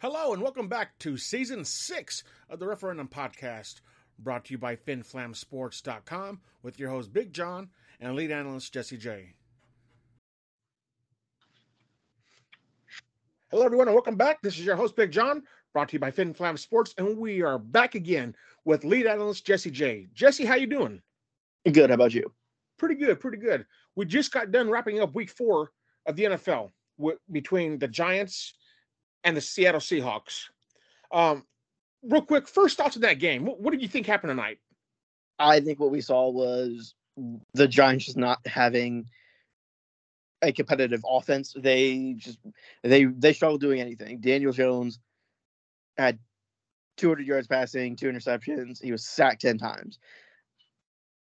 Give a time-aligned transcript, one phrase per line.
[0.00, 3.82] Hello, and welcome back to season six of the Referendum Podcast,
[4.18, 7.68] brought to you by FinFlamSports.com with your host Big John
[8.00, 9.34] and lead analyst Jesse J.
[13.50, 14.40] Hello, everyone, and welcome back.
[14.40, 15.42] This is your host Big John,
[15.74, 19.70] brought to you by FinFlam Sports, and we are back again with lead analyst Jesse
[19.70, 20.08] J.
[20.14, 21.02] Jesse, how you doing?
[21.70, 21.90] Good.
[21.90, 22.32] How about you?
[22.78, 23.66] Pretty good, pretty good.
[23.96, 25.72] We just got done wrapping up Week Four
[26.06, 28.54] of the NFL wi- between the Giants
[29.24, 30.48] and the Seattle Seahawks.
[31.12, 31.44] Um,
[32.02, 33.44] real quick, first thoughts on that game.
[33.44, 34.58] What, what did you think happened tonight?
[35.38, 36.94] I think what we saw was
[37.54, 39.06] the Giants just not having
[40.42, 41.54] a competitive offense.
[41.56, 42.38] They just
[42.82, 44.20] they they struggled doing anything.
[44.20, 44.98] Daniel Jones
[45.96, 46.18] had
[46.96, 48.82] 200 yards passing, two interceptions.
[48.82, 49.98] He was sacked 10 times.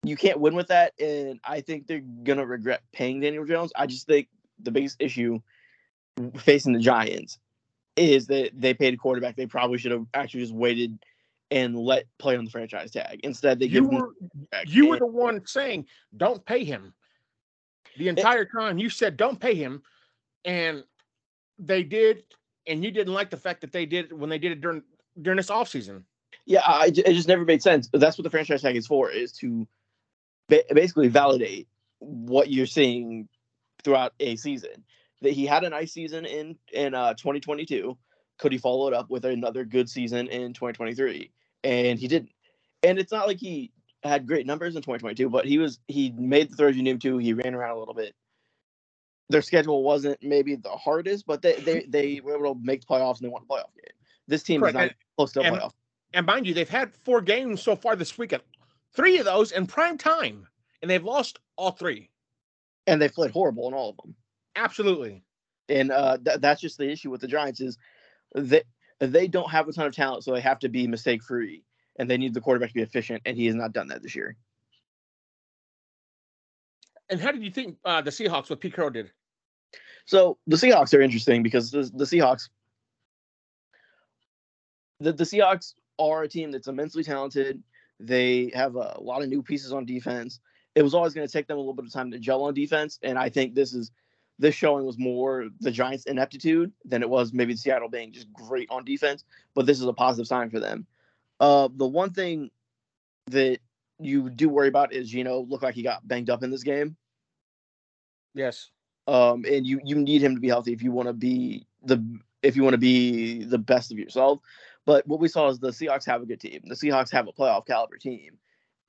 [0.05, 3.72] You can't win with that, and I think they're gonna regret paying Daniel Jones.
[3.76, 4.28] I just think
[4.60, 5.41] the biggest issue
[6.37, 7.38] facing the Giants
[7.98, 9.36] is that they paid a quarterback.
[9.36, 10.98] They probably should have actually just waited
[11.50, 13.20] and let play on the franchise tag.
[13.25, 14.10] Instead, they You were
[14.66, 15.86] you were the one saying
[16.16, 16.94] don't pay him.
[17.97, 19.82] The entire time you said don't pay him,
[20.44, 20.84] and
[21.58, 22.25] they did,
[22.66, 24.82] and you didn't like the fact that they did it when they did it during
[25.20, 26.04] during this offseason.
[26.44, 27.88] Yeah, I, it just never made sense.
[27.92, 29.66] That's what the franchise tag is for, is to
[30.48, 33.28] ba- basically validate what you're seeing
[33.82, 34.84] throughout a season.
[35.23, 37.97] That he had a nice season in in uh, 2022.
[38.39, 41.33] Could he follow it up with another good season in 2023?
[41.65, 42.31] And he didn't.
[42.84, 43.73] And it's not like he
[44.05, 47.19] had great numbers in 2022, but he was he made the throws you knew to.
[47.19, 48.15] He ran around a little bit.
[49.29, 52.87] Their schedule wasn't maybe the hardest, but they they, they were able to make the
[52.87, 53.93] playoffs and they won a playoff game.
[54.29, 55.73] This team Correct, is not and- close to a and- playoff.
[56.15, 58.43] And mind you, they've had four games so far this weekend,
[58.95, 60.47] three of those in prime time,
[60.81, 62.09] and they've lost all three.
[62.87, 64.15] and they've played horrible in all of them.
[64.58, 65.22] Absolutely.
[65.69, 67.78] And uh, th- that's just the issue with the Giants is
[68.34, 68.64] that
[68.98, 71.62] they don't have a ton of talent, so they have to be mistake free,
[71.98, 74.16] and they need the quarterback to be efficient, and he has not done that this
[74.16, 74.36] year.
[77.08, 79.12] And how did you think uh, the Seahawks with Pete Carroll did?
[80.06, 82.48] So the Seahawks are interesting because the, the Seahawks,
[85.00, 87.62] the, the Seahawks are a team that's immensely talented.
[88.00, 90.40] They have a lot of new pieces on defense.
[90.75, 92.54] It was always going to take them a little bit of time to gel on
[92.54, 93.90] defense, and I think this is
[94.38, 98.71] this showing was more the Giants' ineptitude than it was maybe Seattle being just great
[98.71, 99.25] on defense.
[99.54, 100.87] But this is a positive sign for them.
[101.41, 102.50] Uh, the one thing
[103.26, 103.59] that
[103.99, 106.97] you do worry about is Geno looked like he got banged up in this game.
[108.34, 108.71] Yes.
[109.09, 112.05] um, and you you need him to be healthy if you want to be the
[112.43, 114.38] if you want to be the best of yourself.
[114.85, 116.62] But what we saw is the Seahawks have a good team.
[116.67, 118.38] The Seahawks have a playoff caliber team,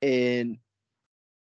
[0.01, 0.57] and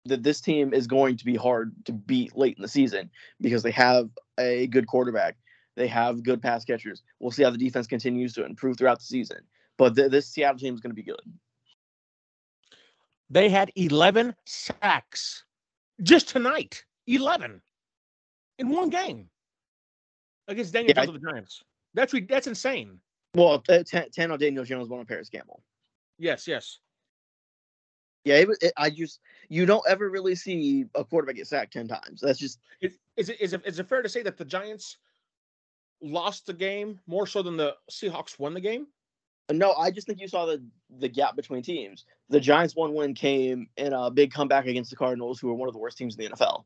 [0.07, 3.11] that this team is going to be hard to beat late in the season
[3.41, 5.37] because they have a good quarterback.
[5.77, 7.03] They have good pass catchers.
[7.21, 9.39] We'll see how the defense continues to improve throughout the season.
[9.77, 11.21] But th- this Seattle team is going to be good.
[13.31, 15.45] They had 11 sacks
[16.03, 16.85] just tonight.
[17.07, 17.61] 11
[18.59, 19.29] in one game
[20.49, 21.63] against Daniel Yeah, Jones of the Giants.
[21.95, 22.99] That's that's insane.
[23.35, 25.63] Well, uh, 10, 10 on Daniel Jones, one on Parris Campbell.
[26.19, 26.79] Yes, yes.
[28.25, 31.87] Yeah, it, it, I just you don't ever really see a quarterback get sacked ten
[31.87, 32.21] times.
[32.21, 34.97] That's just Is, is it is it is it fair to say that the Giants
[36.01, 38.87] lost the game more so than the Seahawks won the game?
[39.53, 40.63] No, I just think you saw the
[40.99, 42.07] the gap between teams.
[42.31, 45.69] The Giants' one win came in a big comeback against the Cardinals, who were one
[45.69, 46.65] of the worst teams in the NFL.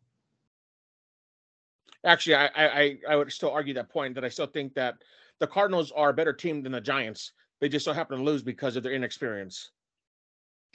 [2.05, 4.95] Actually, I I I would still argue that point that I still think that
[5.41, 7.33] the Cardinals are a better team than the Giants.
[7.61, 9.73] They just so happen to lose because of their inexperience.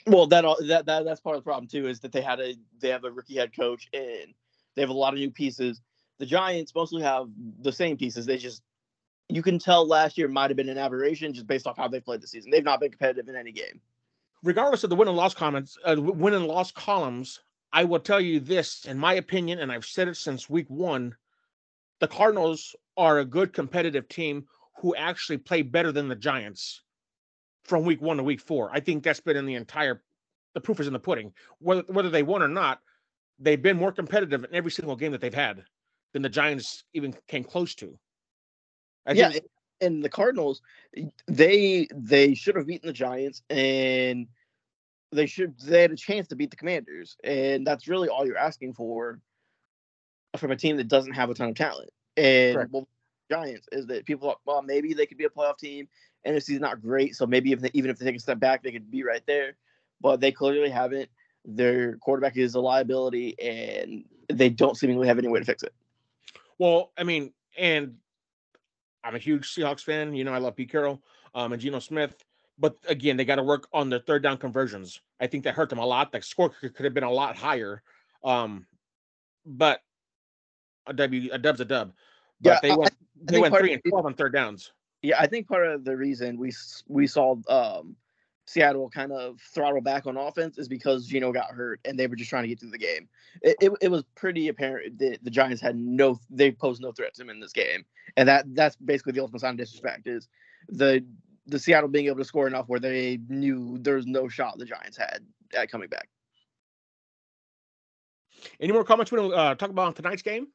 [0.06, 2.54] Well, that that that that's part of the problem too is that they had a
[2.80, 4.34] they have a rookie head coach and
[4.74, 5.80] they have a lot of new pieces.
[6.18, 7.28] The Giants mostly have
[7.60, 8.26] the same pieces.
[8.26, 8.62] They just
[9.28, 12.00] you can tell last year might have been an aberration just based off how they
[12.00, 12.50] played the season.
[12.50, 13.80] They've not been competitive in any game.
[14.42, 17.40] Regardless of the win and loss comments, uh, win and loss columns,
[17.72, 21.16] I will tell you this, in my opinion, and I've said it since week one,
[22.00, 24.46] the Cardinals are a good competitive team
[24.80, 26.82] who actually play better than the Giants
[27.64, 28.70] from week one to week four.
[28.72, 30.02] I think that's been in the entire.
[30.54, 31.32] The proof is in the pudding.
[31.58, 32.80] Whether whether they won or not,
[33.38, 35.64] they've been more competitive in every single game that they've had
[36.12, 37.98] than the Giants even came close to.
[39.06, 39.44] I yeah, think,
[39.80, 40.62] and the Cardinals,
[41.26, 44.26] they they should have beaten the Giants, and
[45.12, 48.38] they should they had a chance to beat the Commanders, and that's really all you're
[48.38, 49.20] asking for
[50.36, 51.90] from a team that doesn't have a ton of talent.
[52.16, 52.56] And
[53.30, 55.88] Giants is that people thought, well, maybe they could be a playoff team.
[56.26, 58.72] NFC's not great, so maybe if they, even if they take a step back, they
[58.72, 59.56] could be right there.
[60.00, 61.08] But they clearly haven't.
[61.44, 65.74] Their quarterback is a liability, and they don't seemingly have any way to fix it.
[66.58, 67.96] Well, I mean, and
[69.02, 70.14] I'm a huge Seahawks fan.
[70.14, 71.02] You know, I love Pete Carroll
[71.34, 72.14] um, and Geno Smith.
[72.58, 75.00] But again, they got to work on their third down conversions.
[75.20, 76.12] I think that hurt them a lot.
[76.12, 77.82] The score could, could have been a lot higher.
[78.22, 78.66] Um,
[79.44, 79.80] but
[80.86, 81.92] a W, a dub's a dub.
[82.40, 84.72] But yeah, they went, I, they went three and twelve on third downs.
[85.04, 86.50] Yeah, I think part of the reason we
[86.88, 87.94] we saw um,
[88.46, 92.16] Seattle kind of throttle back on offense is because Geno got hurt and they were
[92.16, 93.06] just trying to get through the game.
[93.42, 97.12] It, it, it, was pretty apparent that the Giants had no they posed no threat
[97.14, 97.84] to him in this game,
[98.16, 100.26] and that that's basically the ultimate sign of disrespect is
[100.70, 101.04] the
[101.46, 104.64] the Seattle being able to score enough where they knew there was no shot the
[104.64, 105.20] Giants had
[105.54, 106.08] at coming back.
[108.58, 110.46] Any more comments we want to uh, talk about on tonight's game?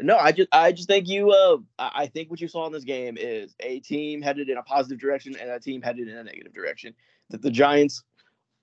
[0.00, 2.84] No, I just I just think you uh I think what you saw in this
[2.84, 6.22] game is a team headed in a positive direction and a team headed in a
[6.22, 6.94] negative direction.
[7.30, 8.04] That the Giants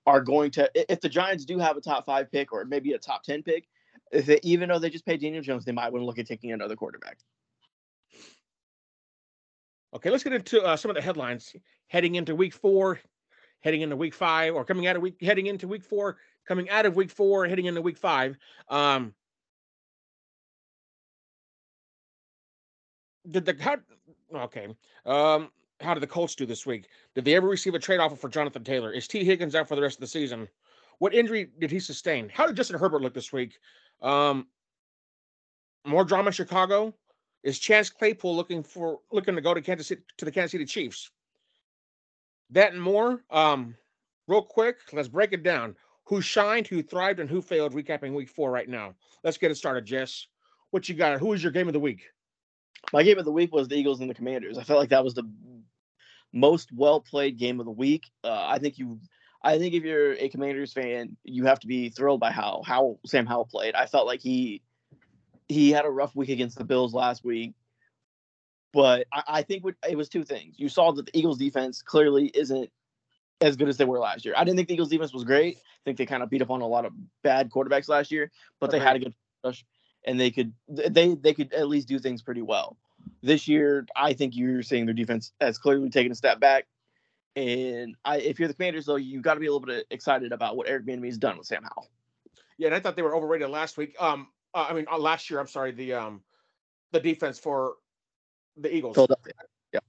[0.06, 2.98] are going to if the Giants do have a top five pick or maybe a
[2.98, 3.68] top ten pick,
[4.12, 6.52] they, even though they just paid Daniel Jones, they might want to look at taking
[6.52, 7.18] another quarterback.
[9.94, 11.54] Okay, let's get into uh, some of the headlines
[11.88, 13.00] heading into week four,
[13.60, 16.16] heading into week five, or coming out of week heading into week four,
[16.46, 18.36] coming out of week four, heading into week five.
[18.68, 19.14] Um,
[23.30, 23.76] did the how
[24.34, 24.68] okay
[25.04, 25.50] um
[25.80, 26.88] how did the Colts do this week?
[27.14, 28.92] Did they ever receive a trade offer for Jonathan Taylor?
[28.92, 30.48] Is Tee Higgins out for the rest of the season?
[30.98, 32.30] What injury did he sustain?
[32.30, 33.58] How did Justin Herbert look this week?
[34.00, 34.46] Um,
[35.84, 36.94] more drama Chicago.
[37.42, 40.64] Is Chase Claypool looking for looking to go to Kansas City to the Kansas City
[40.64, 41.10] Chiefs?
[42.50, 43.22] That and more.
[43.30, 43.76] Um,
[44.26, 45.76] real quick, let's break it down.
[46.04, 47.74] Who shined, who thrived, and who failed?
[47.74, 48.94] Recapping week four right now.
[49.22, 50.26] Let's get it started, Jess.
[50.70, 51.18] What you got?
[51.18, 52.08] Who is your game of the week?
[52.92, 54.58] My game of the week was the Eagles and the Commanders.
[54.58, 55.28] I felt like that was the
[56.32, 58.10] most well played game of the week.
[58.22, 59.00] Uh, I think you,
[59.42, 62.98] I think if you're a Commanders fan, you have to be thrilled by how how
[63.06, 63.74] Sam Howell played.
[63.74, 64.62] I felt like he
[65.48, 67.54] he had a rough week against the Bills last week,
[68.72, 70.54] but I, I think it was two things.
[70.58, 72.70] You saw that the Eagles defense clearly isn't
[73.40, 74.34] as good as they were last year.
[74.36, 75.56] I didn't think the Eagles defense was great.
[75.56, 78.30] I think they kind of beat up on a lot of bad quarterbacks last year,
[78.60, 79.14] but they had a good
[79.44, 79.64] rush
[80.06, 82.76] and they could they they could at least do things pretty well.
[83.22, 86.66] This year, I think you're seeing their defense has clearly taken a step back.
[87.34, 90.32] And I, if you're the Commanders, though, you've got to be a little bit excited
[90.32, 91.88] about what Eric Bieniemy has done with Sam Howell.
[92.56, 93.94] Yeah, and I thought they were overrated last week.
[94.00, 95.38] Um, uh, I mean, uh, last year.
[95.38, 96.22] I'm sorry, the um,
[96.92, 97.74] the defense for
[98.56, 98.96] the Eagles.
[99.72, 99.80] Yeah,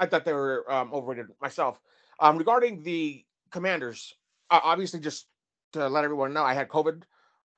[0.00, 1.80] I thought they were um, overrated myself.
[2.18, 4.14] Um, regarding the Commanders,
[4.50, 5.26] uh, obviously, just
[5.72, 7.02] to let everyone know, I had COVID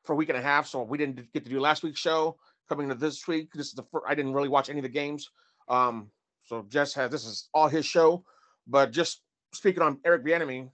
[0.04, 2.36] for a week and a half, so we didn't get to do last week's show.
[2.68, 4.88] Coming to this week, this is the first, I didn't really watch any of the
[4.88, 5.28] games.
[5.68, 6.10] Um,
[6.44, 8.24] so Jess has this is all his show.
[8.66, 10.70] But just speaking on Eric Bieniemy,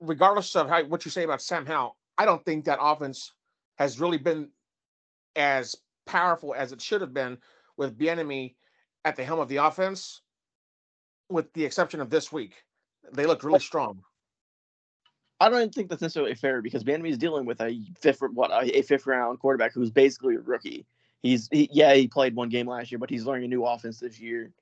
[0.00, 3.32] regardless of how what you say about Sam Howell, I don't think that offense
[3.78, 4.50] has really been
[5.36, 5.74] as
[6.06, 7.38] powerful as it should have been
[7.76, 8.54] with Bieniemy
[9.04, 10.20] at the helm of the offense,
[11.28, 12.62] with the exception of this week.
[13.12, 14.02] They looked really strong.
[15.40, 18.50] I don't even think that's necessarily fair because Bieniemy is dealing with a fifth what
[18.52, 20.84] a fifth round quarterback who's basically a rookie.
[21.22, 24.00] He's he, yeah he played one game last year, but he's learning a new offense
[24.00, 24.52] this year.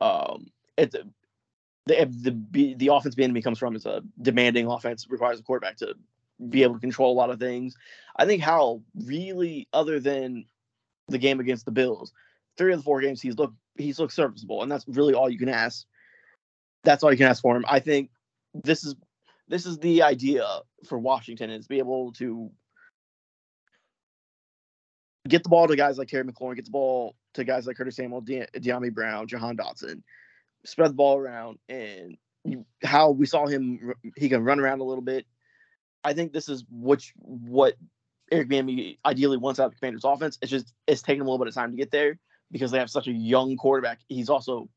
[0.00, 0.96] Um, it's
[1.86, 5.94] the the the offense Bieniemy comes from is a demanding offense requires a quarterback to
[6.48, 7.76] be able to control a lot of things.
[8.16, 10.44] I think Howell really, other than
[11.08, 12.12] the game against the Bills,
[12.56, 15.38] three of the four games he's looked he's looked serviceable, and that's really all you
[15.38, 15.86] can ask.
[16.82, 17.64] That's all you can ask for him.
[17.68, 18.10] I think
[18.52, 18.94] this is
[19.48, 20.46] this is the idea
[20.88, 22.50] for Washington is be able to
[25.28, 27.96] get the ball to guys like Terry McLaurin, get the ball to guys like Curtis
[27.96, 30.02] Samuel, De- Dyami Brown, Jahan Dotson,
[30.64, 32.16] spread the ball around, and
[32.82, 35.26] how we saw him, he can run around a little bit.
[36.02, 37.74] I think this is which what
[38.30, 40.38] Eric Bieniemy ideally wants out of the Commanders' offense.
[40.42, 42.18] It's just it's taking a little bit of time to get there
[42.50, 44.00] because they have such a young quarterback.
[44.08, 44.68] He's also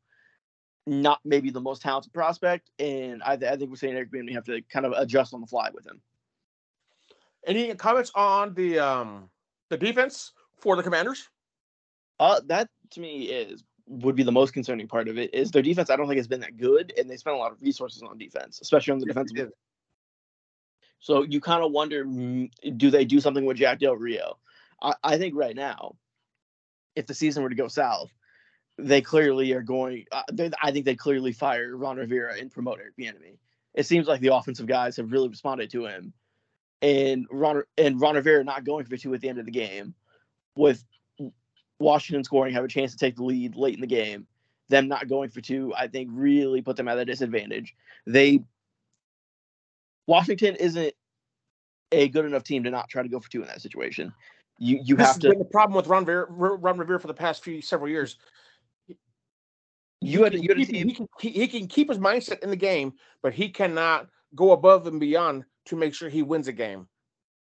[0.88, 4.46] not maybe the most talented prospect, and I, I think we're saying Eric Bieniemy have
[4.46, 6.01] to kind of adjust on the fly with him.
[7.46, 9.29] Any comments on the um
[9.70, 11.29] the defense for the Commanders?
[12.20, 15.34] Uh, that to me is would be the most concerning part of it.
[15.34, 15.89] Is their defense?
[15.89, 18.17] I don't think has been that good, and they spent a lot of resources on
[18.17, 19.36] defense, especially on the defensive.
[19.36, 19.50] did.
[21.00, 24.38] So you kind of wonder, mm, do they do something with Jack Del Rio?
[24.82, 25.96] I, I think right now,
[26.96, 28.12] if the season were to go south,
[28.77, 30.05] they clearly are going.
[30.12, 33.38] Uh, they, I think they clearly fire Ron Rivera and promote Eric Bieniemy.
[33.74, 36.13] It seems like the offensive guys have really responded to him,
[36.81, 39.93] and Ron and Ron Rivera not going for two at the end of the game,
[40.55, 40.84] with
[41.79, 44.27] Washington scoring, have a chance to take the lead late in the game.
[44.69, 47.74] Them not going for two, I think, really put them at a disadvantage.
[48.05, 48.41] They
[50.07, 50.93] Washington isn't
[51.91, 54.13] a good enough team to not try to go for two in that situation.
[54.60, 57.13] You you This have to been the problem with Ron Rivera, Ron Rivera for the
[57.13, 58.17] past few several years.
[60.01, 62.00] You had He you had a can, team he, can, he, he can keep his
[62.00, 66.24] mindset in the game, but he cannot go above and beyond to make sure he
[66.24, 66.88] wins a game.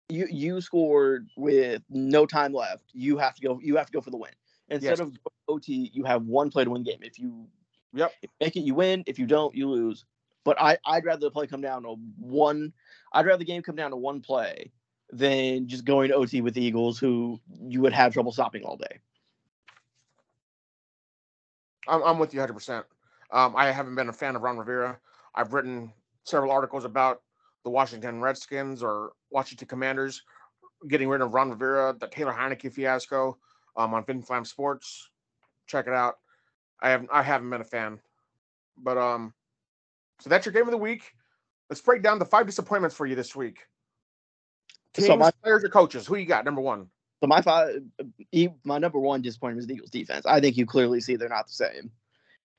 [0.10, 2.84] you you scored with no time left.
[2.94, 4.32] You have to go you have to go for the win.
[4.70, 5.00] Instead Yes.
[5.00, 7.00] of OT, you have one play to win the game.
[7.04, 7.48] If you
[7.94, 8.12] Yep.
[8.40, 9.04] make it, you win.
[9.08, 10.06] If you don't, you lose.
[10.44, 12.74] But I I'd rather the play come down to one.
[13.14, 14.72] I'd rather the game come down to one play
[15.12, 18.78] than just going to OT with the Eagles, who you would have trouble stopping all
[18.78, 19.00] day.
[21.88, 22.84] I'm, I'm with you 100%.
[23.32, 24.98] Um, I haven't been a fan of Ron Rivera.
[25.34, 25.92] I've written
[26.24, 27.22] several articles about
[27.64, 30.22] the Washington Redskins or Washington Commanders
[30.88, 33.38] getting rid of Ron Rivera, the Taylor Heinicke fiasco
[33.76, 35.10] um, on Fin Flam Sports.
[35.68, 36.16] Check it out.
[36.82, 38.00] I haven't I haven't been a fan,
[38.78, 39.34] but um,
[40.20, 41.14] so that's your game of the week.
[41.70, 43.66] Let's break down the five disappointments for you this week.
[44.94, 46.06] Teams, So my- players, or coaches.
[46.06, 46.46] Who you got?
[46.46, 46.88] Number one.
[47.22, 47.82] So my five,
[48.64, 50.26] my number one disappointment is the Eagles defense.
[50.26, 51.92] I think you clearly see they're not the same.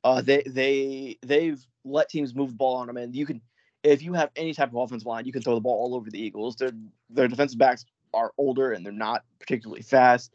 [0.02, 3.40] Uh, they they they've let teams move the ball on them, and you can,
[3.82, 6.10] if you have any type of offensive line, you can throw the ball all over
[6.10, 6.56] the Eagles.
[6.56, 6.70] Their
[7.10, 7.84] their defensive backs
[8.14, 10.32] are older and they're not particularly fast.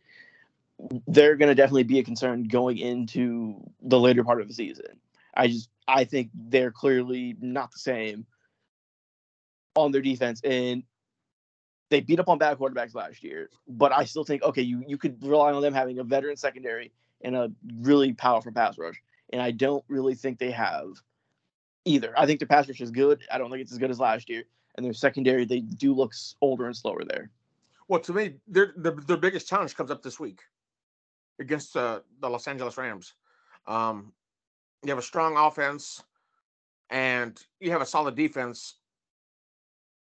[1.08, 5.00] They're going to definitely be a concern going into the later part of the season.
[5.36, 8.26] I just I think they're clearly not the same
[9.76, 10.84] on their defense, and
[11.92, 14.98] they beat up on bad quarterbacks last year, but I still think okay, you you
[14.98, 19.00] could rely on them having a veteran secondary and a really powerful pass rush,
[19.32, 20.88] and I don't really think they have
[21.86, 22.18] either.
[22.18, 23.22] I think their pass rush is good.
[23.32, 24.46] I don't think it's as good as last year,
[24.76, 27.30] and their secondary they do look older and slower there.
[27.90, 30.40] Well, to me, their their, their biggest challenge comes up this week
[31.40, 33.14] against uh, the Los Angeles Rams.
[33.68, 34.14] Um,
[34.82, 36.02] you have a strong offense,
[36.90, 38.76] and you have a solid defense.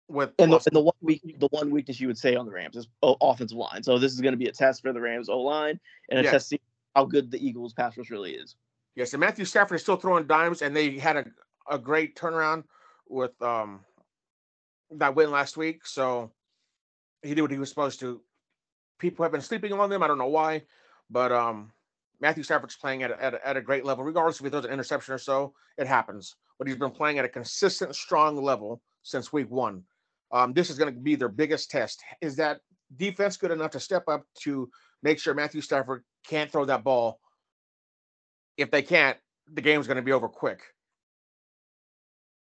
[0.09, 2.53] With And the, and the one week the one weakness you would say on the
[2.53, 3.83] Rams is o- offensive line.
[3.83, 5.81] So this is going to be a test for the Rams O line
[6.11, 6.31] and a Yeah.
[6.33, 6.61] test to see
[6.95, 8.57] how good the Eagles pass rush really is.
[8.95, 11.25] yes, and Matthew Stafford is still throwing dimes, and they had a,
[11.71, 12.65] a great turnaround
[13.09, 13.81] with um
[14.91, 15.87] that win last week.
[15.87, 16.31] So
[17.23, 18.21] he did what he was supposed to.
[18.99, 20.03] People have been sleeping on them.
[20.03, 20.65] I don't know why,
[21.09, 21.73] but um
[22.21, 24.67] Matthew Stafford's playing at a, at a, at a great level, regardless if he throws
[24.67, 25.55] an interception or so.
[25.79, 29.83] It happens, but he's been playing at a consistent, strong level since week one.
[30.35, 32.03] Um, this is going to be their biggest test.
[32.21, 32.59] Is that
[32.97, 34.69] defense good enough to step up to
[35.03, 37.21] make sure Matthew Stafford can't throw that ball?
[38.57, 39.17] If they can't,
[39.53, 40.61] the game's going to be over quick.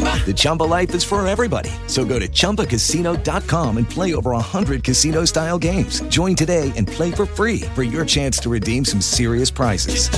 [0.00, 1.70] The Chumba life is for everybody.
[1.86, 6.02] So go to ChumbaCasino.com and play over 100 casino style games.
[6.02, 10.08] Join today and play for free for your chance to redeem some serious prizes.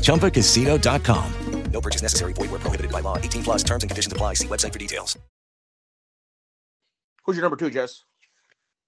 [0.00, 1.32] ChumbaCasino.com.
[1.72, 2.32] No purchase necessary.
[2.34, 3.16] Void where prohibited by law.
[3.16, 4.34] 18 plus terms and conditions apply.
[4.34, 5.18] See website for details.
[7.24, 8.04] Who's your number two, Jess?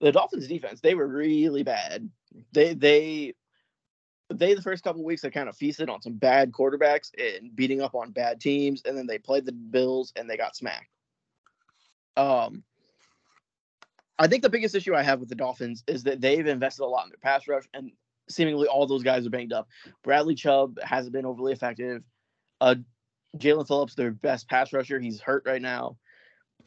[0.01, 2.11] The Dolphins defense, they were really bad.
[2.53, 3.35] They they
[4.39, 7.81] they the first couple weeks they kind of feasted on some bad quarterbacks and beating
[7.81, 10.89] up on bad teams, and then they played the Bills and they got smacked.
[12.17, 12.63] Um,
[14.19, 16.87] I think the biggest issue I have with the Dolphins is that they've invested a
[16.87, 17.91] lot in their pass rush, and
[18.29, 19.69] seemingly all those guys are banged up.
[20.03, 22.03] Bradley Chubb hasn't been overly effective.
[22.61, 22.77] Uh,
[23.37, 25.97] Jaelan Phillips, their best pass rusher, he's hurt right now.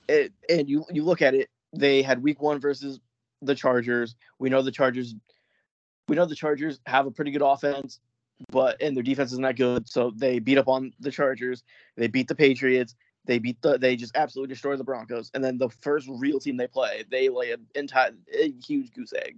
[0.09, 2.99] It, and you you look at it, they had Week One versus
[3.41, 4.15] the Chargers.
[4.39, 5.15] We know the Chargers.
[6.07, 7.99] We know the Chargers have a pretty good offense,
[8.49, 9.89] but and their defense isn't that good.
[9.89, 11.63] So they beat up on the Chargers.
[11.95, 12.95] They beat the Patriots.
[13.25, 13.77] They beat the.
[13.77, 15.31] They just absolutely destroy the Broncos.
[15.33, 19.13] And then the first real team they play, they lay an entire a huge goose
[19.13, 19.37] egg.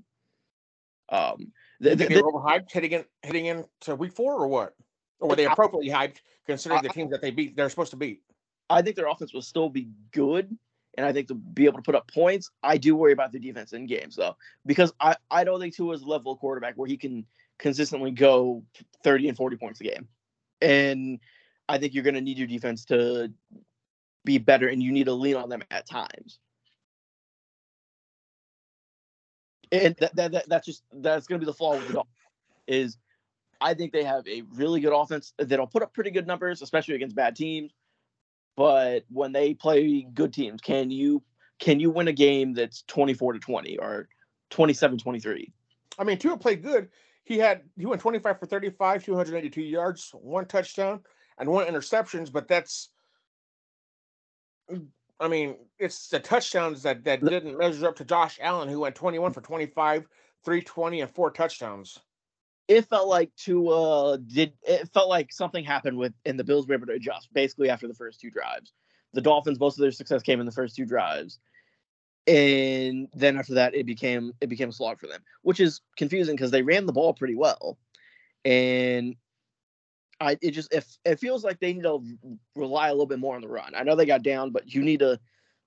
[1.09, 4.75] Um, they, they, they were overhyped heading in heading into week four or what?
[5.19, 7.55] Or were they appropriately hyped considering the teams that they beat?
[7.55, 8.21] They're supposed to beat.
[8.69, 10.55] I think their offense will still be good,
[10.99, 12.51] and I think to be able to put up points.
[12.61, 15.95] I do worry about the defense in games though, because I I don't think Tua
[15.95, 17.25] is a level quarterback where he can
[17.57, 18.63] consistently go
[19.01, 20.09] thirty and forty points a game,
[20.61, 21.19] and
[21.69, 23.31] I think you're going to need your defense to
[24.25, 26.39] be better, and you need to lean on them at times.
[29.71, 32.15] And that, that, that that's just that's going to be the flaw with the Dolphins
[32.67, 32.97] is
[33.61, 36.95] I think they have a really good offense that'll put up pretty good numbers, especially
[36.95, 37.71] against bad teams.
[38.59, 41.23] But when they play good teams, can you
[41.59, 44.09] can you win a game that's 24 to 20 or
[44.49, 45.53] 27 23?
[45.97, 46.89] I mean, Tua played good.
[47.23, 50.99] He had he went 25 for 35, 282 yards, one touchdown,
[51.37, 52.89] and one interceptions, but that's
[55.21, 58.93] I mean, it's the touchdowns that that didn't measure up to Josh Allen, who went
[58.93, 60.05] 21 for 25,
[60.43, 61.97] 320, and four touchdowns
[62.69, 66.67] it felt like to uh did it felt like something happened with and the Bills
[66.67, 68.71] were able to adjust basically after the first two drives.
[69.13, 71.39] The Dolphins, most of their success came in the first two drives.
[72.27, 76.35] And then after that it became it became a slog for them, which is confusing
[76.35, 77.77] because they ran the ball pretty well.
[78.45, 79.15] And
[80.21, 82.03] I it just if it, it feels like they need to
[82.55, 83.73] rely a little bit more on the run.
[83.75, 85.19] I know they got down, but you need to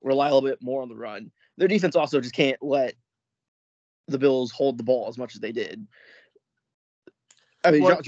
[0.02, 1.32] rely a little bit more on the run.
[1.58, 2.94] Their defense also just can't let
[4.06, 5.86] the Bills hold the ball as much as they did.
[7.64, 8.00] I mean, well,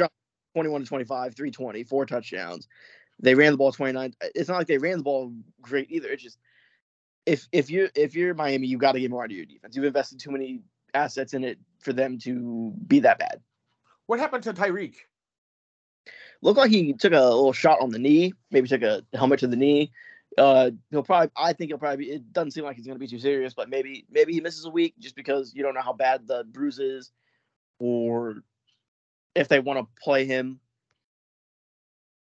[0.54, 2.68] 21 to 25, 320, four touchdowns.
[3.20, 4.14] They ran the ball 29.
[4.34, 6.08] It's not like they ran the ball great either.
[6.08, 6.38] It's just
[7.26, 9.76] if if you if you're Miami, you got to get more out of your defense.
[9.76, 10.60] You've invested too many
[10.92, 13.40] assets in it for them to be that bad.
[14.06, 14.96] What happened to Tyreek?
[16.42, 18.34] Looked like he took a little shot on the knee.
[18.50, 19.92] Maybe took a helmet to the knee.
[20.36, 21.30] Uh, he'll probably.
[21.36, 22.06] I think he'll probably.
[22.06, 24.40] Be, it doesn't seem like he's going to be too serious, but maybe maybe he
[24.40, 27.12] misses a week just because you don't know how bad the bruise is,
[27.78, 28.42] or
[29.34, 30.60] if they want to play him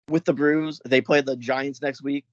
[0.08, 0.82] with the bruise.
[0.86, 2.26] They play the Giants next week.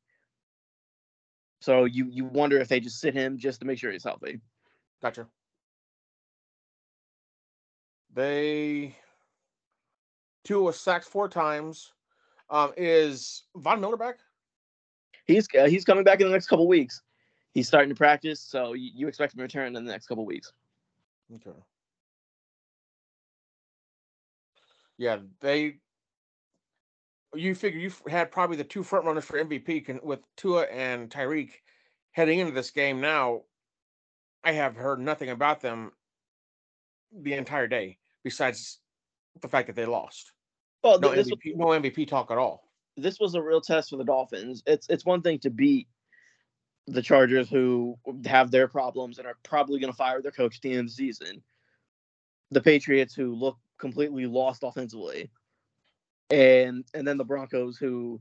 [1.61, 4.41] So you you wonder if they just sit him just to make sure he's healthy.
[5.03, 5.27] Gotcha.
[8.15, 8.97] They
[10.45, 11.93] Tua was sacked four times.
[12.51, 14.19] Um, is Von Miller back?
[15.27, 17.03] He's uh, he's coming back in the next couple weeks.
[17.53, 20.25] He's starting to practice, so you, you expect him to return in the next couple
[20.25, 20.53] weeks.
[21.35, 21.59] Okay.
[24.99, 25.77] Yeah, they.
[27.35, 31.11] You figure you had probably the two front runners for MVP can, with Tua and
[31.11, 31.51] Tyreek
[32.13, 33.01] heading into this game.
[33.01, 33.43] Now,
[34.43, 35.93] I have heard nothing about them
[37.13, 38.81] the entire day, besides
[39.41, 40.33] the fact that they lost.
[40.83, 42.65] Well, no, MVP, was, no MVP talk at all.
[42.97, 44.63] This was a real test for the Dolphins.
[44.67, 45.87] It's it's one thing to beat
[46.87, 50.63] the Chargers, who have their problems and are probably going to fire their coach at
[50.63, 51.43] the end of the season.
[52.51, 55.31] The Patriots, who look completely lost offensively.
[56.31, 58.21] And and then the Broncos who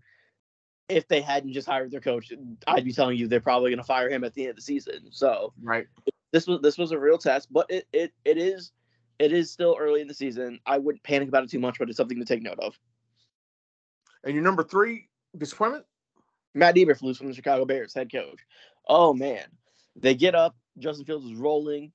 [0.89, 2.31] if they hadn't just hired their coach,
[2.65, 4.61] I'd be telling you they're probably going to fire him at the end of the
[4.61, 5.07] season.
[5.11, 5.87] So right,
[6.31, 8.71] this was this was a real test, but it it it is
[9.19, 10.59] it is still early in the season.
[10.65, 12.77] I wouldn't panic about it too much, but it's something to take note of.
[14.23, 15.85] And your number three disappointment?
[16.53, 18.39] Matt Eberflus from the Chicago Bears, head coach.
[18.87, 19.45] Oh man,
[19.95, 20.55] they get up.
[20.79, 21.91] Justin Fields is rolling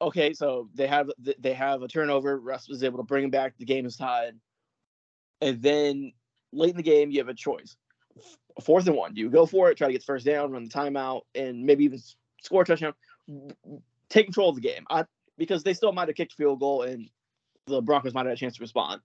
[0.00, 2.38] okay, so they have they have a turnover.
[2.38, 3.54] Russ was able to bring him back.
[3.58, 4.34] The game is tied,
[5.40, 6.12] and then
[6.52, 7.76] late in the game, you have a choice:
[8.62, 9.14] fourth and one.
[9.14, 11.64] Do you go for it, try to get the first down, run the timeout, and
[11.64, 12.00] maybe even
[12.42, 12.94] score a touchdown?
[14.08, 15.04] Take control of the game, I,
[15.38, 17.08] because they still might have kicked a field goal, and
[17.66, 19.00] the Broncos might have had a chance to respond.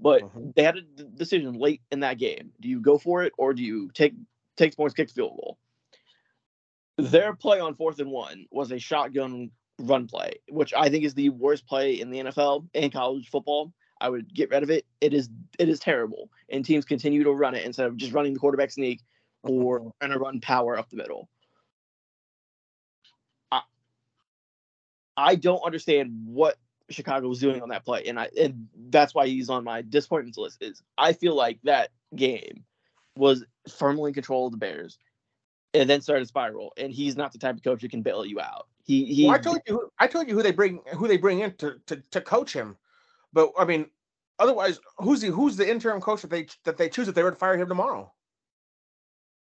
[0.00, 0.50] But Mm-hmm.
[0.54, 2.52] they had a decision late in that game.
[2.60, 4.14] Do you go for it or do you take
[4.56, 5.58] take points, kick the field goal?
[6.98, 11.14] Their play on fourth and one was a shotgun run play, which I think is
[11.14, 13.72] the worst play in the NFL and college football.
[14.00, 14.86] I would get rid of it.
[15.00, 18.32] It is it is terrible, and teams continue to run it instead of just running
[18.32, 19.00] the quarterback sneak
[19.42, 21.28] or trying to run power up the middle.
[23.50, 23.62] I,
[25.16, 26.56] I don't understand what
[26.90, 30.38] Chicago was doing on that play, and I and that's why he's on my disappointments
[30.38, 30.62] list.
[30.62, 32.64] Is I feel like that game
[33.16, 34.98] was firmly in control of the Bears,
[35.74, 36.72] and then started spiral.
[36.76, 38.68] And he's not the type of coach that can bail you out.
[38.88, 39.26] He he.
[39.26, 41.52] Well, I told you, who- I told you who they bring, who they bring in
[41.56, 42.76] to, to, to coach him.
[43.34, 43.86] But I mean,
[44.38, 47.30] otherwise, who's the who's the interim coach that they that they choose if they were
[47.30, 48.10] to fire him tomorrow?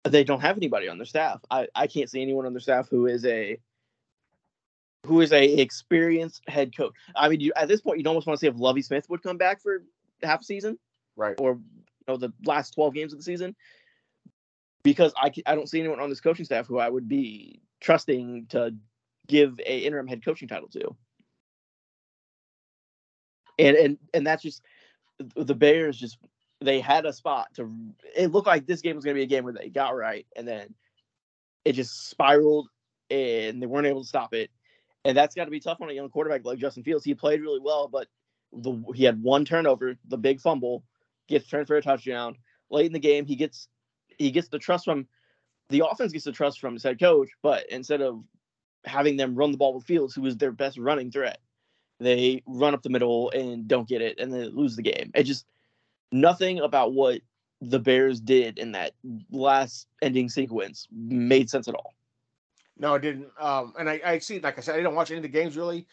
[0.04, 1.40] they don't have anybody on their staff.
[1.50, 3.58] I, I can't see anyone on their staff who is a
[5.06, 6.92] who is a experienced head coach.
[7.16, 9.22] I mean, you, at this point, you'd almost want to see if Lovie Smith would
[9.22, 9.82] come back for
[10.22, 10.78] half a season,
[11.16, 11.34] right?
[11.38, 11.60] Or you
[12.08, 13.54] know, the last twelve games of the season,
[14.82, 18.46] because I I don't see anyone on this coaching staff who I would be trusting
[18.50, 18.74] to
[19.26, 20.96] give a interim head coaching title to.
[23.58, 24.62] And and and that's just
[25.36, 26.18] the Bears just
[26.60, 27.70] they had a spot to
[28.16, 30.26] it looked like this game was going to be a game where they got right
[30.34, 30.74] and then
[31.64, 32.68] it just spiraled
[33.10, 34.50] and they weren't able to stop it.
[35.04, 37.04] And that's got to be tough on a young quarterback like Justin Fields.
[37.04, 38.08] He played really well but
[38.52, 40.84] the he had one turnover the big fumble
[41.28, 42.36] gets turned for a touchdown.
[42.70, 43.68] Late in the game he gets
[44.18, 45.06] he gets the trust from
[45.68, 48.22] the offense gets the trust from his head coach but instead of
[48.84, 51.38] having them run the ball with Fields who is their best running threat
[52.00, 55.24] they run up the middle and don't get it and they lose the game it
[55.24, 55.46] just
[56.12, 57.20] nothing about what
[57.60, 58.92] the Bears did in that
[59.30, 61.94] last ending sequence made sense at all.
[62.78, 63.28] No, it didn't.
[63.38, 65.56] Um, and I, I see, like I said, I didn't watch any of the games
[65.56, 65.86] really,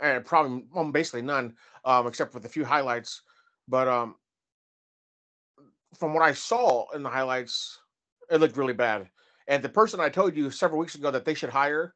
[0.00, 3.22] and probably well, basically none, um, except for the few highlights.
[3.68, 4.14] But um,
[5.98, 7.78] from what I saw in the highlights,
[8.30, 9.08] it looked really bad.
[9.48, 11.94] And the person I told you several weeks ago that they should hire,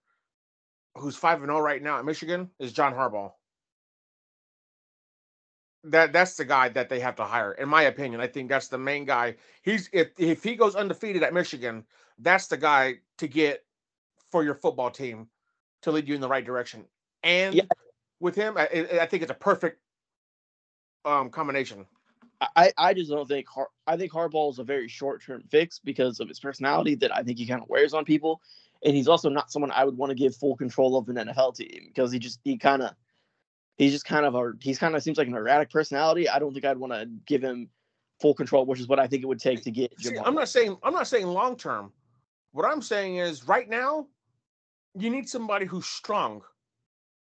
[0.97, 3.33] who's five and zero right now at Michigan, is John Harbaugh.
[5.85, 8.21] That that's the guy that they have to hire, in my opinion.
[8.21, 9.37] I think that's the main guy.
[9.63, 11.85] He's if if he goes undefeated at Michigan,
[12.19, 13.65] that's the guy to get
[14.31, 15.29] for your football team
[15.83, 16.85] to lead you in the right direction.
[17.23, 17.69] And
[18.21, 19.81] with him, I, I I think it's a perfect
[21.05, 21.87] um combination.
[22.57, 25.79] I, I just don't think Har- I think Harbaugh is a very short term fix
[25.79, 28.41] because of his personality that I think he kind of wears on people,
[28.85, 31.57] and he's also not someone I would want to give full control of an NFL
[31.57, 32.91] team because he just he kind of
[33.77, 36.29] he's just kind of a he's kind of seems like an erratic personality.
[36.29, 37.69] I don't think I'd want to give him
[38.21, 39.99] full control, which is what I think it would take to get.
[40.01, 40.17] See.
[40.19, 41.93] I'm not saying I'm not saying long term.
[42.53, 44.07] What I'm saying is right now,
[44.95, 46.43] you need somebody who's strong.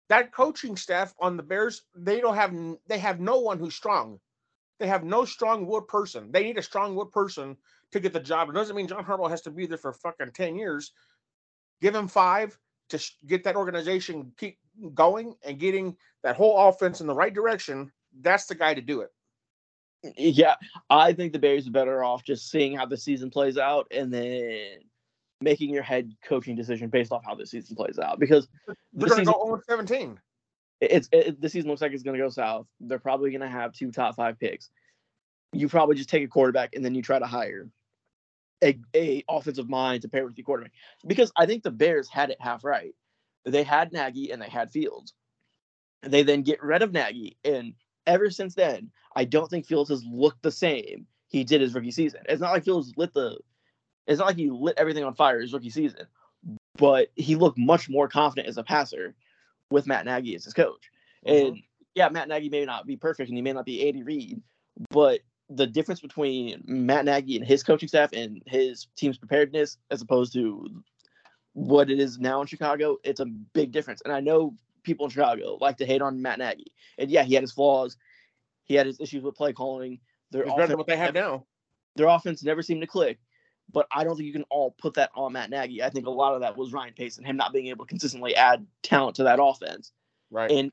[0.10, 2.54] That coaching staff on the Bears, they don't have
[2.88, 4.20] they have no one who's strong.
[4.80, 6.32] They have no strong wood person.
[6.32, 7.56] They need a strong wood person
[7.92, 8.50] to get the job.
[8.50, 10.92] It doesn't mean John Harbaugh has to be there for fucking 10 years.
[11.82, 12.58] Give him five
[12.90, 14.58] to sh- get that organization keep
[14.94, 17.92] going and getting that whole offense in the right direction.
[18.22, 19.12] That's the guy to do it.
[20.18, 20.56] Yeah,
[20.90, 24.12] I think the Bears are better off just seeing how the season plays out and
[24.12, 24.80] then
[25.42, 28.48] making your head coaching decision based off how the season plays out because
[28.94, 30.20] They're the going to go 0 17.
[30.82, 32.68] it's it, the season looks like it's going to go south.
[32.80, 34.70] They're probably going to have two top five picks.
[35.54, 37.68] You probably just take a quarterback and then you try to hire
[38.64, 40.74] a, a offensive mind to pair with your quarterback
[41.08, 42.94] because I think the Bears had it half right.
[43.46, 45.14] They had Nagy and they had Fields.
[46.04, 47.74] They then get rid of Nagy, and
[48.08, 51.92] ever since then, I don't think Fields has looked the same he did his rookie
[51.92, 52.22] season.
[52.28, 53.38] It's not like Fields lit the,
[54.06, 56.06] it's not like he lit everything on fire his rookie season,
[56.76, 59.16] but he looked much more confident as a passer
[59.70, 60.92] with Matt Nagy as his coach.
[61.26, 61.48] Mm-hmm.
[61.48, 61.58] And
[61.96, 64.42] yeah, Matt Nagy may not be perfect and he may not be Andy Reid,
[64.90, 65.22] but
[65.56, 70.34] the difference between Matt Nagy and his coaching staff and his team's preparedness as opposed
[70.34, 70.84] to
[71.54, 74.02] what it is now in Chicago, it's a big difference.
[74.02, 76.72] And I know people in Chicago like to hate on Matt Nagy.
[76.98, 77.98] And yeah, he had his flaws.
[78.64, 80.00] He had his issues with play calling.
[80.32, 81.46] Their It's better than what they have now.
[81.96, 83.20] Their offense never seemed to click.
[83.74, 85.84] But I don't think you can all put that on Matt Nagy.
[85.84, 87.90] I think a lot of that was Ryan Pace and him not being able to
[87.90, 89.92] consistently add talent to that offense.
[90.30, 90.52] Right.
[90.52, 90.72] And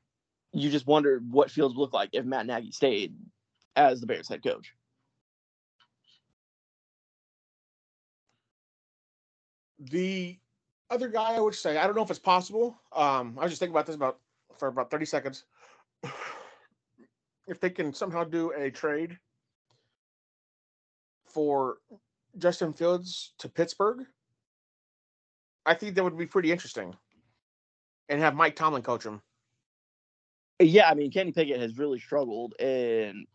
[0.51, 3.13] you just wonder what Fields would look like if Matt Nagy stayed
[3.79, 4.73] as the Bears head coach.
[9.79, 10.37] The
[10.89, 12.77] other guy I would say, I don't know if it's possible.
[12.91, 14.19] Um, I was just thinking about this about
[14.57, 15.45] for about 30 seconds.
[17.47, 19.17] If they can somehow do a trade
[21.25, 21.77] for
[22.37, 24.05] Justin Fields to Pittsburgh,
[25.65, 26.95] I think that would be pretty interesting.
[28.07, 29.23] And have Mike Tomlin coach him.
[30.59, 33.25] Yeah, I mean Kenny Pickett has really struggled, and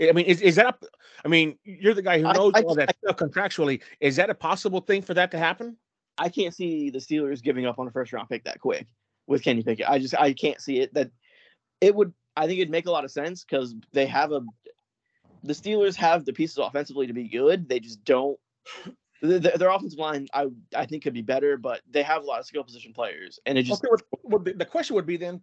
[0.00, 0.66] I mean, is, is that?
[0.66, 0.86] A,
[1.24, 3.82] I mean, you're the guy who knows I- all that stuff contractually.
[4.00, 5.76] Is that a possible thing for that to happen?
[6.18, 8.86] I can't see the Steelers giving up on a first round pick that quick
[9.26, 9.88] with Kenny Pickett.
[9.88, 10.94] I just I can't see it.
[10.94, 11.10] That
[11.80, 12.12] it would.
[12.36, 14.42] I think it'd make a lot of sense because they have a.
[15.44, 17.68] The Steelers have the pieces offensively to be good.
[17.68, 18.38] They just don't.
[19.22, 22.26] th- th- Their offensive line, I I think, could be better, but they have a
[22.26, 25.40] lot of skill position players, and it just okay, what the, question would be then,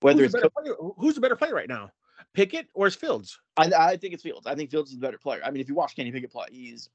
[0.00, 1.90] whether who's it's the better player, who's the better player right now,
[2.34, 3.38] Pickett or is Fields?
[3.56, 4.46] I, I think it's Fields.
[4.46, 5.40] I think Fields is the better player.
[5.44, 6.88] I mean, if you watch Kenny Pickett play, he's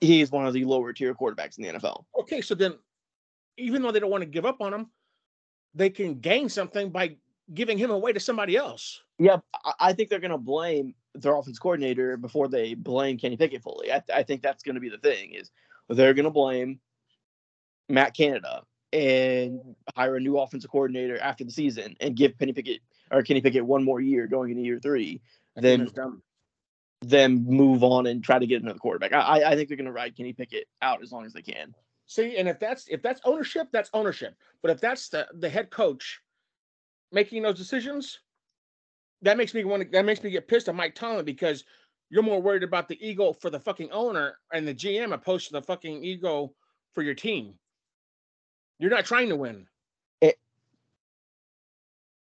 [0.00, 2.04] he's one of the lower tier quarterbacks in the NFL.
[2.20, 2.74] Okay, so then,
[3.56, 4.90] even though they don't want to give up on him,
[5.74, 7.16] they can gain something by
[7.52, 9.02] giving him away to somebody else.
[9.18, 13.36] Yeah, I, I think they're going to blame their offense coordinator before they blame Kenny
[13.36, 13.92] Pickett fully.
[13.92, 15.50] I, I think that's going to be the thing is
[15.88, 16.80] they're going to blame
[17.88, 18.62] Matt Canada
[18.92, 19.60] and
[19.96, 23.64] hire a new offensive coordinator after the season and give Penny Pickett or Kenny Pickett
[23.64, 25.20] one more year going into year three.
[25.56, 25.88] I Then
[27.02, 29.12] then move on and try to get another quarterback.
[29.12, 31.74] I, I- think they're going to ride Kenny Pickett out as long as they can.
[32.06, 34.34] See, and if that's if that's ownership, that's ownership.
[34.62, 36.20] But if that's the the head coach
[37.12, 38.18] making those decisions,
[39.22, 41.64] that makes me want to that makes me get pissed at Mike Tomlin because
[42.10, 45.52] you're more worried about the ego for the fucking owner and the GM opposed to
[45.52, 46.52] the fucking ego
[46.94, 47.54] for your team.
[48.80, 49.66] You're not trying to win.
[50.22, 50.32] Eh.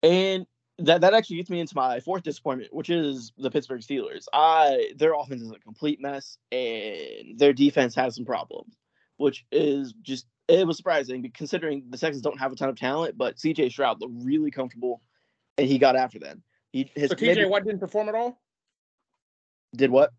[0.02, 0.46] And
[0.78, 4.26] that that actually gets me into my fourth disappointment, which is the Pittsburgh Steelers.
[4.32, 8.74] I their offense is a complete mess, and their defense has some problems,
[9.16, 13.16] which is just it was surprising considering the Texans don't have a ton of talent,
[13.16, 15.00] but CJ Stroud looked really comfortable,
[15.58, 16.42] and he got after them.
[16.72, 18.40] He his So TJ Watt didn't perform at all.
[19.76, 20.12] did what?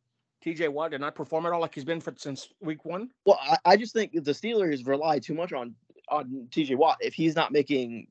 [0.44, 3.10] TJ Watt did not perform at all like he's been for since week one.
[3.26, 5.76] Well, I, I just think the Steelers rely too much on
[6.10, 6.98] on TJ Watt.
[7.02, 8.08] If he's not making,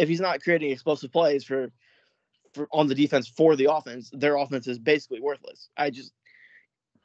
[0.00, 1.70] if he's not creating explosive plays for,
[2.54, 5.68] for on the defense for the offense, their offense is basically worthless.
[5.76, 6.12] I just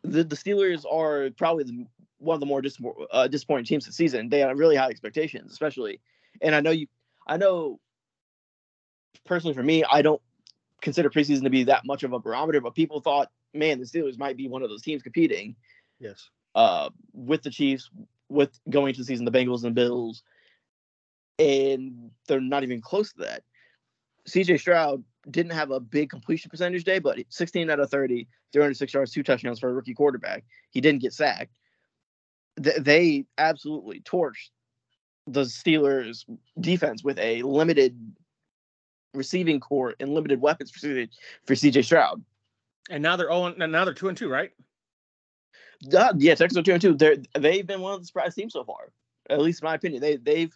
[0.04, 1.86] the the Steelers are probably the,
[2.20, 2.78] one of the more dis,
[3.12, 4.30] uh, disappointing teams this season.
[4.30, 6.00] They have really high expectations, especially,
[6.42, 6.88] and I know you,
[7.28, 7.80] I know
[9.26, 10.22] personally for me, I don't
[10.82, 14.18] consider preseason to be that much of a barometer, but people thought, man, the Steelers
[14.18, 15.56] might be one of those teams competing
[16.00, 16.30] Yes.
[16.54, 17.90] uh, with the Chiefs,
[18.30, 20.24] with going to the season, the Bengals and the Bills,
[21.40, 23.44] and they're not even close to that.
[24.28, 28.94] CJ Stroud didn't have a big completion percentage day, but 16 out of 30, 306
[28.94, 30.44] yards, two touchdowns for a rookie quarterback.
[30.72, 31.58] He didn't get sacked.
[32.62, 34.50] Th- they absolutely torched
[35.28, 36.26] the Steelers
[36.60, 38.00] defense with a limited
[39.14, 41.10] receiving core and limited weapons for CJ,
[41.46, 42.24] for CJ Stroud.
[42.90, 44.52] And now they're oh, and now they're two and two, right?
[45.96, 46.94] Uh, yeah, Texas are two and two.
[46.94, 48.92] They're they've been one of the surprise teams so far.
[49.30, 50.02] At least in my opinion.
[50.02, 50.56] They they've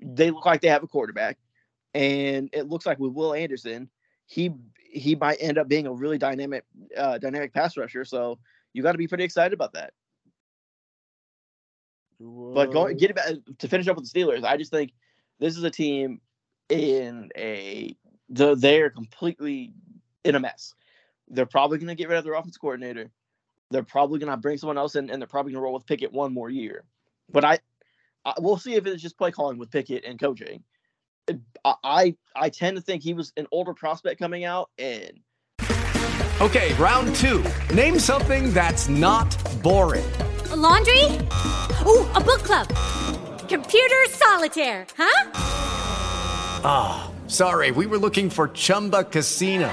[0.00, 1.38] they look like they have a quarterback.
[1.94, 3.88] And it looks like with Will Anderson,
[4.26, 6.64] he he might end up being a really dynamic
[6.96, 8.04] uh dynamic pass rusher.
[8.04, 8.38] So
[8.72, 9.92] you got to be pretty excited about that.
[12.20, 13.26] But going get back
[13.58, 14.92] to finish up with the Steelers, I just think
[15.38, 16.20] this is a team
[16.68, 17.94] in a
[18.28, 19.72] the, they're completely
[20.24, 20.74] in a mess.
[21.28, 23.10] They're probably going to get rid of their offense coordinator.
[23.70, 25.86] They're probably going to bring someone else in, and they're probably going to roll with
[25.86, 26.84] Pickett one more year.
[27.30, 27.58] But I,
[28.26, 30.62] I we'll see if it's just play calling with Pickett and coaching.
[31.64, 35.20] I, I I tend to think he was an older prospect coming out, and
[36.38, 37.42] Okay, round two.
[37.74, 40.04] Name something that's not boring.
[40.50, 41.02] A laundry?
[41.86, 42.68] Ooh, a book club.
[43.48, 45.30] Computer solitaire, huh?
[46.62, 49.72] Ah, sorry, we were looking for Chumba Casino.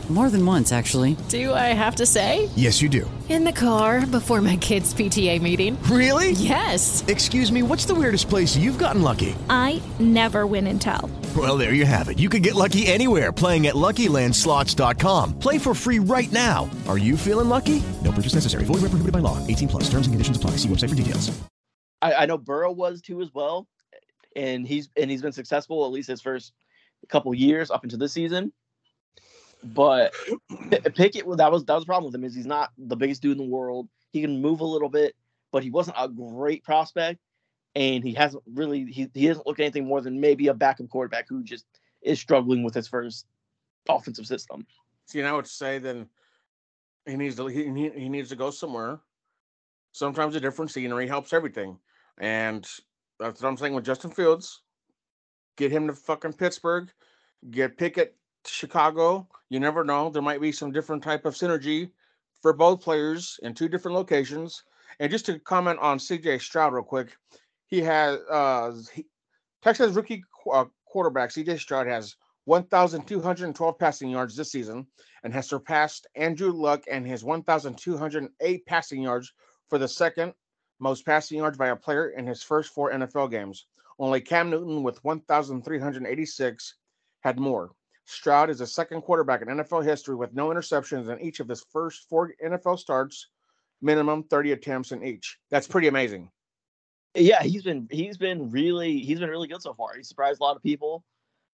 [0.11, 1.15] More than once, actually.
[1.29, 2.49] Do I have to say?
[2.57, 3.09] Yes, you do.
[3.29, 5.81] In the car before my kids' PTA meeting.
[5.83, 6.31] Really?
[6.31, 7.05] Yes.
[7.07, 9.33] Excuse me, what's the weirdest place you've gotten lucky?
[9.49, 11.09] I never win and tell.
[11.33, 12.19] Well, there you have it.
[12.19, 15.39] You can get lucky anywhere playing at LuckyLandSlots.com.
[15.39, 16.69] Play for free right now.
[16.89, 17.81] Are you feeling lucky?
[18.03, 18.65] No purchase necessary.
[18.65, 19.37] Void where prohibited by law.
[19.47, 19.83] 18 plus.
[19.83, 20.57] Terms and conditions apply.
[20.57, 21.31] See website for details.
[22.01, 23.65] I, I know Burrow was too as well,
[24.35, 26.51] and he's and he's been successful at least his first
[27.07, 28.51] couple years up into this season.
[29.63, 30.13] But
[30.95, 33.21] Pickett, well, that was that was the problem with him is he's not the biggest
[33.21, 33.87] dude in the world.
[34.11, 35.15] He can move a little bit,
[35.51, 37.19] but he wasn't a great prospect,
[37.75, 41.27] and he hasn't really he he doesn't look anything more than maybe a backup quarterback
[41.29, 41.65] who just
[42.01, 43.27] is struggling with his first
[43.87, 44.65] offensive system.
[45.05, 46.07] See, and I would say then
[47.05, 48.99] he needs to he, he needs to go somewhere
[49.91, 51.77] sometimes a different scenery helps everything.
[52.17, 52.67] And
[53.19, 54.61] that's what I'm saying with Justin Fields.
[55.57, 56.89] Get him to fucking Pittsburgh,
[57.51, 59.27] get Pickett Chicago.
[59.49, 60.09] You never know.
[60.09, 61.91] There might be some different type of synergy
[62.41, 64.63] for both players in two different locations.
[64.99, 67.15] And just to comment on CJ Stroud real quick,
[67.67, 69.05] he has uh he,
[69.61, 74.87] Texas rookie qu- uh, quarterback CJ Stroud has 1,212 passing yards this season
[75.23, 79.31] and has surpassed Andrew Luck and his 1,208 passing yards
[79.69, 80.33] for the second
[80.79, 83.67] most passing yards by a player in his first four NFL games.
[83.99, 86.75] Only Cam Newton with 1,386
[87.21, 87.71] had more.
[88.11, 91.65] Stroud is the second quarterback in NFL history with no interceptions in each of his
[91.71, 93.27] first four NFL starts,
[93.81, 95.37] minimum 30 attempts in each.
[95.49, 96.29] That's pretty amazing.
[97.15, 99.95] Yeah, he's been he's been really he's been really good so far.
[99.95, 101.03] He surprised a lot of people.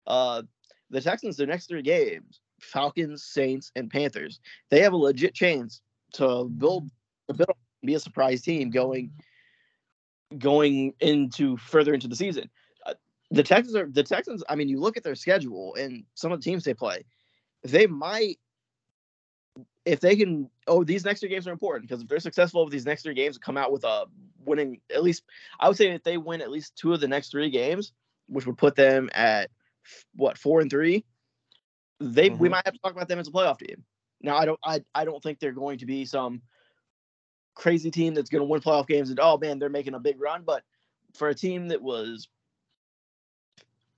[0.06, 0.44] Uh,
[0.90, 4.40] the Texans, their next three games, Falcons, Saints, and Panthers,
[4.70, 5.82] they have a legit chance
[6.14, 6.90] to build
[7.30, 7.50] a bit
[7.84, 9.12] be a surprise team going
[10.38, 12.50] going into further into the season.
[13.32, 14.44] The Texans are the Texans.
[14.48, 17.06] I mean, you look at their schedule and some of the teams they play,
[17.64, 18.38] they might
[19.86, 20.50] if they can.
[20.68, 23.14] Oh, these next three games are important because if they're successful with these next three
[23.14, 24.06] games, come out with a
[24.46, 25.24] winning at least.
[25.60, 27.94] I would say if they win at least two of the next three games,
[28.28, 29.50] which would put them at
[30.16, 31.04] what four and three,
[32.00, 32.52] they we Mhm.
[32.52, 33.84] might have to talk about them as a playoff team.
[34.22, 36.42] Now, I don't I I don't think they're going to be some
[37.56, 40.20] crazy team that's going to win playoff games and oh man, they're making a big
[40.20, 40.44] run.
[40.44, 40.64] But
[41.14, 42.28] for a team that was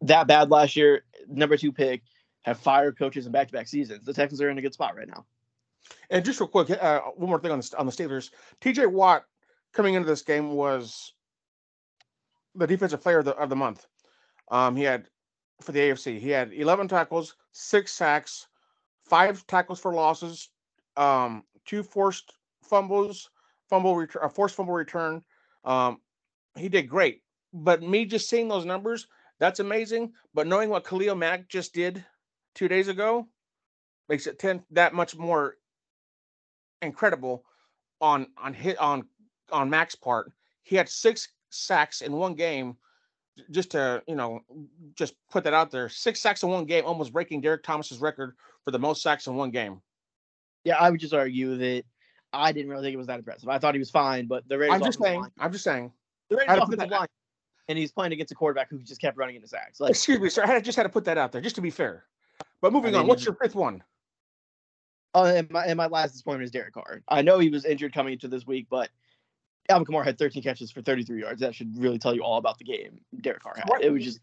[0.01, 2.01] that bad last year, number two pick,
[2.43, 4.95] have fired coaches in back to back seasons, the Texans are in a good spot
[4.95, 5.25] right now.
[6.10, 8.31] And just real quick, uh, one more thing on the on the Steelers.
[8.62, 8.88] T.J.
[8.88, 9.25] Watt
[9.73, 11.13] coming into this game was
[12.55, 13.86] the defensive player of the, of the month.
[14.49, 15.08] Um, he had
[15.62, 16.19] for the AFC.
[16.19, 18.47] He had 11 tackles, six sacks,
[19.05, 20.49] five tackles for losses,
[20.97, 23.29] um, two forced fumbles,
[23.69, 25.23] fumble return, a forced fumble return.
[25.63, 25.99] Um,
[26.55, 27.21] he did great.
[27.53, 29.08] But me just seeing those numbers,
[29.39, 30.13] that's amazing.
[30.33, 32.03] But knowing what Khalil Mack just did
[32.53, 33.27] two days ago
[34.09, 35.57] makes it ten that much more
[36.81, 37.43] incredible
[38.01, 39.07] on on hit on
[39.51, 40.31] on Mack's part.
[40.63, 42.77] He had six sacks in one game.
[43.51, 44.39] Just to you know,
[44.95, 45.89] just put that out there.
[45.89, 49.35] Six sacks in one game, almost breaking Derrick Thomas's record for the most sacks in
[49.35, 49.81] one game.
[50.63, 51.83] Yeah, I would just argue that
[52.31, 53.49] I didn't really think it was that impressive.
[53.49, 55.19] I thought he was fine, but the Raiders I'm just saying.
[55.19, 55.91] line- I'm just saying.
[56.29, 57.07] the Raiders had to put offensive line,
[57.67, 59.80] and he's playing against a quarterback who just kept running into sacks.
[59.80, 60.43] Like Excuse me, sir.
[60.45, 62.06] I just had to put that out there, just to be fair.
[62.62, 63.84] But moving mean, on, what's your fifth one?
[65.13, 67.01] Oh, and my, and my last disappointment is Derek Carr.
[67.08, 68.89] I know he was injured coming into this week, but
[69.69, 71.41] Alvin Kamara had 13 catches for 33 yards.
[71.41, 73.65] That should really tell you all about the game Derek Carr had.
[73.82, 74.19] It was just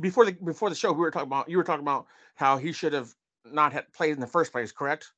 [0.00, 0.92] before the before the show.
[0.92, 4.12] We were talking about you were talking about how he should have not had played
[4.12, 4.72] in the first place.
[4.72, 5.12] Correct?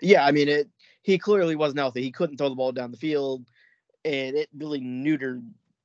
[0.00, 0.24] yeah.
[0.24, 0.68] I mean, it.
[1.02, 2.02] He clearly wasn't healthy.
[2.02, 3.44] He couldn't throw the ball down the field,
[4.06, 5.42] and it really neutered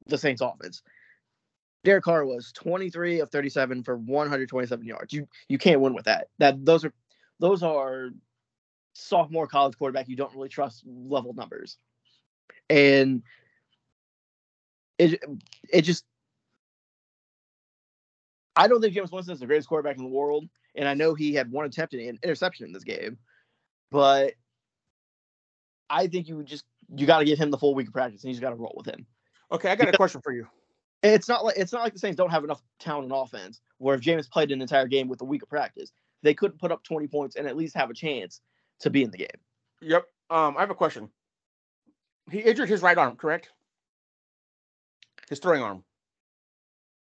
[0.10, 0.82] the Saints' offense.
[1.84, 5.14] Derek Carr was 23 of 37 for 127 yards.
[5.14, 6.28] You you can't win with that.
[6.40, 6.94] That those are
[7.40, 8.10] those are
[8.94, 11.78] sophomore college quarterback you don't really trust level numbers.
[12.70, 13.24] And
[14.98, 15.24] it
[15.72, 16.04] it just
[18.56, 21.14] I don't think Jameis Winston is the greatest quarterback in the world, and I know
[21.14, 23.18] he had one attempt at an interception in this game,
[23.90, 24.34] but
[25.90, 28.30] I think you just you got to give him the full week of practice, and
[28.30, 29.06] he's got to roll with him.
[29.52, 30.48] Okay, I got a question for you.
[31.02, 33.62] It's not like it's not like the Saints don't have enough talent in offense.
[33.78, 35.92] Where if Jameis played an entire game with a week of practice,
[36.24, 38.42] they couldn't put up 20 points and at least have a chance
[38.82, 39.28] to be in the game.
[39.82, 40.06] Yep.
[40.30, 41.10] Um, I have a question.
[42.30, 43.50] He injured his right arm, correct?
[45.30, 45.84] His throwing arm.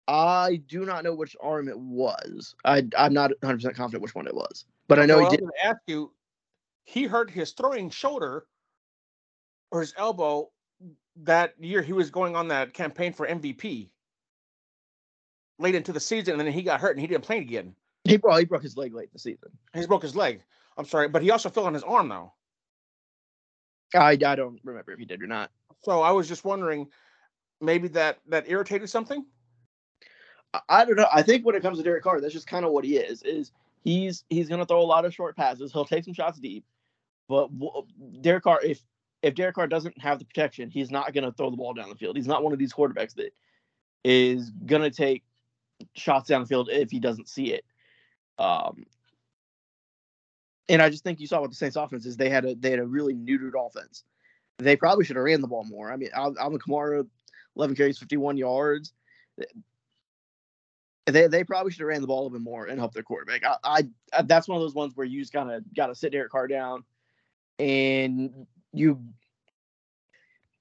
[0.09, 2.55] I do not know which arm it was.
[2.65, 5.37] I I'm not 100 percent confident which one it was, but I know So he
[5.37, 5.49] did.
[5.63, 6.13] Ask you.
[6.85, 8.47] He hurt his throwing shoulder
[9.71, 10.51] or his elbow
[11.23, 11.83] that year.
[11.83, 13.91] He was going on that campaign for MVP
[15.59, 17.75] late into the season, and then he got hurt and he didn't play again.
[18.05, 19.51] He broke he broke his leg late in the season.
[19.75, 20.43] He broke his leg.
[20.77, 22.33] I'm sorry, but he also fell on his arm though.
[23.95, 25.51] I I don't remember if he did or not.
[25.83, 26.89] So I was just wondering,
[27.61, 29.25] maybe that that irritated something.
[30.55, 31.09] I- I don't know.
[31.13, 33.23] I think when it comes to Derek Carr, that's just kind of what he is.
[33.23, 35.73] Is he's he's going to throw a lot of short passes.
[35.73, 36.65] He'll take some shots deep,
[37.29, 37.87] but w-
[38.21, 38.83] Derek Carr, if
[39.25, 41.89] if Derek Carr doesn't have the protection, he's not going to throw the ball down
[41.89, 42.17] the field.
[42.17, 43.35] He's not one of these quarterbacks that
[44.05, 45.25] is going to take
[45.95, 47.65] shots down the field if he doesn't see it.
[48.39, 48.85] Um,
[50.69, 52.17] and I just think you saw what the Saints' offense is.
[52.17, 54.05] They had a they had a really neutered offense.
[54.59, 55.93] They probably should have ran the ball more.
[55.93, 57.07] I mean, Al- Alvin Kamara,
[57.57, 58.93] 11 carries, 51 yards
[61.07, 63.03] they they probably should have ran the ball a little bit more and helped their
[63.03, 63.43] quarterback.
[63.45, 66.13] I, I that's one of those ones where you just kind of got to sit
[66.13, 66.85] Derek Carr down,
[67.59, 69.01] and you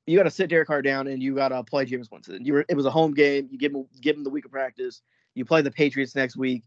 [0.06, 2.44] you got to sit Derek Carr down and you got to play Jameis Winston.
[2.46, 3.48] You were it was a home game.
[3.52, 5.02] You give him give him the week of practice.
[5.34, 6.64] You play the Patriots next week.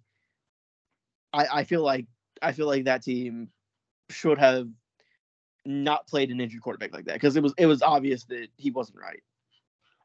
[1.32, 2.07] I I feel like
[2.42, 3.51] I feel like that team
[4.11, 4.68] should have
[5.64, 8.70] not played an injured quarterback like that because it was it was obvious that he
[8.70, 9.22] wasn't right.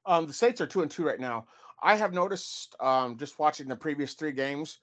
[0.05, 1.45] Um, the Saints are two and two right now.
[1.83, 4.79] I have noticed, um, just watching the previous three games,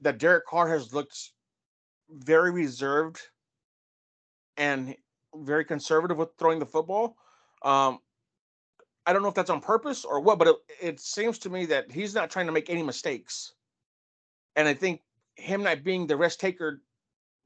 [0.00, 1.30] that Derek Carr has looked
[2.10, 3.20] very reserved
[4.56, 4.94] and
[5.34, 7.16] very conservative with throwing the football.
[7.62, 8.00] Um,
[9.06, 11.66] I don't know if that's on purpose or what, but it, it seems to me
[11.66, 13.54] that he's not trying to make any mistakes.
[14.56, 15.02] And I think
[15.36, 16.82] him not being the risk taker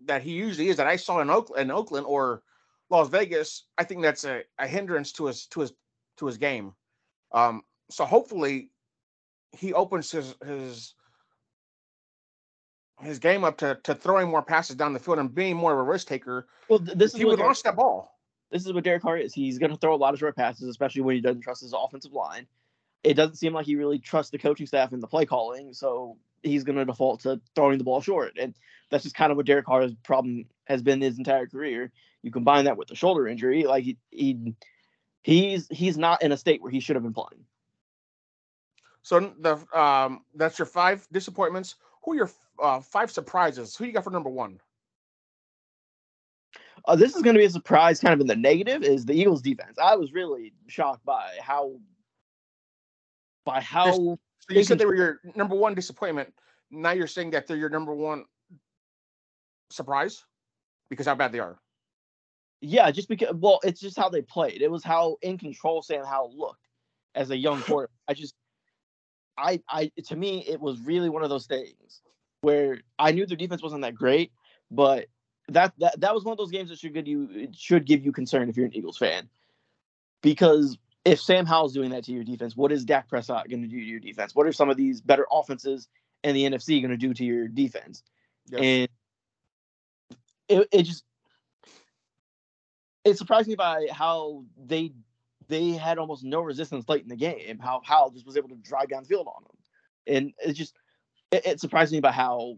[0.07, 2.43] that he usually is, that I saw in Oakland, in Oakland or
[2.91, 5.73] Las Vegas, I think that's a, a hindrance to his to his
[6.19, 6.73] to his game.
[7.33, 8.71] Um, so hopefully
[9.53, 10.95] he opens his his
[13.05, 15.79] his game up to, to throwing more passes down the field and being more of
[15.79, 16.47] a risk taker.
[16.69, 18.19] Well, th- this is he would Derek- launch that ball.
[18.51, 19.35] This is what Derek Carr is.
[19.35, 21.75] He's going to throw a lot of short passes, especially when he doesn't trust his
[21.77, 22.47] offensive line.
[23.03, 26.17] It doesn't seem like he really trusts the coaching staff and the play calling, so
[26.43, 28.39] he's going to default to throwing the ball short.
[28.41, 28.55] And
[28.91, 31.91] that's just kind of what Derek Carr's problem has been his entire career.
[32.23, 34.55] You combine that with the shoulder injury, like he, he
[35.23, 37.45] he's he's not in a state where he should have been playing.
[39.03, 41.75] So the um that's your five disappointments.
[42.05, 43.75] Who are your uh, five surprises?
[43.77, 44.61] Who you got for number one?
[46.87, 49.15] Uh, this is going to be a surprise, kind of in the negative, is the
[49.15, 49.79] Eagles' defense.
[49.83, 51.73] I was really shocked by how
[53.45, 53.93] by how.
[53.93, 54.19] So
[54.51, 56.33] you said they were your number one disappointment.
[56.71, 58.25] Now you're saying that they're your number one
[59.71, 60.25] surprise
[60.91, 61.59] because how bad they are.
[62.61, 63.35] Yeah, just because.
[63.35, 64.61] Well, it's just how they played.
[64.61, 66.69] It was how in control Sam Howell looked
[67.15, 67.97] as a young quarterback.
[68.09, 68.35] I just,
[69.37, 72.03] I, I, to me, it was really one of those things
[72.41, 74.33] where I knew their defense wasn't that great,
[74.71, 75.07] but
[75.49, 78.05] that that that was one of those games that should give you it should give
[78.05, 79.29] you concern if you're an Eagles fan,
[80.23, 83.69] because if Sam Howell's doing that to your defense, what is Dak Prescott going to
[83.69, 84.35] do to your defense?
[84.35, 85.89] What are some of these better offenses
[86.23, 88.03] in the NFC going to do to your defense?
[88.51, 88.61] Yes.
[88.63, 88.89] And
[90.49, 91.05] it, it just
[93.05, 94.93] it surprised me by how they
[95.49, 97.59] they had almost no resistance late in the game.
[97.59, 99.57] How Howell just was able to drive down the field on them,
[100.07, 100.75] and it just
[101.31, 102.57] it, it surprised me by how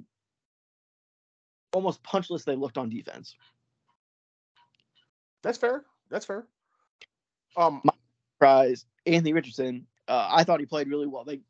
[1.72, 3.34] almost punchless they looked on defense.
[5.42, 5.84] That's fair.
[6.10, 6.46] That's fair.
[7.56, 7.92] Um, My
[8.36, 9.86] surprise, Anthony Richardson.
[10.08, 11.24] Uh, I thought he played really well.
[11.24, 11.40] They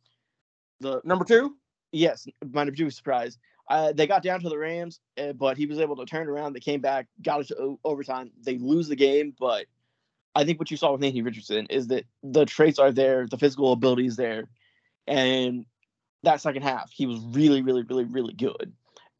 [0.80, 1.56] the number two.
[1.92, 3.38] Yes, my number two surprise.
[3.68, 6.52] Uh, they got down to the Rams, uh, but he was able to turn around.
[6.52, 8.30] They came back, got it to o- overtime.
[8.42, 9.66] They lose the game, but
[10.36, 13.38] I think what you saw with Anthony Richardson is that the traits are there, the
[13.38, 14.48] physical ability is there,
[15.06, 15.64] and
[16.24, 18.72] that second half he was really, really, really, really good.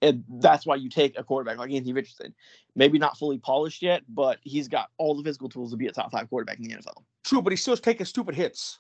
[0.03, 2.35] And that's why you take a quarterback like Anthony Richardson.
[2.75, 5.93] Maybe not fully polished yet, but he's got all the physical tools to be a
[5.93, 7.03] top five quarterback in the NFL.
[7.25, 8.79] True, but he's still taking stupid hits.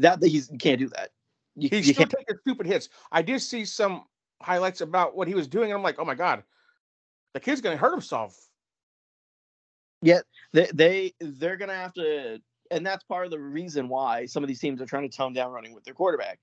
[0.00, 1.10] That, he's you can't do that.
[1.54, 2.88] You, He's you still can't- taking stupid hits.
[3.12, 4.02] I did see some
[4.42, 6.42] highlights about what he was doing, and I'm like, oh my god,
[7.34, 8.36] the kid's gonna hurt himself.
[10.02, 10.20] Yeah,
[10.52, 12.40] they they they're gonna have to,
[12.70, 15.32] and that's part of the reason why some of these teams are trying to tone
[15.32, 16.40] down running with their quarterback.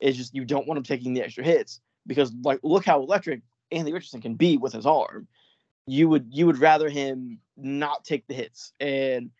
[0.00, 3.40] Is just you don't want him taking the extra hits because like look how electric
[3.70, 5.28] Anthony Richardson can be with his arm.
[5.86, 9.30] You would you would rather him not take the hits, and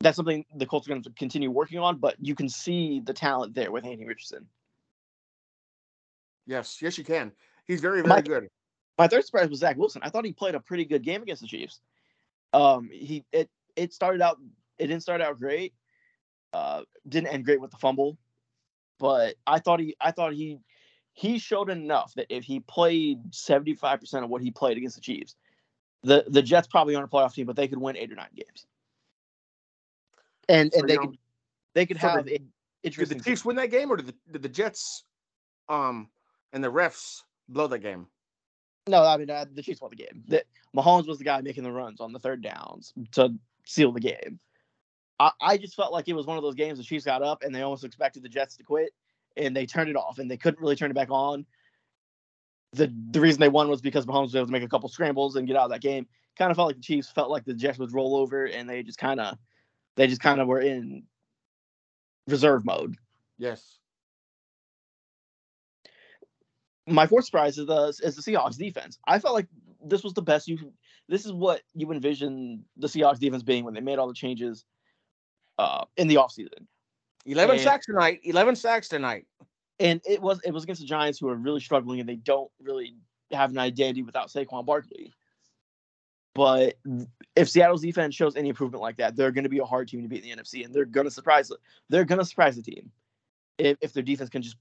[0.00, 1.96] that's something the Colts are going to continue working on.
[1.96, 4.46] But you can see the talent there with Anthony Richardson.
[6.46, 7.32] Yes, yes, you can.
[7.66, 8.48] He's very, very My- good.
[8.98, 10.02] My third surprise was Zach Wilson.
[10.04, 11.80] I thought he played a pretty good game against the Chiefs.
[12.52, 14.38] Um, he it it started out
[14.78, 15.74] it didn't start out great.
[16.52, 18.18] Uh, didn't end great with the fumble,
[18.98, 20.58] but I thought he I thought he
[21.12, 24.96] he showed enough that if he played seventy five percent of what he played against
[24.96, 25.36] the Chiefs,
[26.02, 28.30] the the Jets probably aren't a playoff team, but they could win eight or nine
[28.34, 28.66] games.
[30.48, 31.18] And So, and they could
[31.74, 32.50] they could so have did- it Did
[32.82, 33.20] the interesting.
[33.22, 35.04] Chiefs win that game, or did the, did the Jets,
[35.68, 36.08] um,
[36.52, 38.06] and the refs blow that game?
[38.90, 40.24] No, I mean uh, the Chiefs won the game.
[40.76, 43.34] Mahomes was the guy making the runs on the third downs to
[43.64, 44.38] seal the game.
[45.18, 47.42] I, I just felt like it was one of those games the Chiefs got up
[47.42, 48.92] and they almost expected the Jets to quit,
[49.36, 51.46] and they turned it off and they couldn't really turn it back on.
[52.72, 55.36] The the reason they won was because Mahomes was able to make a couple scrambles
[55.36, 56.06] and get out of that game.
[56.38, 58.82] Kind of felt like the Chiefs felt like the Jets would roll over and they
[58.82, 59.36] just kind of
[59.96, 61.04] they just kind of were in
[62.28, 62.96] reserve mode.
[63.38, 63.79] Yes.
[66.90, 68.98] My fourth surprise is the is the Seahawks defense.
[69.06, 69.46] I felt like
[69.84, 70.72] this was the best you.
[71.08, 74.64] This is what you envision the Seahawks defense being when they made all the changes
[75.58, 76.66] uh, in the offseason.
[77.26, 78.20] Eleven And- sacks tonight.
[78.24, 79.26] Eleven sacks tonight.
[79.78, 82.50] And it was it was against the Giants who are really struggling and they don't
[82.62, 82.96] really
[83.32, 85.12] have an identity without Saquon Barkley.
[86.34, 86.78] But
[87.34, 90.02] if Seattle's defense shows any improvement like that, they're going to be a hard team
[90.02, 91.50] to beat in the NFC, and they're going to surprise.
[91.88, 92.90] They're going to surprise the team
[93.60, 94.56] if, if their defense can just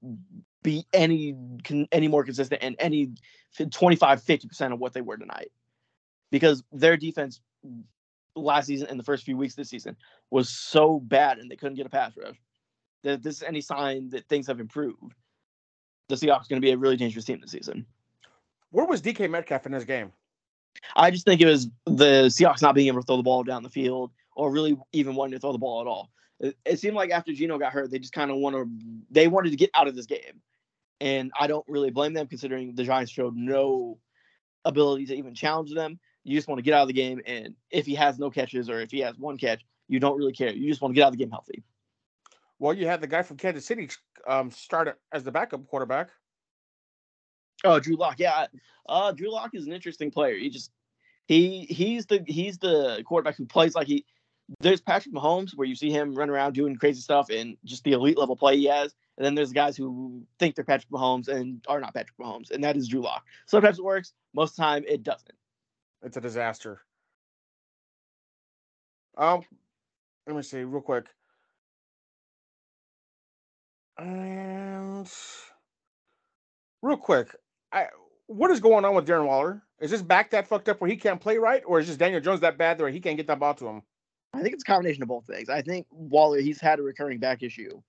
[0.64, 3.12] be any can, any more consistent and any
[3.72, 5.52] 25 50% of what they were tonight
[6.32, 7.42] because their defense
[8.36, 9.96] last season and the first few weeks this season
[10.30, 12.36] was so bad and they couldn't get a pass rush
[13.04, 15.14] that this is any sign that things have improved
[16.10, 17.86] the Seahawks are going to be a really dangerous team this season.
[18.72, 20.12] Where was DK Metcalf in this game?
[20.96, 23.64] I just think it was the Seahawks not being able to throw the ball down
[23.64, 26.10] the field or really even wanting to throw the ball at all.
[26.40, 28.70] It, it seemed like after Geno got hurt, they just kind of want to
[29.12, 30.42] they wanted to get out of this game.
[31.02, 34.00] And I don't really blame them considering the Giants showed no
[34.66, 36.00] ability to even challenge them.
[36.24, 37.22] You just want to get out of the game.
[37.26, 40.34] And if he has no catches or if he has one catch, you don't really
[40.34, 40.52] care.
[40.52, 41.64] You just want to get out of the game healthy.
[42.60, 43.90] Well, you had the guy from Kansas City
[44.28, 46.10] um, start as the backup quarterback.
[47.64, 48.20] Oh, Drew Lock.
[48.20, 48.48] Yeah.
[48.88, 50.36] Uh, Drew Lock is an interesting player.
[50.36, 50.72] He just
[51.28, 54.06] he he's the he's the quarterback who plays like he
[54.60, 57.94] there's Patrick Mahomes where you see him run around doing crazy stuff and just the
[57.94, 58.94] elite level play he has.
[59.18, 62.64] And then there's guys who think they're Patrick Mahomes and are not Patrick Mahomes, and
[62.64, 63.26] that is Drew Lock.
[63.46, 65.34] Sometimes it works, most of the time it doesn't.
[66.04, 66.82] It's a disaster.
[69.18, 69.42] Um,
[70.26, 71.08] let me see real quick.
[73.98, 75.12] And
[76.82, 77.36] real quick,
[77.74, 77.88] I
[78.28, 79.62] what is going on with Darren Waller?
[79.82, 82.22] Is this back that fucked up where he can't play right, or is just Daniel
[82.22, 83.82] Jones that bad where he can't get that ball to him?
[84.34, 85.50] I think it's a combination of both things.
[85.50, 87.82] I think Waller he's had a recurring back issue.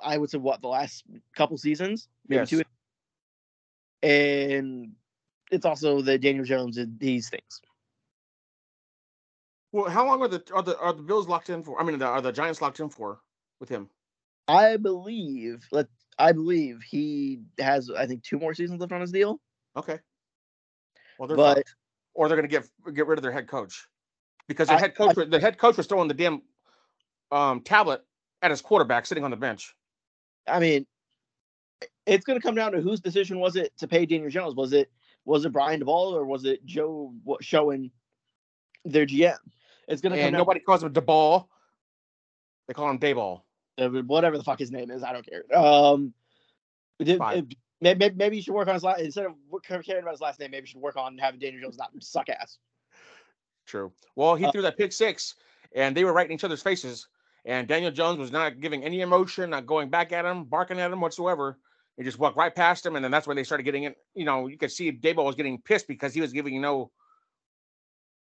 [0.00, 1.04] I would say what the last
[1.34, 2.50] couple seasons, maybe Yes.
[2.50, 2.62] two,
[4.02, 4.92] and
[5.50, 7.60] it's also the Daniel Jones and these things.
[9.72, 11.80] Well, how long are the are the are the Bills locked in for?
[11.80, 13.20] I mean, the, are the Giants locked in for
[13.60, 13.88] with him?
[14.48, 15.86] I believe let
[16.18, 19.40] I believe he has I think two more seasons left on his deal.
[19.76, 19.98] Okay.
[21.18, 21.74] Well, they're But- fucked.
[22.14, 23.86] or they're going to get get rid of their head coach
[24.48, 26.42] because their I- head coach the head coach was throwing the damn
[27.32, 28.02] um, tablet
[28.42, 29.74] at his quarterback sitting on the bench.
[30.46, 30.86] I mean,
[32.06, 34.54] it's going to come down to whose decision was it to pay Daniel Jones?
[34.54, 34.90] Was it
[35.24, 37.90] was it Brian Duvall or was it Joe Schoen
[38.84, 39.36] their GM?
[39.88, 41.46] It's going to come nobody calls him DeBall.
[42.66, 43.42] They call him Dayball.
[43.78, 45.02] whatever the fuck his name is.
[45.02, 45.44] I don't care.
[45.56, 46.12] Um,
[46.98, 50.20] it- it- maybe, maybe you should work on his last instead of caring about his
[50.20, 50.50] last name.
[50.50, 52.58] Maybe you should work on having Daniel Jones not suck ass.
[53.66, 53.92] True.
[54.14, 55.34] Well, he Uh, threw that pick six,
[55.74, 57.08] and they were right in each other's faces.
[57.44, 60.90] And Daniel Jones was not giving any emotion, not going back at him, barking at
[60.90, 61.58] him whatsoever.
[61.96, 63.96] He just walked right past him, and then that's when they started getting it.
[64.14, 66.90] You know, you could see Daboll was getting pissed because he was giving no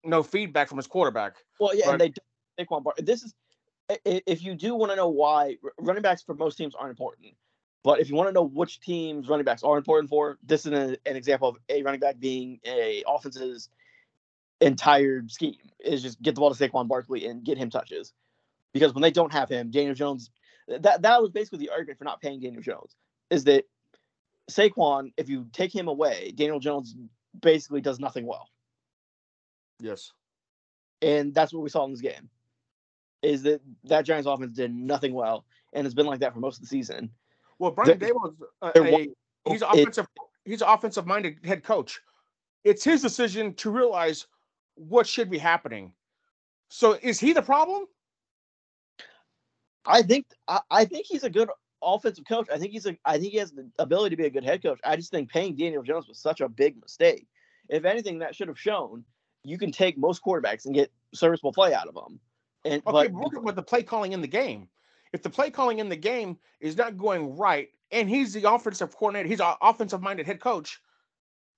[0.04, 1.36] no feedback from his quarterback.
[1.58, 2.14] Well, yeah, But- and
[2.56, 2.94] they Saquon Bar.
[2.98, 3.34] This is
[4.04, 7.34] if you do want to know why running backs for most teams aren't important,
[7.84, 10.72] but if you want to know which teams running backs are important for, this is
[10.72, 13.68] an, an example of a running back being a offense's
[14.60, 18.12] entire scheme is just get the ball to Saquon Barkley and get him touches,
[18.72, 20.30] because when they don't have him, Daniel Jones.
[20.68, 22.96] That that was basically the argument for not paying Daniel Jones
[23.30, 23.66] is that
[24.50, 26.96] Saquon, if you take him away, Daniel Jones
[27.40, 28.48] basically does nothing well.
[29.78, 30.12] Yes.
[31.02, 32.28] and that's what we saw in this game.
[33.22, 36.56] Is that that Giants offense did nothing well, and it's been like that for most
[36.56, 37.10] of the season.
[37.58, 40.06] Well, Brian Daboll is a, he's an it- offensive
[40.44, 42.00] he's offensive minded head coach.
[42.64, 44.26] It's his decision to realize
[44.76, 45.92] what should be happening.
[46.68, 47.84] So is he the problem?
[49.84, 51.48] I think I, I think he's a good
[51.82, 52.48] offensive coach.
[52.52, 54.62] I think he's a I think he has the ability to be a good head
[54.62, 54.80] coach.
[54.84, 57.26] I just think paying Daniel Jones was such a big mistake.
[57.68, 59.04] If anything, that should have shown
[59.46, 62.18] you can take most quarterbacks and get serviceable play out of them.
[62.64, 64.68] And Okay, but look at what the play calling in the game.
[65.12, 68.94] If the play calling in the game is not going right, and he's the offensive
[68.96, 70.80] coordinator, he's an offensive minded head coach,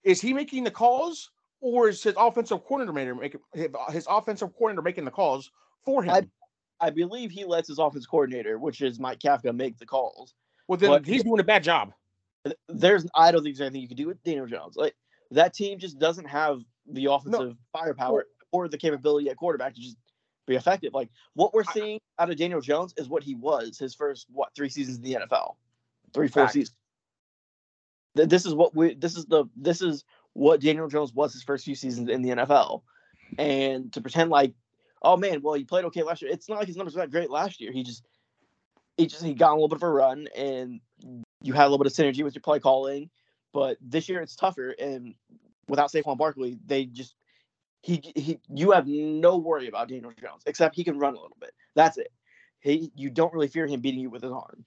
[0.05, 1.31] is he making the calls,
[1.61, 5.51] or is his offensive coordinator making his offensive coordinator making the calls
[5.85, 6.11] for him?
[6.11, 6.27] I,
[6.81, 10.35] I believe he lets his offense coordinator, which is Mike Kafka, make the calls.
[10.69, 11.93] well, then but- he's doing a bad job.
[12.69, 14.77] there's I don't think there's anything you can do with Daniel Jones.
[14.77, 14.95] Like
[15.33, 19.97] that team just doesn't have the offensive firepower or the capability at quarterback to just
[20.47, 20.95] be effective.
[20.95, 24.51] Like what we're seeing out of Daniel Jones is what he was his first what
[24.55, 25.57] three seasons in the NFL,
[26.15, 26.55] three four Fact.
[26.55, 26.77] seasons.
[28.15, 28.95] This is what we.
[28.95, 29.45] This is the.
[29.55, 30.05] This is
[30.39, 32.83] what Daniel Jones was his first few seasons in the NFL,
[33.39, 34.55] and to pretend like,
[35.03, 36.31] oh man, well he played okay last year.
[36.31, 37.73] It's not like his numbers were that great last year.
[37.73, 38.05] He just,
[38.97, 40.81] he just he got a little bit of a run, and
[41.43, 43.11] you had a little bit of synergy with your play calling.
[43.53, 45.15] But this year it's tougher, and
[45.67, 47.17] without Saquon Barkley, they just
[47.83, 51.37] he he you have no worry about Daniel Jones except he can run a little
[51.41, 51.53] bit.
[51.75, 52.13] That's it.
[52.61, 54.65] He you don't really fear him beating you with his arm.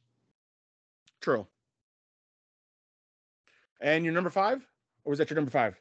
[1.22, 1.48] True.
[3.80, 4.68] And your number five,
[5.04, 5.76] or was that your number five?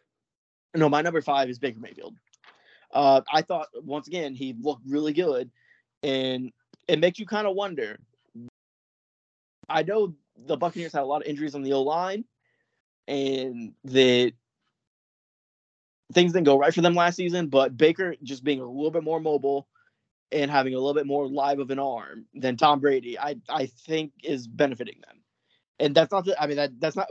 [0.75, 2.17] No, my number five is Baker Mayfield.
[2.93, 5.51] Uh, I thought once again he looked really good,
[6.03, 6.53] and
[6.89, 7.99] it makes you kind of wonder.
[9.69, 12.25] I know the Buccaneers had a lot of injuries on the O line,
[13.07, 14.33] and that
[16.13, 17.49] things didn't go right for them last season.
[17.49, 19.69] But Baker just being a little bit more mobile
[20.33, 23.67] and having a little bit more live of an arm than Tom Brady, I I
[23.67, 25.19] think is benefiting them.
[25.79, 27.09] And that's not the, I mean that that's not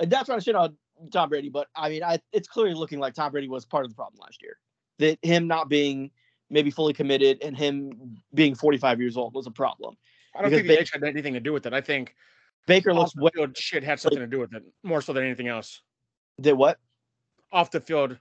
[0.00, 0.76] that's not a shit on
[1.12, 3.90] Tom Brady, but I mean I it's clearly looking like Tom Brady was part of
[3.90, 4.58] the problem last year.
[4.98, 6.10] That him not being
[6.48, 9.96] maybe fully committed and him being 45 years old was a problem.
[10.34, 11.72] I don't Because think the age had anything to do with it.
[11.72, 12.14] I think
[12.66, 15.48] Baker looks the field shit had something to do with it more so than anything
[15.48, 15.82] else.
[16.40, 16.78] did what?
[17.52, 18.18] Off the field,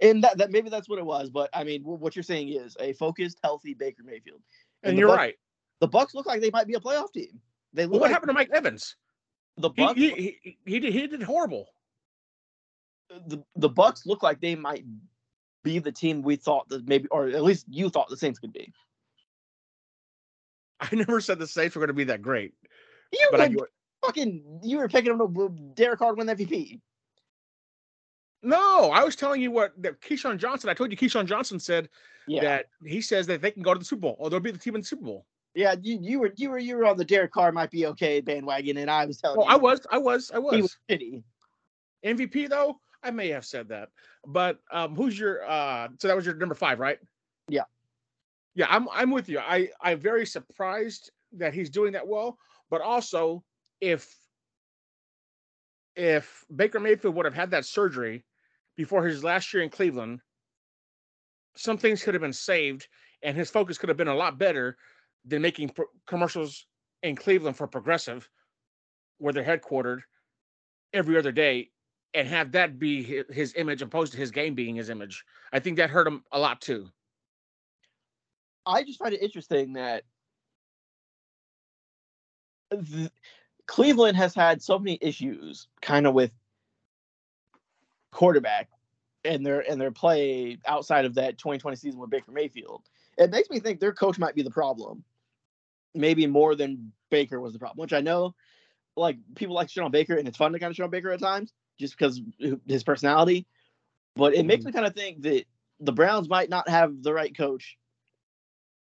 [0.00, 2.76] And that, that maybe that's what it was, but I mean what you're saying is
[2.80, 4.40] a focused, healthy Baker Mayfield.
[4.82, 5.34] and the you're Bucs- right.
[5.80, 7.40] The Bucs look like they might be a playoff team.
[7.72, 8.96] They Well, look what like happened to Mike Evans?
[9.58, 9.94] the He, Bucs.
[9.96, 11.66] he, he, he did he did horrible.
[13.10, 14.84] The the Bucs look like they might
[15.64, 18.52] be the team we thought that maybe, or at least you thought the Saints could
[18.52, 18.72] be.
[20.80, 22.54] I never said the Saints were going to be that great,
[23.12, 23.54] You but I,
[24.04, 26.80] fucking you were picking them to Derek Carr win the MVP.
[28.42, 30.70] no, I was telling you what that Keyshawn Johnson.
[30.70, 31.88] I told you Keyshawn Johnson said
[32.28, 34.52] Yeah, that he says that they can go to the Super Bowl or they'll be
[34.52, 35.26] the team in the Super Bowl.
[35.54, 35.74] yeah.
[35.82, 38.76] You, you were you were you were on the Derek Carr might be okay bandwagon,
[38.76, 40.54] and I was telling Oh, you I was, I was, I was.
[40.54, 40.76] he was.
[40.88, 41.22] was shitty.
[42.06, 43.88] MVP though, I may have said that.
[44.26, 46.98] But um who's your uh so that was your number five, right?
[47.48, 47.64] Yeah.
[48.54, 49.38] Yeah, I'm I'm with you.
[49.38, 52.38] I I'm very surprised that he's doing that well,
[52.70, 53.44] but also
[53.80, 54.14] if
[55.94, 58.24] if Baker Mayfield would have had that surgery
[58.76, 60.20] before his last year in Cleveland,
[61.56, 62.88] some things could have been saved
[63.22, 64.76] and his focus could have been a lot better
[65.24, 66.66] than making pro- commercials
[67.02, 68.28] in Cleveland for Progressive
[69.18, 70.00] where they're headquartered
[70.92, 71.70] every other day
[72.14, 75.24] and have that be his, image opposed to his game being his image.
[75.52, 76.88] I think that hurt him a lot too.
[78.66, 80.04] I just find it interesting that
[82.70, 83.10] th-
[83.66, 86.32] Cleveland has had so many issues kind of with
[88.12, 88.68] quarterback
[89.24, 92.82] and their and their play outside of that 2020 season with Baker Mayfield.
[93.16, 95.04] It makes me think their coach might be the problem.
[95.94, 98.34] Maybe more than Baker was the problem, which I know
[98.96, 101.52] like people like on Baker and it's fun to kind of on Baker at times
[101.78, 102.20] just because
[102.66, 103.46] his personality.
[104.16, 105.44] But it makes me kind of think that
[105.80, 107.78] the Browns might not have the right coach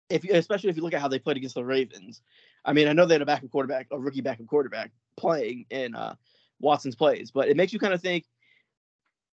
[0.09, 2.21] if you, especially if you look at how they played against the Ravens.
[2.65, 5.95] I mean, I know they had a backup quarterback, a rookie backup quarterback playing in
[5.95, 6.17] uh,
[6.59, 8.27] Watson's plays, but it makes you kind of think.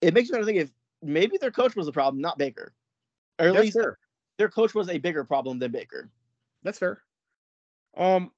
[0.01, 0.69] It makes you kind of think if
[1.01, 2.73] maybe their coach was the problem, not Baker,
[3.39, 3.97] or at That's least fair.
[4.37, 6.09] their coach was a bigger problem than Baker.
[6.63, 7.01] That's fair.
[7.95, 8.31] Um,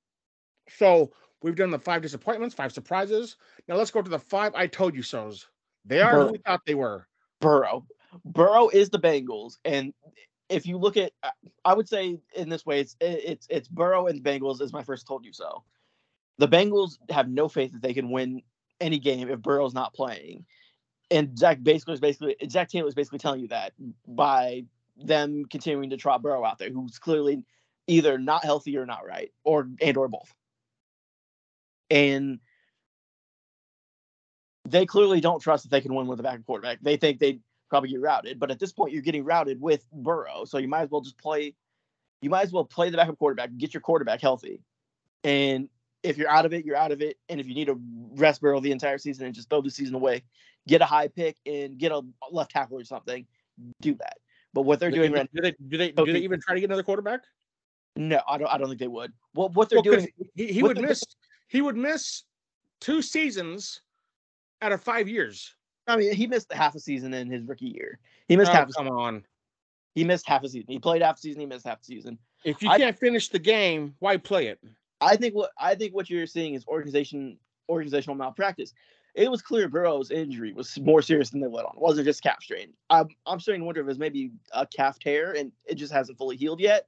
[0.70, 1.11] so
[1.41, 3.38] we've done the five disappointments, five surprises.
[3.67, 5.47] Now let's go to the five I told you so's.
[5.85, 7.07] They are who we thought they were.
[7.39, 7.85] Burrow,
[8.25, 9.93] Burrow is the Bengals, and
[10.49, 11.11] if you look at,
[11.65, 14.83] I would say in this way, it's it's it's Burrow and the Bengals is my
[14.83, 15.63] first told you so.
[16.38, 18.41] The Bengals have no faith that they can win
[18.79, 20.45] any game if Burrow's not playing,
[21.11, 23.73] and Zac basically is basically Zac Taylor is basically telling you that
[24.07, 24.65] by
[24.97, 27.43] them continuing to trot Burrow out there, who's clearly
[27.88, 30.33] either not healthy or not right, or and or both.
[31.89, 32.39] And
[34.65, 36.79] they clearly don't trust that they can win with a backup quarterback.
[36.81, 40.45] They think they'd probably get routed, but at this point, you're getting routed with Burrow,
[40.45, 41.53] so you might as well just play.
[42.21, 44.61] You might as well play the backup quarterback, get your quarterback healthy,
[45.23, 45.69] and
[46.03, 47.17] if you're out of it, you're out of it.
[47.29, 47.79] And if you need to
[48.15, 50.23] rest Burrow the entire season and just throw the season away,
[50.67, 53.25] get a high pick and get a left tackle or something,
[53.81, 54.17] do that.
[54.53, 56.39] But what they're Do doing they, right do they do they oh, do they even
[56.39, 57.21] try to get another quarterback?
[57.95, 58.47] no, I don't.
[58.47, 59.11] I don't think they would.
[59.33, 60.07] What what they're Well, doing?
[60.35, 61.03] He, he what would miss.
[61.47, 62.23] He would miss
[62.79, 63.81] two seasons
[64.61, 65.53] out of five years.
[65.87, 67.99] I mean, he missed half a season in his rookie year.
[68.27, 68.69] He missed Oh, half.
[68.69, 69.23] A, come on.
[69.95, 70.65] he missed half a season.
[70.69, 71.39] He played half a season.
[71.39, 72.17] He missed half a season.
[72.43, 74.59] If you I- can't finish the game, why play it?
[74.99, 77.37] I think what I think what you're seeing is organization
[77.69, 78.73] organizational malpractice.
[79.15, 81.75] It was clear Burrow's injury was more serious than they let on.
[81.75, 82.73] It wasn't just calf strain.
[82.89, 86.17] I'm I'm starting to wonder if it's maybe a calf tear and it just hasn't
[86.17, 86.87] fully healed yet.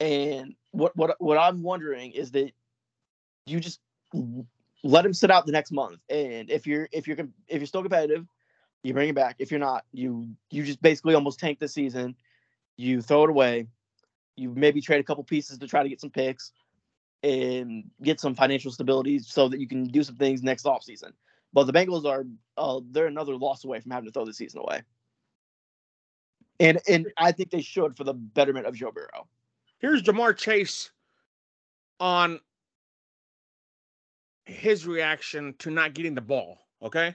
[0.00, 2.52] And what what what I'm wondering is that
[3.46, 3.80] you just
[4.82, 6.00] let him sit out the next month.
[6.10, 7.16] And if you're if you're
[7.48, 8.26] if you're still competitive,
[8.82, 9.36] you bring it back.
[9.38, 12.14] If you're not, you you just basically almost tank the season.
[12.76, 13.68] You throw it away.
[14.36, 16.52] You maybe trade a couple pieces to try to get some picks
[17.22, 21.12] and get some financial stability so that you can do some things next offseason.
[21.52, 22.24] But the Bengals are
[22.58, 24.82] uh, they're another loss away from having to throw the season away.
[26.60, 29.26] And and I think they should for the betterment of Joe Burrow.
[29.78, 30.90] Here's Ja'Marr Chase
[32.00, 32.40] on
[34.46, 36.58] his reaction to not getting the ball.
[36.82, 37.14] Okay.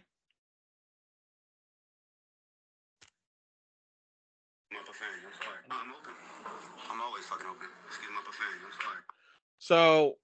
[9.59, 10.17] So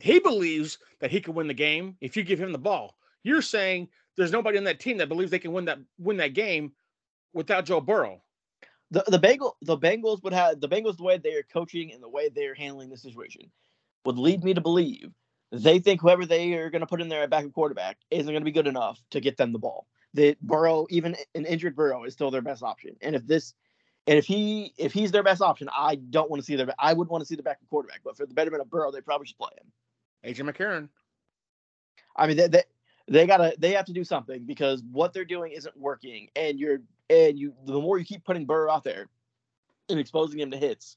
[0.00, 2.96] he believes that he could win the game if you give him the ball.
[3.22, 6.34] You're saying there's nobody on that team that believes they can win that win that
[6.34, 6.72] game
[7.32, 8.20] without Joe Burrow.
[8.90, 12.02] The the Bengal the Bengals would have the Bengals the way they are coaching and
[12.02, 13.50] the way they are handling the situation
[14.04, 15.12] would lead me to believe
[15.50, 18.40] they think whoever they are going to put in there at backup quarterback isn't going
[18.40, 19.86] to be good enough to get them the ball.
[20.14, 22.96] That Burrow, even an injured Burrow, is still their best option.
[23.02, 23.54] And if this,
[24.06, 26.92] and if he if he's their best option, I don't want to see their I
[26.92, 28.00] would want to see the backup quarterback.
[28.04, 30.34] But for the betterment of Burrow, they probably should play him.
[30.34, 30.88] AJ McCarron.
[32.16, 32.62] I mean, they, they
[33.06, 36.28] they gotta they have to do something because what they're doing isn't working.
[36.36, 36.78] And you're
[37.10, 39.08] and you the more you keep putting Burrow out there
[39.88, 40.96] and exposing him to hits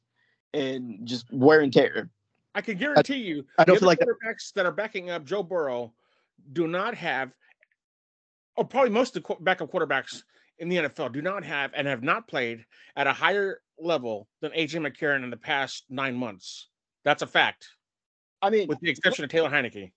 [0.53, 2.09] and just wear and tear,
[2.53, 5.25] I can guarantee you, I don't the feel like that- quarterbacks that are backing up
[5.25, 5.93] Joe Burrow
[6.53, 7.31] do not have,
[8.55, 10.23] or probably most of the backup quarterbacks
[10.59, 14.51] in the NFL do not have and have not played at a higher level than
[14.51, 16.67] AJ McCarron in the past nine months.
[17.03, 17.67] That's a fact.
[18.41, 19.91] I mean, with the exception of Taylor Heinicke.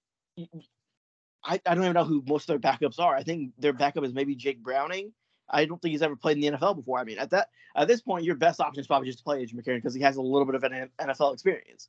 [1.44, 3.14] I, I don't even know who most of their backups are.
[3.14, 5.12] I think their backup is maybe Jake Browning.
[5.50, 6.98] I don't think he's ever played in the NFL before.
[6.98, 9.44] I mean, at that at this point, your best option is probably just to play
[9.44, 11.88] AJ McCarron because he has a little bit of an NFL experience,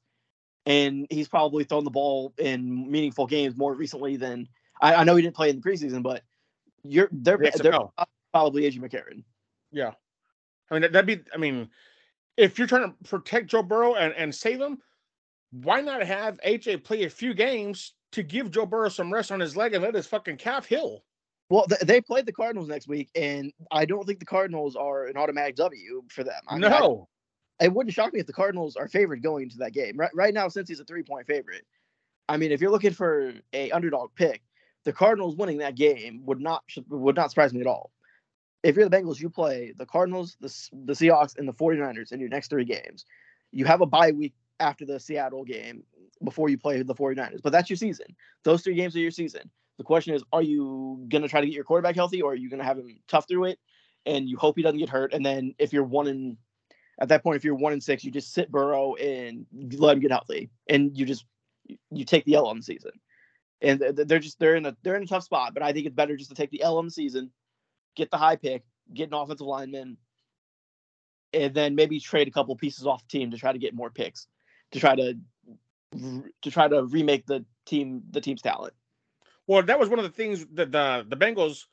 [0.66, 4.48] and he's probably thrown the ball in meaningful games more recently than
[4.82, 6.22] I, I know he didn't play in the preseason, but
[6.84, 7.94] you're they're, Yes, they're no.
[8.34, 9.24] probably AJ McCarron.
[9.72, 9.92] Yeah.
[10.70, 11.70] I mean, that- that'd be, I mean,
[12.38, 14.80] if you're trying to protect Joe Burrow and, and save him,
[15.52, 19.40] why not have AJ play a few games to give Joe Burrow some rest on
[19.40, 21.04] his leg and let his fucking calf heal?
[21.50, 25.06] Well, th- they played the Cardinals next week, and I don't think the Cardinals are
[25.06, 26.42] an automatic W for them.
[26.50, 27.08] I mean, No.
[27.62, 29.96] It wouldn't shock me if the Cardinals are favored going into that game.
[29.98, 31.66] Right, right now, since he's a three point favorite,
[32.28, 34.42] I mean, if you're looking for a underdog pick,
[34.84, 37.92] the Cardinals winning that game would not would not surprise me at all.
[38.64, 40.54] If you're the Bengals, you play the Cardinals, the
[40.86, 43.06] the Seahawks, and the 49ers in your next three games.
[43.52, 45.84] You have a bye week after the Seattle game
[46.24, 48.08] before you play the 49ers, but that's your season.
[48.44, 49.50] Those three games are your season.
[49.78, 52.36] The question is, are you going to try to get your quarterback healthy, or are
[52.36, 53.60] you going to have him tough through it,
[54.06, 55.14] and you hope he doesn't get hurt?
[55.14, 56.38] And then if you're one in
[57.00, 59.46] at that point, if you're one and six, you just sit Burrow and
[59.78, 61.26] let him get healthy, and you just
[61.92, 62.92] you take the L on the season.
[63.62, 65.96] And they're just they're in a they're in a tough spot, but I think it's
[65.96, 67.32] better just to take the L on the season,
[67.96, 69.98] get the high pick, get an offensive lineman,
[71.34, 73.90] and then maybe trade a couple pieces off the team to try to get more
[73.90, 74.28] picks,
[74.72, 75.18] to try to
[76.42, 78.74] to try to remake the team the team's talent.
[79.48, 81.66] Well, that was one of the things that the the Bengals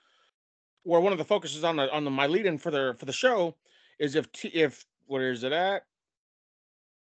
[0.84, 3.06] were one of the focuses on the on the my lead in for the for
[3.06, 3.56] the show
[3.98, 5.84] is if T, if where is it at?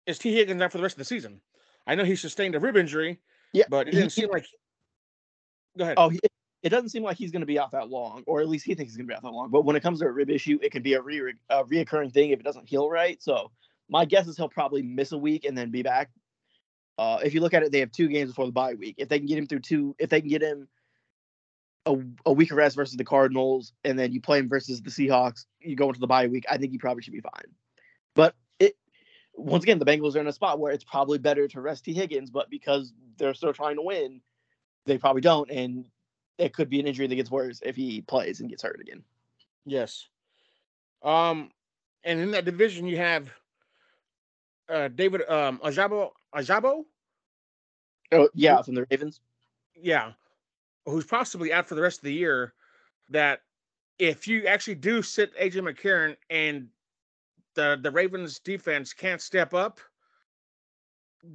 [0.05, 1.39] Is Tee Higgins out for the rest of the season?
[1.85, 3.19] I know he sustained a rib injury,
[3.53, 4.45] yeah, but it didn't seem like.
[5.77, 5.95] Go ahead.
[5.97, 6.19] Oh, he,
[6.63, 8.73] it doesn't seem like he's going to be out that long, or at least he
[8.73, 9.49] thinks he's going to be out that long.
[9.49, 12.11] But when it comes to a rib issue, it can be a, re- a reoccurring
[12.11, 13.21] thing if it doesn't heal right.
[13.21, 13.51] So
[13.87, 16.09] my guess is he'll probably miss a week and then be back.
[16.97, 18.95] Uh, if you look at it, they have two games before the bye week.
[18.97, 20.67] If they can get him through two, if they can get him
[21.85, 21.95] a,
[22.25, 25.45] a week of rest versus the Cardinals, and then you play him versus the Seahawks,
[25.61, 26.45] you go into the bye week.
[26.49, 27.53] I think he probably should be fine.
[28.15, 28.75] But it
[29.35, 31.93] once again, the Bengals are in a spot where it's probably better to rest Tee
[31.93, 34.21] Higgins, but because they're still trying to win,
[34.85, 35.85] they probably don't, and
[36.37, 39.03] it could be an injury that gets worse if he plays and gets hurt again.
[39.65, 40.07] Yes.
[41.03, 41.51] Um,
[42.03, 43.29] and in that division, you have
[44.69, 46.85] uh David um Ojabo Ojabo.
[48.11, 49.19] Oh yeah, from the Ravens.
[49.75, 50.11] Yeah,
[50.85, 52.53] who's possibly out for the rest of the year.
[53.09, 53.41] That
[53.97, 56.67] if you actually do sit AJ McCarron and
[57.59, 59.81] the the Ravens defense can't step up,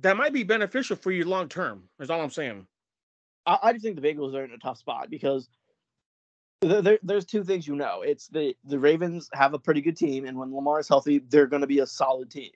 [0.00, 1.84] that might be beneficial for you long term.
[2.00, 2.66] Is all I'm saying.
[3.46, 5.48] I, I just think the Bengals are in a tough spot because
[6.62, 8.02] there, there- there's two things you know.
[8.02, 11.46] It's the the Ravens have a pretty good team, and when Lamar is healthy, they're
[11.46, 12.52] going to be a solid team.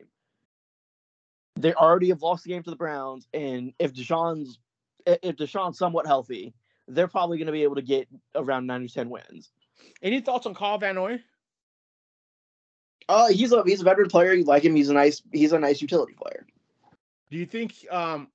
[1.56, 4.58] They already have lost the game to the Browns, and if Deshaun's
[5.06, 6.54] if Deshaun's somewhat healthy,
[6.86, 9.50] they're probably going to be able to get around nine or ten wins.
[10.02, 11.20] Any thoughts on Carl Van Noy?
[13.08, 14.34] Uh, he's a he's a veteran player.
[14.34, 14.74] You like him.
[14.74, 16.46] He's a nice he's a nice utility player.
[17.30, 18.28] Do you think um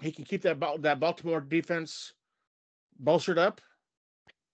[0.00, 2.12] he can keep that that Baltimore defense
[2.98, 3.60] bolstered up?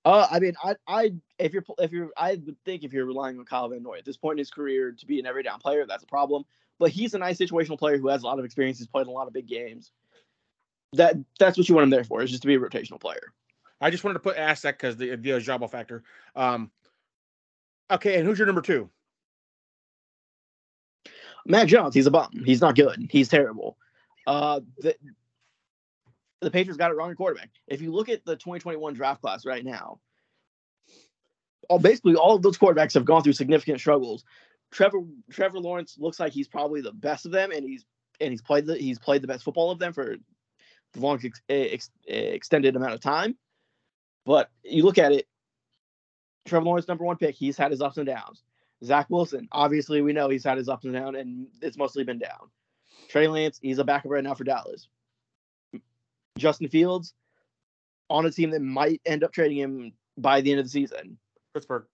[0.05, 3.39] Uh, I mean, I, I, if you're, if you're, I would think if you're relying
[3.39, 5.59] on Kyle Van Noy at this point in his career to be an every down
[5.61, 6.45] player, that's a problem.
[6.79, 8.77] But he's a nice situational player who has a lot of experience.
[8.79, 9.93] He's played a lot of big games.
[10.93, 13.33] That that's what you want him there for, is just to be a rotational player.
[13.81, 16.03] I just wanted to put ask that because the the Ojabo factor.
[16.37, 16.71] Um,
[17.91, 18.91] okay, and who's your number two?
[21.47, 22.31] Mac Jones, he's a bum.
[22.45, 23.07] He's not good.
[23.11, 23.77] He's terrible.
[24.27, 24.95] Uh, the,
[26.41, 27.51] the Patriots got it wrong at quarterback.
[27.67, 30.01] If you look at the 2021 draft class right now,
[31.69, 34.25] all basically all of those quarterbacks have gone through significant struggles.
[34.71, 37.85] Trevor Trevor Lawrence looks like he's probably the best of them, and he's
[38.21, 40.17] and he's played the he's played the best football of them for
[40.93, 43.37] the longest ex, ex, extended amount of time.
[44.27, 45.27] But you look at it,
[46.47, 48.43] Trevor Lawrence, number one pick, he's had his ups and downs.
[48.83, 52.19] Zach Wilson, obviously, we know he's had his ups and downs, and it's mostly been
[52.19, 52.51] down.
[53.09, 54.89] Trey Lance, he's a backup right now for Dallas.
[56.39, 57.15] Justin Fields,
[58.11, 61.19] on a team that might end up trading him by the end of the season.
[61.53, 61.85] Pittsburgh.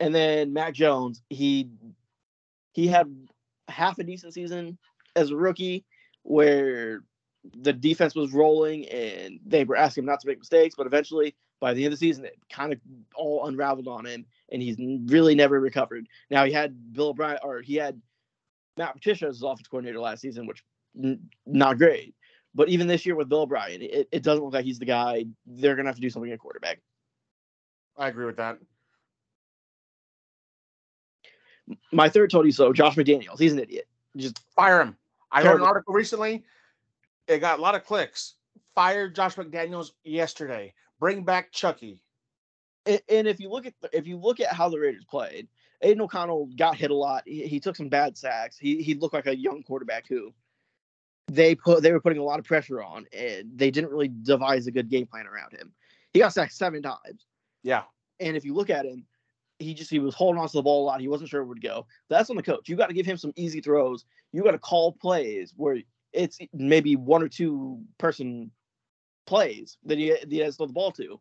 [0.00, 1.70] And then Mac Jones, he
[2.72, 3.28] he had
[3.68, 4.78] half a decent season
[5.14, 5.84] as a rookie
[6.22, 7.02] where
[7.56, 11.36] the defense was rolling and they were asking him not to make mistakes, but eventually
[11.64, 12.80] by the end of the season it kind of
[13.14, 14.76] all unraveled on him and he's
[15.10, 16.06] really never recovered.
[16.28, 18.02] Now he had Bill O'Brien or he had
[18.76, 20.62] Matt Patricia as his offense coordinator last season, which
[21.02, 22.14] n- not great.
[22.54, 25.24] But even this year with Bill O'Brien, it, it doesn't look like he's the guy.
[25.46, 26.80] They're gonna have to do something at quarterback.
[27.96, 28.58] I agree with that.
[31.92, 32.74] My third told you so.
[32.74, 33.88] Josh McDaniels, he's an idiot.
[34.18, 34.98] Just fire him.
[35.32, 36.44] I read an article recently.
[37.26, 38.34] It got a lot of clicks.
[38.74, 40.74] Fired Josh McDaniels yesterday.
[41.04, 42.00] Bring back Chucky.
[42.86, 45.48] And, and if you look at if you look at how the Raiders played,
[45.82, 47.24] Aidan O'Connell got hit a lot.
[47.26, 48.56] He, he took some bad sacks.
[48.56, 50.32] He he looked like a young quarterback who
[51.26, 54.66] they put they were putting a lot of pressure on, and they didn't really devise
[54.66, 55.74] a good game plan around him.
[56.14, 57.26] He got sacked seven times.
[57.62, 57.82] Yeah.
[58.18, 59.04] And if you look at him,
[59.58, 61.02] he just he was holding on to the ball a lot.
[61.02, 61.86] He wasn't sure where it would go.
[62.08, 62.66] That's on the coach.
[62.66, 64.06] You got to give him some easy throws.
[64.32, 65.80] You got to call plays where
[66.14, 68.50] it's maybe one or two person
[69.26, 71.20] plays that he, that he has to the ball to.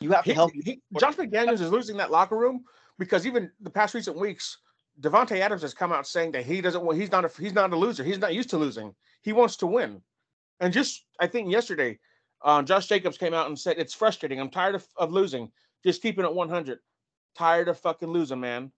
[0.00, 0.52] You have to He- help.
[0.52, 2.64] he- Josh McDaniels is losing that locker room
[2.98, 4.58] because even the past recent weeks,
[5.00, 6.98] Davante Adams has come out saying that he doesn't want.
[6.98, 7.30] He's not a.
[7.40, 8.04] He's not a loser.
[8.04, 8.94] He's not used to losing.
[9.22, 10.00] He wants to win.
[10.60, 11.98] And just I think yesterday,
[12.42, 14.40] uh, Josh Jacobs came out and said it's frustrating.
[14.40, 15.50] I'm tired of, of losing.
[15.84, 16.78] Just keeping it 100.
[17.36, 18.70] Tired of fucking losing, man.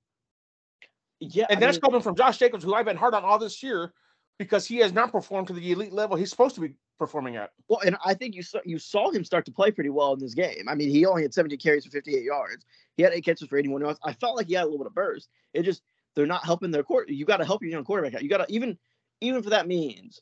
[1.21, 3.39] Yeah, and I that's mean- coming from Josh Jacobs, who I've been hard on all
[3.39, 3.93] this year
[4.39, 7.53] because he has not performed to the elite level he's supposed to be performing at.
[7.69, 10.19] Well, and I think you saw you saw him start to play pretty well in
[10.19, 10.69] this game.
[10.69, 12.65] I mean, he only had 70 carries for 58 yards.
[12.97, 13.99] He had eight catches for 81 yards.
[14.05, 15.29] I felt like he had a little bit of burst.
[15.53, 15.83] It just
[16.15, 17.09] they're not helping their court.
[17.09, 18.23] You got to help your young quarterback out.
[18.23, 18.79] You got to even
[19.21, 20.21] even for that means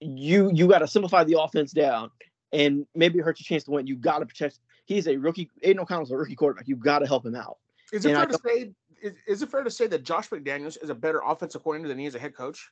[0.00, 2.10] you you got to simplify the offense down
[2.52, 3.86] and maybe it hurts your chance to win.
[3.86, 4.60] You got to protect.
[4.86, 5.50] He's a rookie.
[5.62, 6.68] Aidan O'Connell's a rookie quarterback.
[6.68, 7.58] You got to help him out.
[7.92, 8.72] Is it And I fair to say?
[9.02, 11.98] Is, is it fair to say that Josh McDaniels is a better offensive coordinator than
[11.98, 12.68] he is a head coach?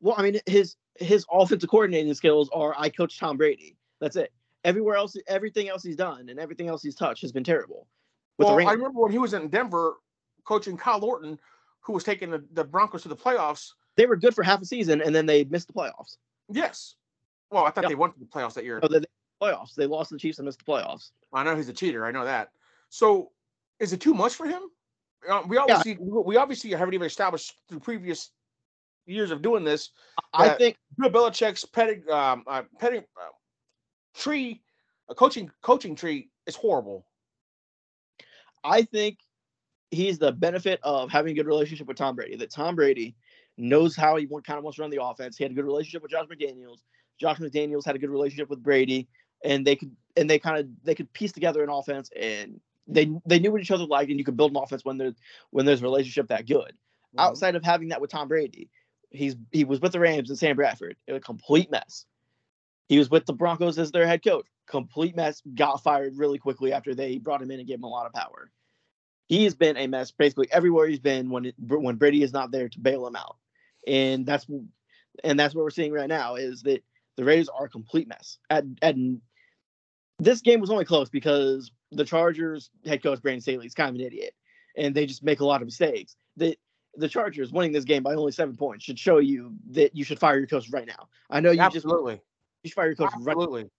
[0.00, 3.76] Well, I mean, his his offensive coordinating skills are I coach Tom Brady.
[4.00, 4.32] That's it.
[4.64, 7.86] Everywhere else, everything else he's done and everything else he's touched has been terrible.
[8.38, 9.96] Well, I remember when he was in Denver
[10.44, 11.38] coaching Kyle Orton,
[11.80, 13.72] who was taking the, the Broncos to the playoffs.
[13.96, 16.16] they were good for half a season and then they missed the playoffs.
[16.50, 16.96] Yes.
[17.50, 17.88] Well, I thought Yeah.
[17.90, 18.80] they went to the playoffs that year.
[18.82, 19.04] Oh, they,
[19.40, 19.74] playoffs.
[19.74, 21.10] They lost to the Chiefs and missed the playoffs.
[21.32, 22.04] I know he's a cheater.
[22.04, 22.50] I know that.
[22.88, 23.30] So,
[23.80, 24.62] is it too much for him?
[25.28, 28.30] Uh, we obviously we obviously haven't even established through previous
[29.06, 29.90] years of doing this.
[30.32, 33.28] I think Bill Belichick's petting um uh, petting uh,
[34.14, 34.62] tree,
[35.08, 37.06] a coaching coaching tree is horrible.
[38.62, 39.18] I think
[39.90, 42.36] he's the benefit of having a good relationship with Tom Brady.
[42.36, 43.14] That Tom Brady
[43.56, 45.36] knows how he kind of wants to run the offense.
[45.36, 46.80] He had a good relationship with Josh McDaniels.
[47.18, 49.08] Josh McDaniels had a good relationship with Brady,
[49.44, 53.10] and they could and they kind of they could piece together an offense, and they
[53.26, 55.14] they knew what each other liked, and you could build an offense when there's
[55.50, 56.72] when there's a relationship that good.
[56.72, 57.20] Mm-hmm.
[57.20, 58.70] Outside of having that with Tom Brady,
[59.10, 62.06] he's he was with the Rams and Sam Bradford, a complete mess.
[62.88, 65.42] He was with the Broncos as their head coach, complete mess.
[65.54, 68.12] Got fired really quickly after they brought him in and gave him a lot of
[68.12, 68.50] power.
[69.26, 72.68] He's been a mess basically everywhere he's been when it, when Brady is not there
[72.68, 73.36] to bail him out,
[73.86, 74.46] and that's
[75.22, 76.82] and that's what we're seeing right now is that
[77.16, 78.38] the Raiders are a complete mess.
[78.50, 79.22] And and
[80.18, 83.94] this game was only close because the Chargers head coach Brandon Staley is kind of
[83.96, 84.34] an idiot,
[84.76, 86.16] and they just make a lot of mistakes.
[86.36, 86.56] That
[86.96, 90.18] the Chargers winning this game by only seven points should show you that you should
[90.18, 91.08] fire your coach right now.
[91.30, 92.14] I know you just Absolutely.
[92.14, 92.24] just
[92.62, 93.70] you should fire your coach right Absolutely.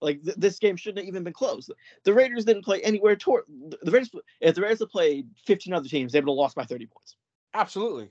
[0.00, 1.70] like th- this game shouldn't have even been close.
[2.04, 4.10] The Raiders didn't play anywhere toward the- the Raiders.
[4.40, 7.16] If the Raiders had played 15 other teams, they would have lost by 30 points.
[7.52, 8.10] Absolutely.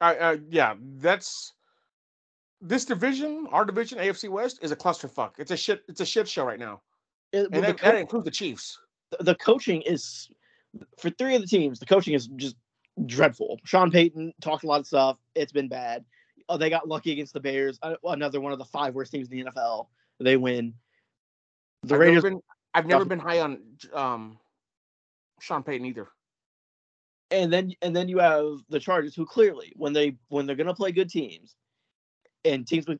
[0.00, 1.54] I, uh, yeah, that's
[2.60, 3.46] this division.
[3.52, 5.32] Our division, AFC West, is a clusterfuck.
[5.38, 5.82] It's a shit.
[5.88, 6.80] It's a shit show right now,
[7.32, 8.78] It- and well, the that, that includes the Chiefs.
[9.20, 10.28] the, coaching is
[10.98, 11.78] for three of the teams.
[11.78, 12.56] The coaching is just
[13.06, 13.58] dreadful.
[13.64, 15.18] Sean Payton talked a lot of stuff.
[15.34, 16.04] It's been bad.
[16.48, 17.78] Oh, they got lucky against the Bears.
[17.82, 19.88] uh, Another one of the five worst teams in the NFL.
[20.20, 20.74] They win.
[21.82, 22.22] The I've Raiders.
[22.24, 22.42] Never been,
[22.74, 23.60] I've never been high on
[23.92, 24.38] um,
[25.40, 26.08] Sean Payton either.
[27.30, 30.74] and then and then you have the Chargers, who clearly, when they when they're gonna
[30.74, 31.54] play good teams,
[32.46, 32.98] and teams with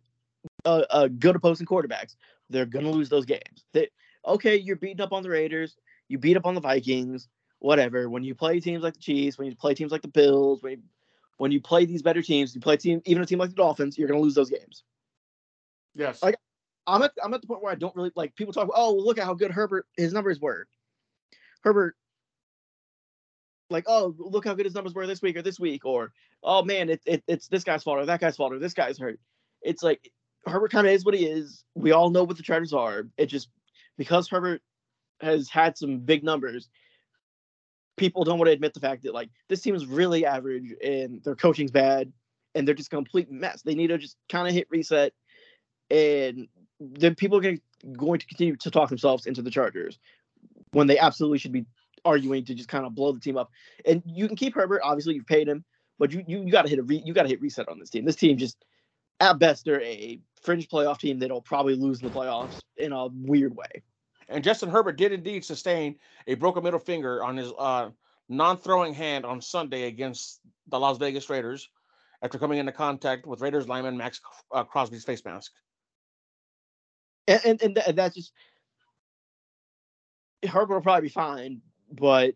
[0.64, 2.16] uh, uh, good opposing quarterbacks,
[2.50, 3.64] they're gonna lose those games.
[3.72, 3.88] They,
[4.26, 5.76] okay, you're beating up on the Raiders,
[6.08, 7.28] you beat up on the Vikings,
[7.58, 8.08] whatever.
[8.08, 10.72] When you play teams like the Chiefs, when you play teams like the Bills, when
[10.72, 10.78] you,
[11.38, 13.98] when you play these better teams, you play team even a team like the Dolphins,
[13.98, 14.84] you're going to lose those games.
[15.94, 16.22] Yes.
[16.22, 16.36] Like
[16.86, 18.68] I'm at I'm at the point where I don't really like people talk.
[18.74, 20.68] Oh, look at how good Herbert his numbers were.
[21.62, 21.96] Herbert,
[23.70, 26.62] like, oh, look how good his numbers were this week or this week, or oh
[26.62, 29.18] man, it, it it's this guy's fault or that guy's fault or this guy's hurt.
[29.66, 30.10] It's like
[30.46, 31.64] Herbert kind of is what he is.
[31.74, 33.06] We all know what the Chargers are.
[33.18, 33.48] It just
[33.98, 34.62] because Herbert
[35.20, 36.68] has had some big numbers,
[37.96, 41.22] people don't want to admit the fact that like this team is really average and
[41.24, 42.12] their coaching's bad
[42.54, 43.62] and they're just a complete mess.
[43.62, 45.12] They need to just kind of hit reset,
[45.90, 46.48] and
[46.80, 47.42] then people are
[47.96, 49.98] going to continue to talk themselves into the Chargers
[50.72, 51.66] when they absolutely should be
[52.04, 53.50] arguing to just kind of blow the team up.
[53.84, 54.80] And you can keep Herbert.
[54.84, 55.64] Obviously, you've paid him,
[55.98, 57.78] but you you, you got to hit a re, you got to hit reset on
[57.78, 58.04] this team.
[58.04, 58.64] This team just
[59.20, 63.06] at best they're a fringe playoff team that'll probably lose in the playoffs in a
[63.06, 63.82] weird way.
[64.28, 65.96] And Justin Herbert did indeed sustain
[66.26, 67.90] a broken middle finger on his uh,
[68.28, 71.68] non-throwing hand on Sunday against the Las Vegas Raiders
[72.22, 74.20] after coming into contact with Raiders lineman Maxx
[74.52, 75.52] uh, Crosby's face mask.
[77.28, 78.32] And and, and, th- and that's just
[80.44, 81.60] Herbert will probably be fine,
[81.90, 82.34] but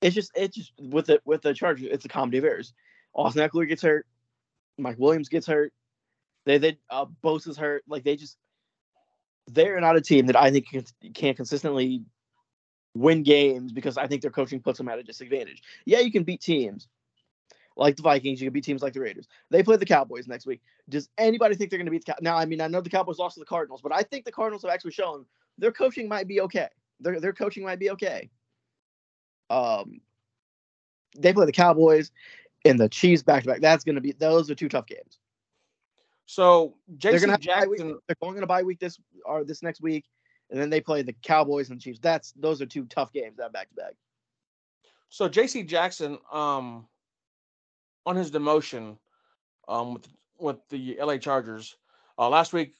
[0.00, 2.72] it's just it's just with the with the Chargers, it's a comedy of errors.
[3.14, 4.06] Austin Ekeler gets hurt,
[4.78, 5.72] Mike Williams gets hurt,
[6.46, 7.84] they they uh, Bosa's hurt.
[7.88, 8.36] Like they just
[9.48, 12.02] they're not a team that I think can, can consistently
[12.94, 15.62] win games because I think their coaching puts them at a disadvantage.
[15.84, 16.88] Yeah, you can beat teams
[17.76, 18.40] like the Vikings.
[18.40, 19.28] You can beat teams like the Raiders.
[19.50, 20.60] They play the Cowboys next week.
[20.88, 22.36] Does anybody think they're going to beat the Cow- now?
[22.36, 24.62] I mean, I know the Cowboys lost to the Cardinals, but I think the Cardinals
[24.62, 25.24] have actually shown
[25.56, 26.68] their coaching might be okay.
[27.00, 28.28] Their their coaching might be okay.
[29.48, 30.00] Um,
[31.16, 32.10] they play the Cowboys
[32.64, 33.60] and the Chiefs back to back.
[33.60, 35.18] That's going to be those are two tough games.
[36.26, 40.04] So Jason Jackson, they're going to bye week this or this next week,
[40.50, 42.00] and then they play the Cowboys and Chiefs.
[42.00, 43.94] That's those are two tough games that back to back.
[45.08, 46.86] so JC Jackson, um,
[48.04, 48.98] on his demotion,
[49.68, 51.76] um, with with the LA Chargers,
[52.18, 52.74] uh, last week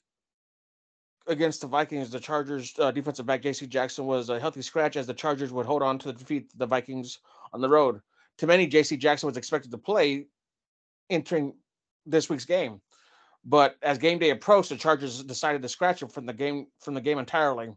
[1.26, 5.06] against the Vikings, the Chargers uh, defensive back JC Jackson was a healthy scratch as
[5.06, 7.18] the Chargers would hold on to defeat the Vikings
[7.52, 8.00] on the road.
[8.38, 10.26] To many, JC Jackson was expected to play
[11.10, 11.54] entering
[12.06, 12.80] this week's game.
[13.44, 16.94] But as game day approached, the Chargers decided to scratch him from the game from
[16.94, 17.70] the game entirely.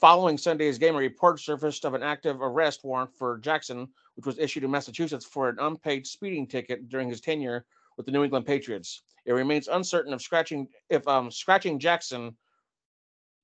[0.00, 3.86] Following Sunday's game, a report surfaced of an active arrest warrant for Jackson,
[4.16, 7.64] which was issued in Massachusetts for an unpaid speeding ticket during his tenure
[7.96, 9.02] with the New England Patriots.
[9.26, 12.36] It remains uncertain if scratching if um, scratching Jackson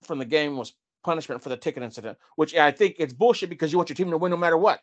[0.02, 3.70] from the game was punishment for the ticket incident, which I think it's bullshit because
[3.70, 4.80] you want your team to win no matter what.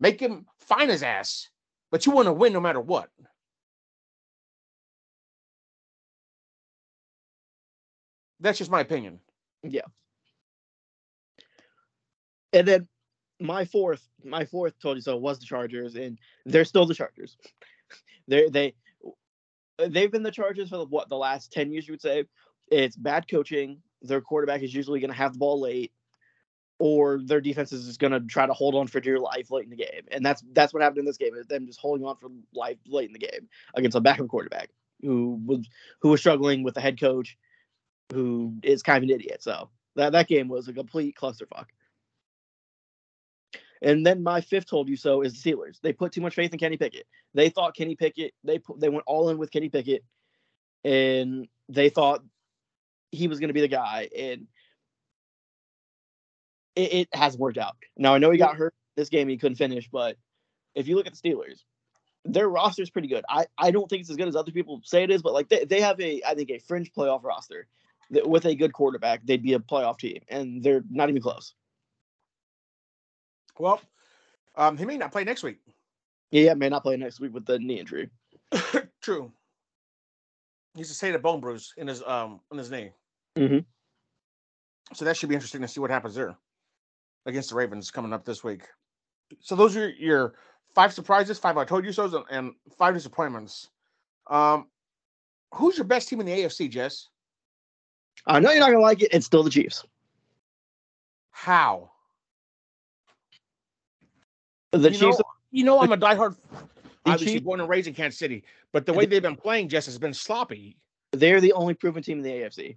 [0.00, 1.48] Make him fine his ass,
[1.90, 3.08] but you want to win no matter what.
[8.40, 9.20] That's just my opinion.
[9.62, 9.82] Yeah.
[12.52, 12.88] And then
[13.40, 17.36] my fourth, my fourth told you so was the Chargers, and they're still the Chargers.
[18.28, 18.74] they they
[19.88, 21.86] they've been the Chargers for what the last ten years.
[21.86, 22.24] You would say
[22.70, 23.78] it's bad coaching.
[24.02, 25.92] Their quarterback is usually going to have the ball late,
[26.78, 29.64] or their defense is just going to try to hold on for dear life late
[29.64, 31.34] in the game, and that's that's what happened in this game.
[31.34, 34.70] Is them just holding on for life late in the game against a backup quarterback
[35.02, 35.68] who was
[36.00, 37.36] who was struggling with the head coach,
[38.12, 39.42] who is kind of an idiot.
[39.42, 41.66] So that that game was a complete clusterfuck.
[43.82, 45.80] And then my fifth told you so is the Steelers.
[45.82, 47.06] They put too much faith in Kenny Pickett.
[47.34, 48.32] They thought Kenny Pickett.
[48.42, 50.02] They put, they went all in with Kenny Pickett,
[50.84, 52.22] and they thought
[53.10, 54.08] he was going to be the guy.
[54.16, 54.46] And
[56.76, 57.76] it, it hasn't worked out.
[57.96, 59.28] Now I know he got hurt this game.
[59.28, 60.16] He couldn't finish, but
[60.74, 61.62] if you look at the Steelers,
[62.24, 63.24] their roster is pretty good.
[63.28, 65.48] I, I don't think it's as good as other people say it is, but like
[65.48, 67.66] they, they have a I think a fringe playoff roster
[68.10, 71.54] that with a good quarterback they'd be a playoff team, and they're not even close.
[73.58, 73.80] Well,
[74.54, 75.58] um, he may not play next week.
[76.30, 78.10] Yeah, may not play next week with the knee injury.
[79.00, 79.32] True.
[80.74, 82.90] He's a state of bone bruise in his um in his knee.
[83.36, 83.58] Mm-hmm.
[84.94, 86.36] So that should be interesting to see what happens there
[87.26, 88.62] against the Ravens coming up this week.
[89.40, 90.34] So those are your
[90.74, 93.68] five surprises, five I told you so, and five disappointments.
[94.28, 94.68] Um,
[95.52, 97.08] who's your best team in the AFC, Jess?
[98.26, 99.10] I know you're not gonna like it.
[99.12, 99.84] It's still the Chiefs.
[101.30, 101.90] How?
[104.72, 105.18] The you Chiefs.
[105.18, 106.36] Know, you know, I'm a diehard.
[107.04, 109.86] Obviously, Chiefs- born and raised in Kansas City, but the way they've been playing, Jess,
[109.86, 110.76] has been sloppy.
[111.12, 112.76] They're the only proven team in the AFC.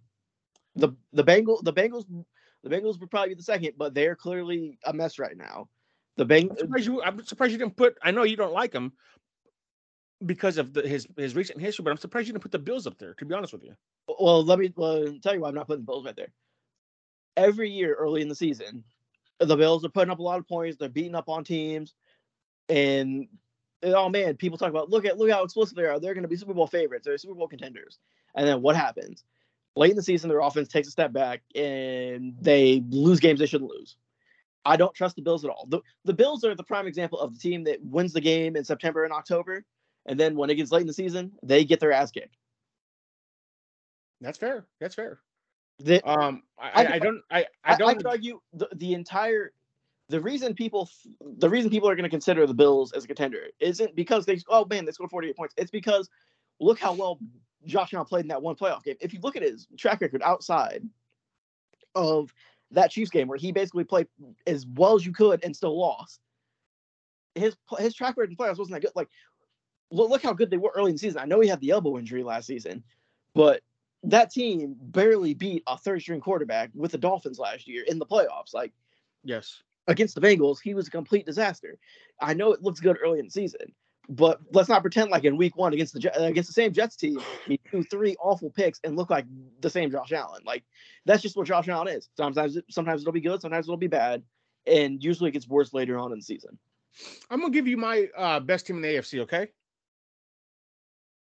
[0.76, 2.06] The the Bengal the Bengals
[2.64, 5.70] the Bengals would probably be the second, but they're clearly a mess right now.
[6.18, 6.60] The I'm Bengals.
[6.60, 7.02] surprised you.
[7.04, 7.98] I'm surprised you didn't put.
[8.04, 8.94] I know you don't like him
[10.26, 12.88] because of the, his his recent history, but I'm surprised you didn't put the Bills
[12.88, 13.14] up there.
[13.14, 13.76] To be honest with you,
[14.20, 16.34] Well, let me well, tell you why I'm not putting the Bills right there.
[17.38, 18.84] Every year early in the season,
[19.40, 20.78] the Bills are putting up a lot of points.
[20.78, 21.94] They're beating up on teams,
[22.68, 23.28] and,
[23.82, 26.00] and oh man, people talk about look at look how explicit they are.
[26.00, 27.06] They're going to be Super Bowl favorites.
[27.06, 27.98] They're Super Bowl contenders.
[28.36, 29.24] And then what happens?
[29.76, 33.46] Late in the season, their offense takes a step back and they lose games they
[33.46, 33.96] shouldn't lose.
[34.66, 35.68] I don't trust the Bills at all.
[35.70, 38.64] The, the Bills are the prime example of the team that wins the game in
[38.64, 39.64] September and October,
[40.06, 42.36] and then when it gets late in the season, they get their ass kicked.
[44.22, 44.66] That's fair.
[44.82, 45.20] That's fair.
[45.80, 47.22] The, um, I, I, I don't.
[47.32, 47.90] I, I don't.
[47.90, 49.54] I could argue the, the entire
[50.10, 50.90] the reason people
[51.38, 54.40] the reason people are going to consider the Bills as a contender isn't because they
[54.50, 55.54] oh man they scored 48 points.
[55.58, 56.10] It's because
[56.60, 57.20] look how well
[57.66, 58.96] Josh Allen played in that one playoff game.
[59.00, 60.84] If you look at his track record outside
[61.96, 62.34] of
[62.72, 64.08] that Chiefs game where he basically played
[64.48, 66.22] as well as you could and still lost,
[67.36, 68.92] his his track record in playoffs wasn't that good.
[68.96, 69.10] Like
[69.92, 71.20] look, look how good they were early in the season.
[71.20, 72.84] I know he had the elbow injury last season,
[73.34, 73.62] but
[74.04, 78.06] that team barely beat a third string quarterback with the Dolphins last year in the
[78.06, 78.54] playoffs.
[78.54, 78.72] Like,
[79.24, 81.78] yes, against the Bengals, he was a complete disaster.
[82.22, 83.74] I know it looks good early in the season,
[84.10, 87.22] but let's not pretend like in week one against the against the same Jets team,
[87.46, 89.26] he threw three awful picks and look like
[89.62, 90.42] the same Josh Allen.
[90.46, 90.64] Like
[91.06, 92.10] that's just what Josh Allen is.
[92.18, 94.24] Sometimes sometimes it'll be good, sometimes it'll be bad,
[94.66, 96.58] and usually it gets worse later on in the season.
[97.30, 99.20] I'm gonna give you my uh, best team in the AFC.
[99.22, 99.48] Okay,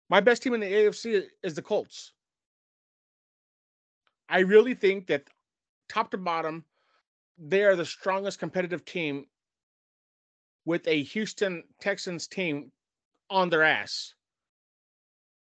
[0.09, 2.13] my best team in the AFC is the Colts.
[4.29, 5.25] I really think that
[5.89, 6.65] top to bottom,
[7.37, 9.27] they are the strongest competitive team
[10.65, 12.71] with a Houston Texans team
[13.29, 14.15] on their ass.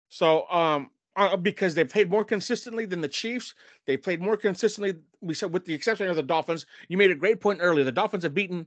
[0.09, 3.55] So, um, uh, because they played more consistently than the Chiefs,
[3.87, 4.95] they played more consistently.
[5.21, 7.85] We said, with the exception of the Dolphins, you made a great point earlier.
[7.85, 8.67] The Dolphins have beaten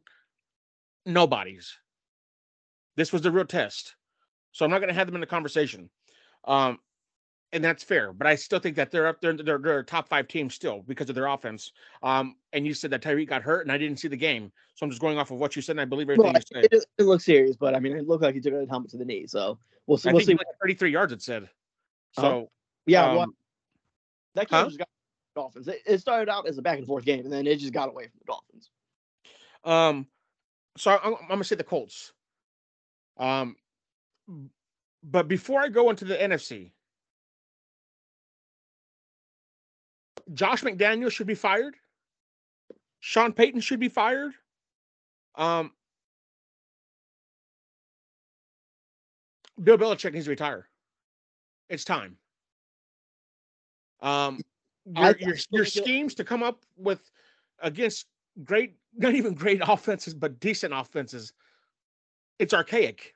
[1.05, 1.75] nobodies.
[2.95, 3.95] This was the real test.
[4.51, 5.89] So I'm not going to have them in the conversation.
[6.45, 6.79] Um,
[7.53, 8.13] and that's fair.
[8.13, 9.33] But I still think that they're up there.
[9.33, 11.71] They're, they're top five team still because of their offense.
[12.03, 14.85] Um, and you said that Tyreek got hurt, and I didn't see the game, so
[14.85, 16.69] I'm just going off of what you said, and I believe everything well, you said.
[16.71, 18.97] It, it looks serious, but I mean, it looked like he took a helmet to
[18.97, 19.27] the knee.
[19.27, 20.11] So we'll see.
[20.11, 20.33] We'll see.
[20.33, 21.13] like 33 yards.
[21.13, 21.49] It said.
[22.13, 22.49] So Oh.
[22.85, 23.27] yeah, um, well,
[24.35, 24.65] that game huh?
[24.65, 24.89] just got
[25.35, 25.67] Dolphins.
[25.67, 27.89] It, it started out as a back and forth game, and then it just got
[27.89, 28.69] away from the Dolphins.
[29.63, 30.07] Um,
[30.77, 32.13] so I'm, I'm gonna say the Colts.
[33.17, 33.55] Um,
[35.03, 36.71] but before I go into the NFC,
[40.33, 41.75] Josh McDaniel should be fired.
[42.99, 44.33] Sean Payton should be fired.
[45.35, 45.71] Um,
[49.63, 50.67] Bill Belichick needs to retire.
[51.69, 52.17] It's time.
[54.01, 54.41] Um,
[54.95, 57.11] your, your, your schemes to come up with
[57.59, 58.07] against
[58.43, 61.33] great, not even great offenses, but decent offenses,
[62.39, 63.13] it's archaic.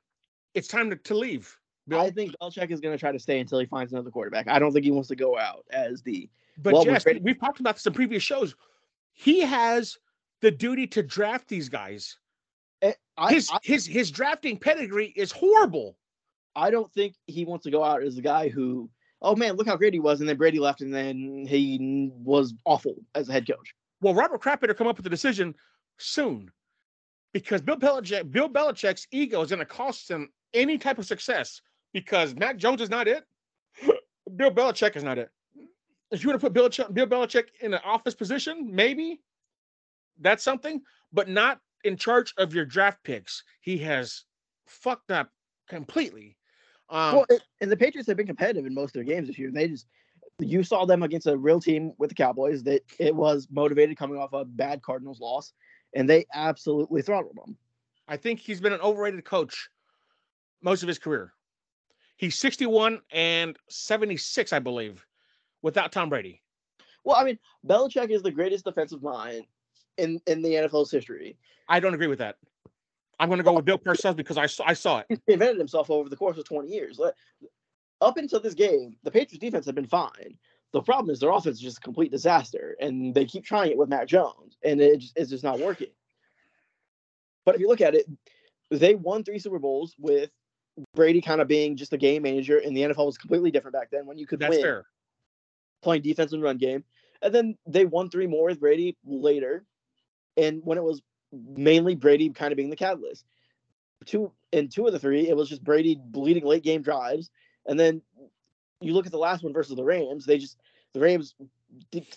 [0.53, 1.57] It's time to, to leave.
[1.91, 4.47] I think Belichick is going to try to stay until he finds another quarterback.
[4.47, 6.29] I don't think he wants to go out as the.
[6.57, 8.55] But well, Jess, we've talked about this in previous shows.
[9.13, 9.97] He has
[10.41, 12.17] the duty to draft these guys.
[12.81, 15.97] Eh, I- his I- his his drafting pedigree is horrible.
[16.55, 18.89] I don't think he wants to go out as a guy who,
[19.21, 22.53] oh man, look how great he was, and then Brady left, and then he was
[22.65, 23.73] awful as a head coach.
[24.01, 25.55] Well, Robert Kraft better come up with a decision
[25.97, 26.51] soon,
[27.33, 31.61] because Bill Belichick Bill Belichick's ego is going to cost him any type of success.
[31.93, 33.25] Because Mac Jones is not it.
[34.35, 35.29] Bill Belichick is not it.
[36.11, 39.21] If you want to put Bill, Ch- Bill Belichick in an office position, maybe
[40.19, 40.81] that's something,
[41.13, 43.43] but not in charge of your draft picks.
[43.61, 44.25] He has
[44.67, 45.29] fucked up
[45.69, 46.37] completely.
[46.89, 49.39] Um, well, it- and the Patriots have been competitive in most of their games this
[49.39, 49.51] year.
[49.51, 49.87] They just,
[50.39, 54.17] you saw them against a real team with the Cowboys that it was motivated coming
[54.17, 55.53] off a bad Cardinals loss,
[55.95, 57.57] and they absolutely throttled them.
[58.07, 59.69] I think he's been an overrated coach
[60.61, 61.33] most of his career.
[62.17, 65.05] He's 61 and 76, I believe,
[65.61, 66.41] without Tom Brady.
[67.03, 69.45] Well, I mean, Belichick is the greatest defensive mind
[69.97, 71.37] in in the NFL's history.
[71.67, 72.37] I don't agree with that.
[73.19, 75.21] I'm going to go with Bill Parcells because I saw, I saw it.
[75.27, 76.99] He invented himself over the course of 20 years.
[78.01, 80.37] Up until this game, the Patriots defense had been fine.
[80.73, 83.77] The problem is their offense is just a complete disaster, and they keep trying it
[83.77, 85.91] with Mac Jones, and it just, it's just not working.
[87.45, 88.07] But if you look at it,
[88.71, 90.31] they won three Super Bowls with
[90.95, 93.89] Brady kind of being just a game manager, and the NFL was completely different back
[93.91, 94.85] then when you could That's win fair.
[95.81, 96.83] Playing defense and run game.
[97.21, 99.63] And then they won three more with Brady later,
[100.37, 101.01] and when it was
[101.31, 103.25] mainly Brady kind of being the catalyst.
[104.05, 107.29] Two in two of the three, it was just Brady bleeding late game drives,
[107.67, 108.01] and then
[108.81, 110.25] you look at the last one versus the Rams.
[110.25, 110.57] They just
[110.93, 111.35] the Rams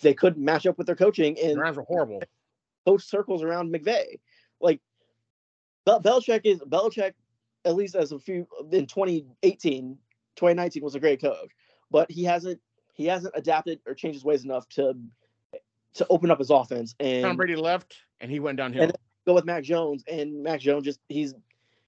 [0.01, 2.23] they couldn't match up with their coaching, and The Rams were horrible.
[2.85, 4.19] coach circles around McVay.
[4.59, 4.81] Like
[5.85, 7.13] Bel- Belichick is Belichick,
[7.63, 9.97] at least as a few in 2018,
[10.35, 11.51] 2019 was a great coach,
[11.91, 12.59] but he hasn't
[12.95, 14.95] he hasn't adapted or changed his ways enough to
[15.93, 18.83] to open up his offense and Tom Brady left and he went downhill.
[18.83, 18.93] and
[19.25, 21.33] go with Mac Jones and Mac Jones just he's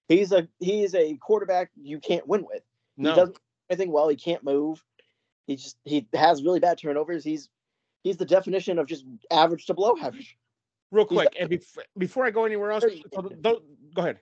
[0.08, 2.62] he's a he's a quarterback you can't win with.
[2.98, 3.10] No.
[3.10, 4.08] He doesn't do anything well.
[4.08, 4.84] He can't move.
[5.48, 7.24] He just he has really bad turnovers.
[7.24, 7.50] He's
[8.04, 10.38] he's the definition of just average to below average.
[10.92, 13.58] Real he's quick, and before, before I go anywhere else, so th- th-
[13.94, 14.20] go ahead.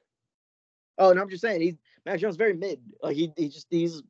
[0.98, 1.76] Oh, and I'm just saying he's
[2.06, 2.80] Mac Jones is very mid.
[3.04, 4.02] Like he he just he's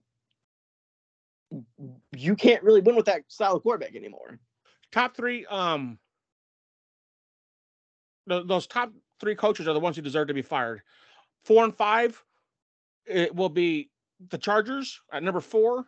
[2.15, 4.39] you can't really win with that style of quarterback anymore.
[4.91, 5.97] Top three, um,
[8.29, 10.81] th- those top three coaches are the ones who deserve to be fired.
[11.43, 12.21] Four and five,
[13.05, 13.89] it will be
[14.29, 15.85] the Chargers at number four,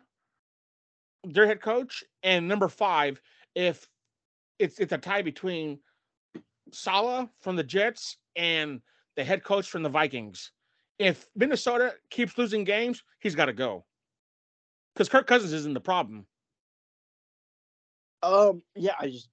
[1.24, 3.20] their head coach, and number five,
[3.54, 3.88] if
[4.58, 5.78] it's it's a tie between
[6.72, 8.80] Saleh from the Jets and
[9.16, 10.52] the head coach from the Vikings.
[10.98, 13.84] If Minnesota keeps losing games, he's got to go
[14.98, 16.26] because Kirk Cousins isn't the problem.
[18.20, 19.28] Um, yeah, I just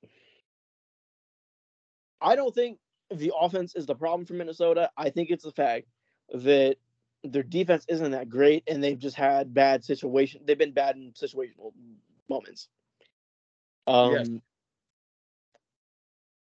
[2.21, 2.77] I don't think
[3.11, 4.91] the offense is the problem for Minnesota.
[4.95, 5.87] I think it's the fact
[6.31, 6.75] that
[7.23, 10.41] their defense isn't that great and they've just had bad situation.
[10.45, 11.73] They've been bad in situational
[12.29, 12.67] moments.
[13.87, 14.29] Um Yes.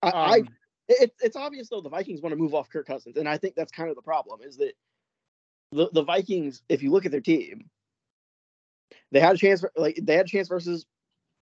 [0.03, 0.47] I, I Um,
[0.88, 3.55] it, it's obvious though the Vikings want to move off Kirk Cousins, and I think
[3.55, 4.73] that's kind of the problem is that
[5.73, 7.69] the the Vikings, if you look at their team,
[9.11, 10.85] they had a chance like they had a chance versus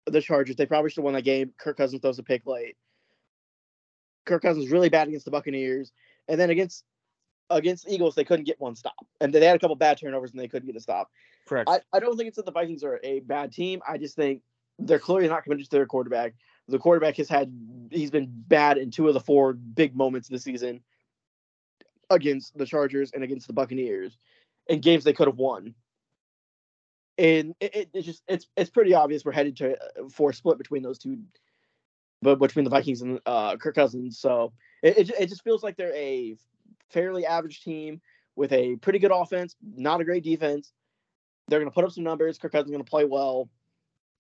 [0.07, 0.57] the Chargers.
[0.57, 1.53] They probably should have won that game.
[1.59, 2.77] Kirk Cousins throws a pick late.
[4.25, 5.93] Kirk Cousins really bad against the Buccaneers,
[6.29, 6.85] and then against
[7.51, 10.31] against the Eagles they couldn't get one stop, and they had a couple bad turnovers
[10.31, 11.11] and they couldn't get a stop.
[11.47, 11.69] Correct.
[11.69, 13.81] I, I don't think it's that the Vikings are a bad team.
[13.87, 14.43] I just think
[14.79, 16.35] they're clearly not committed to their quarterback.
[16.69, 17.53] The quarterback has had
[17.91, 20.81] he's been bad in two of the four big moments this season
[22.11, 24.17] against the Chargers and against the Buccaneers
[24.69, 25.75] in games they could have won.
[27.19, 30.35] And it, it, it's just it's it's pretty obvious we're headed to uh, for a
[30.35, 31.19] split between those two,
[32.23, 34.19] but between the Vikings and uh, Kirk Cousins.
[34.19, 34.53] So
[34.83, 36.37] it, it it just feels like they're a
[36.91, 38.01] fairly average team
[38.35, 40.73] with a pretty good offense, not a great defense.
[41.49, 42.39] They're going to put up some numbers.
[42.39, 43.51] Kirk Cousins is going to play well,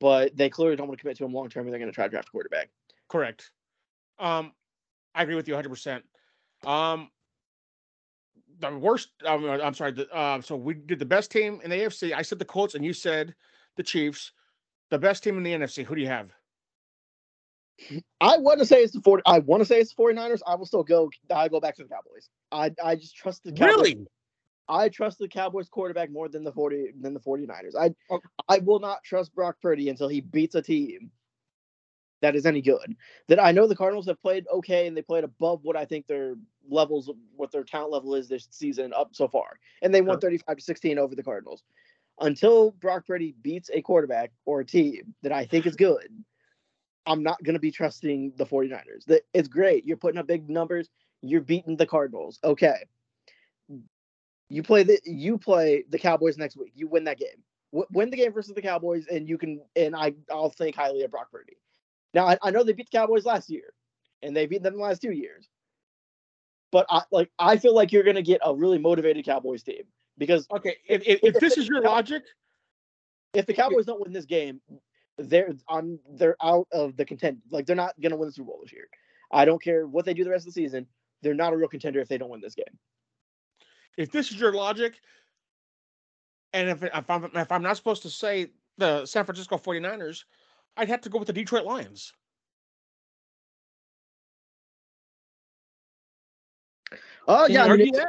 [0.01, 1.95] but they clearly don't want to commit to him long term, and they're going to
[1.95, 2.69] try to draft a quarterback.
[3.09, 3.51] Correct.
[4.19, 4.53] Um,
[5.15, 5.69] I agree with you 100.
[5.69, 6.05] percent
[6.67, 7.11] Um,
[8.71, 9.11] the worst.
[9.27, 9.93] Um, I'm sorry.
[9.93, 12.13] The, uh, so we did the best team in the AFC.
[12.15, 13.35] I said the Colts, and you said
[13.77, 14.33] the Chiefs.
[14.91, 15.85] The best team in the NFC.
[15.85, 16.31] Who do you have?
[18.21, 19.23] I want to say it's the 40.
[19.27, 20.41] I want to say it's the 49ers.
[20.47, 21.11] I will still go.
[21.35, 22.29] I go back to the Cowboys.
[22.51, 23.77] I I just trust the Cowboys.
[23.77, 24.07] Really?
[24.69, 27.75] I trust the Cowboys quarterback more than the 40 than the 49ers.
[27.79, 27.93] I
[28.49, 31.11] I will not trust Brock Purdy until he beats a team
[32.23, 32.97] that is any good.
[33.29, 36.07] That I know the Cardinals have played okay and they played above what I think
[36.07, 36.35] their
[36.69, 39.59] levels what their talent level is this season up so far.
[39.83, 41.63] And they won 35 to 16 over the Cardinals.
[42.21, 46.07] Until Brock Purdy beats a quarterback or a team that I think is good,
[47.07, 49.05] I'm not going to be trusting the 49ers.
[49.07, 49.85] That it's great.
[49.85, 50.89] You're putting up big numbers.
[51.23, 52.39] You're beating the Cardinals.
[52.45, 52.85] Okay.
[54.49, 56.73] You play the you play the Cowboys next week.
[56.77, 57.43] You win that game.
[57.73, 59.63] W- win the game versus the Cowboys, and you can.
[59.75, 61.57] And I I'll think highly of Brock Purdy.
[62.15, 63.73] Now I, I know they beat the Cowboys last year,
[64.23, 65.49] and they beat them the last two years.
[66.71, 69.83] But I like I feel like you're going to get a really motivated Cowboys team
[70.19, 72.23] because okay, if, if, if this is your logic,
[73.35, 74.61] if the Cowboys don't win this game,
[75.19, 77.39] they're on they're out of the contend.
[77.51, 78.89] Like they're not going to win the Super Bowl this year.
[79.31, 80.87] I don't care what they do the rest of the season.
[81.23, 82.79] They're not a real contender if they don't win this game.
[83.97, 84.95] if this is your logic,
[86.53, 88.49] and if, if I'm if I'm not supposed to say
[88.79, 90.25] the San Francisco 49ers,
[90.77, 92.13] I'd have to go with the Detroit Lions.
[97.29, 98.05] Oh Can yeah, I mean, if-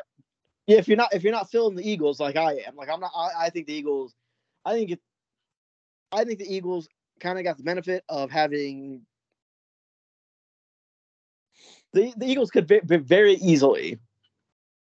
[0.67, 0.77] yeah.
[0.77, 3.11] If you're not if you're not filling the Eagles like I am, like I'm not.
[3.15, 4.15] I, I think the Eagles.
[4.65, 5.01] I think it.
[6.11, 6.87] I think the Eagles
[7.19, 9.01] kind of got the benefit of having.
[11.93, 13.99] The the Eagles could ve- ve- very easily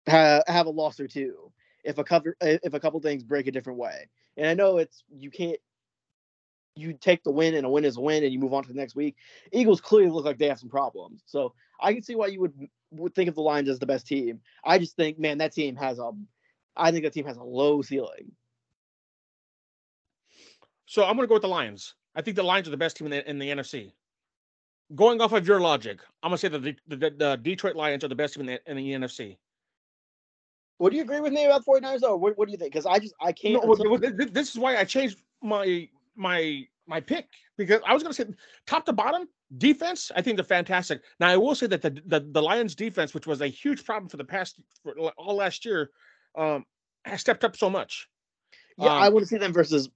[0.09, 1.53] ha- have a loss or two
[1.85, 4.09] if a cover if a couple things break a different way.
[4.37, 5.59] And I know it's you can't.
[6.79, 8.69] You take the win and a win is a win, and you move on to
[8.69, 9.17] the next week.
[9.53, 12.69] Eagles clearly look like they have some problems, so I can see why you would
[12.91, 14.41] would think of the Lions as the best team.
[14.65, 16.11] I just think, man, that team has a,
[16.77, 18.33] I think that team has a low ceiling.
[20.87, 21.95] So I'm going to go with the Lions.
[22.15, 23.93] I think the Lions are the best team in the, in the NFC.
[24.95, 28.05] Going off of your logic, I'm going to say that the, the, the Detroit Lions
[28.05, 29.37] are the best team in the, in the NFC.
[30.79, 32.17] Would you agree with me about 49ers though?
[32.17, 32.73] What, what do you think?
[32.73, 33.55] Because I just I can't.
[33.55, 35.89] No, until- well, th- th- this is why I changed my
[36.19, 38.29] my my pick because I was going to say
[38.67, 39.29] top to bottom
[39.59, 40.11] defense.
[40.17, 41.03] I think they're fantastic.
[41.21, 44.09] Now I will say that the the, the Lions defense, which was a huge problem
[44.09, 45.91] for the past for all last year,
[46.37, 46.65] um,
[47.05, 48.09] has stepped up so much.
[48.79, 49.89] yeah, I Um, want to see them versus.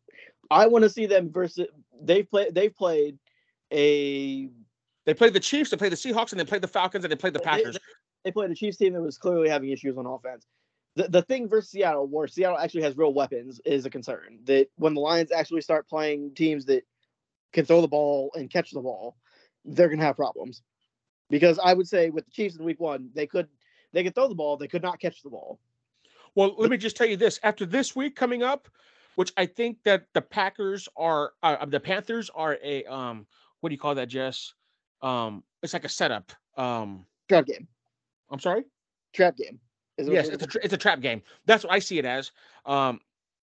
[0.50, 1.66] I want to see them versus.
[2.02, 2.54] They've played.
[2.54, 3.18] They've played
[3.72, 4.48] a
[5.06, 7.16] They played the Chiefs, they played the Seahawks, and they played the Falcons, and they
[7.16, 7.74] played the They- Packers.
[7.74, 7.80] They,
[8.24, 10.46] they played a Chiefs team that was clearly having issues on offense.
[10.94, 14.40] The, the thing versus Seattle, where Seattle actually has real weapons, is a concern.
[14.44, 16.84] That when the Lions actually start playing teams that
[17.52, 19.16] can throw the ball and catch the ball,
[19.64, 20.62] they're gonna have problems.
[21.30, 23.48] Because I would say with the Chiefs in Week One, they could
[23.92, 25.58] they could throw the ball, they could not catch the ball.
[26.34, 28.68] Well, let me just tell you this: after this week coming up,
[29.14, 33.26] which I think that the Packers are, uh, the Panthers are a um,
[33.60, 34.54] what do you call that, Jess?
[35.02, 36.32] Um, it's like a setup.
[36.56, 37.66] Um, trap game.
[38.30, 38.64] I'm sorry.
[39.12, 39.60] Trap game.
[39.98, 41.22] Yes, it's a tra- it's a trap game.
[41.46, 42.32] That's what I see it as.
[42.66, 43.00] Um,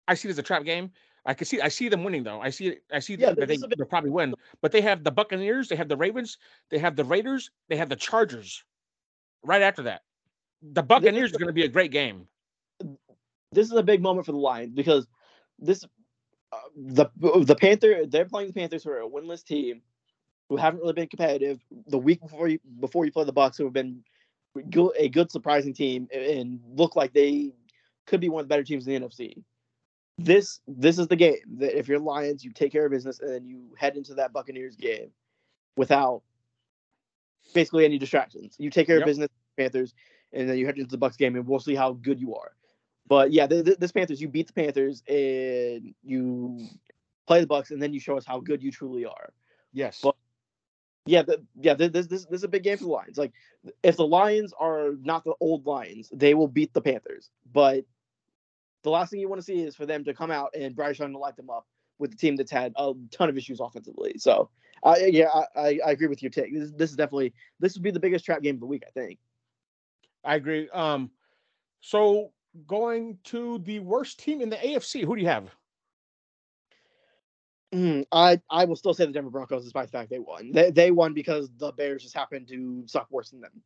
[0.09, 0.91] I see it as a trap game.
[1.25, 2.41] I can see I see them winning though.
[2.41, 2.83] I see it.
[2.93, 4.35] I see Yeah, that they this is a bit- will probably win.
[4.61, 6.39] But they have the Buccaneers, they have the Ravens,
[6.71, 8.65] they have the Raiders, they have the Chargers.
[9.45, 10.03] Right after that,
[10.63, 12.27] the Buccaneers is going to be a great game.
[13.53, 15.07] this is a big moment for the Lions because
[15.59, 15.85] this
[16.53, 17.07] uh, the
[17.45, 19.83] the Panther they're playing the Panthers who are a winless team
[20.49, 21.61] who haven't really been competitive.
[21.87, 24.03] The week before you before you play the Bucs, who have been
[24.55, 27.53] a good surprising team and look like they
[28.07, 29.43] could be one of the better teams in the NFC.
[30.19, 33.31] This this is the game that if you're Lions, you take care of business and
[33.31, 35.11] then you head into that Buccaneers game
[35.77, 36.23] without
[37.55, 38.57] basically any distractions.
[38.59, 39.03] You take care Yep.
[39.05, 39.95] of business, Panthers,
[40.33, 42.53] and then you head into the Bucs game, and we'll see how good you are.
[43.09, 46.69] But yeah, th- th- this Panthers, you beat the Panthers and you
[47.27, 49.33] play the Bucs, and then you show us how good you truly are.
[49.73, 50.01] Yes.
[50.03, 50.15] But
[51.07, 53.19] yeah, th- yeah, this this this is a big game for the Lions.
[53.19, 53.33] Like,
[53.83, 57.31] if the Lions are not the old Lions, they will beat the Panthers.
[57.53, 57.85] But
[58.83, 60.99] the last thing you want to see is for them to come out and Bryce
[60.99, 61.66] Young to light them up
[61.99, 64.15] with the team that's had a ton of issues offensively.
[64.19, 64.51] So,
[64.85, 66.53] yeah, I, I, I agree with your take.
[66.55, 68.91] This, this is definitely this would be the biggest trap game of the week, I
[68.91, 69.19] think.
[70.24, 70.69] I agree.
[70.70, 71.11] Um,
[71.81, 72.31] so
[72.66, 75.51] going to the worst team in the AFC, who do you have?
[77.73, 80.53] Mm, I I will still say the Denver Broncos, despite the fact they won.
[80.53, 83.62] They they won because the Bears just happened to suck worse than them.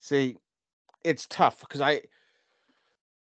[0.00, 0.36] See,
[1.02, 2.02] it's tough because I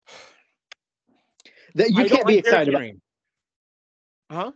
[1.75, 2.89] That you I can't be like excited about.
[4.31, 4.51] Huh?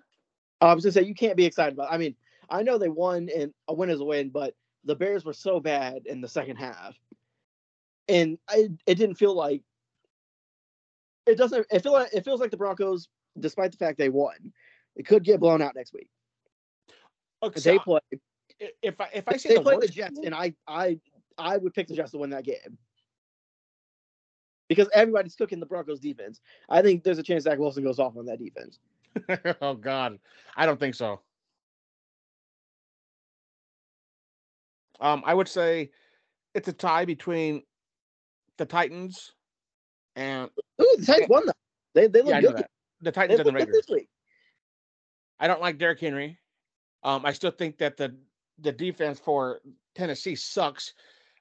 [0.61, 1.91] I was gonna say you can't be excited about.
[1.91, 2.15] I mean,
[2.49, 4.55] I know they won and a win is a win, but
[4.85, 6.95] the Bears were so bad in the second half,
[8.07, 9.61] and I it didn't feel like
[11.25, 11.67] it doesn't.
[11.71, 13.09] It feel like it feels like the Broncos,
[13.39, 14.53] despite the fact they won,
[14.95, 16.07] it could get blown out next week.
[17.41, 17.99] Okay, They play.
[18.81, 20.99] if I if I say They the play the Jets, team- and I I
[21.37, 22.77] I would pick the Jets to win that game.
[24.69, 26.39] Because everybody's cooking the Broncos defense.
[26.69, 28.79] I think there's a chance Zach Wilson goes off on that defense.
[29.61, 30.19] oh God,
[30.55, 31.19] I don't think so.
[35.01, 35.91] Um, I would say
[36.53, 37.63] it's a tie between
[38.57, 39.33] the Titans
[40.15, 40.49] and
[40.81, 41.57] Ooh, the Titans won that.
[41.93, 42.65] They they look yeah, good.
[43.03, 43.85] The Titans and the Raiders.
[45.39, 46.39] I don't like Derrick Henry.
[47.03, 48.15] Um, I still think that the
[48.59, 49.61] the defense for
[49.95, 50.93] Tennessee sucks.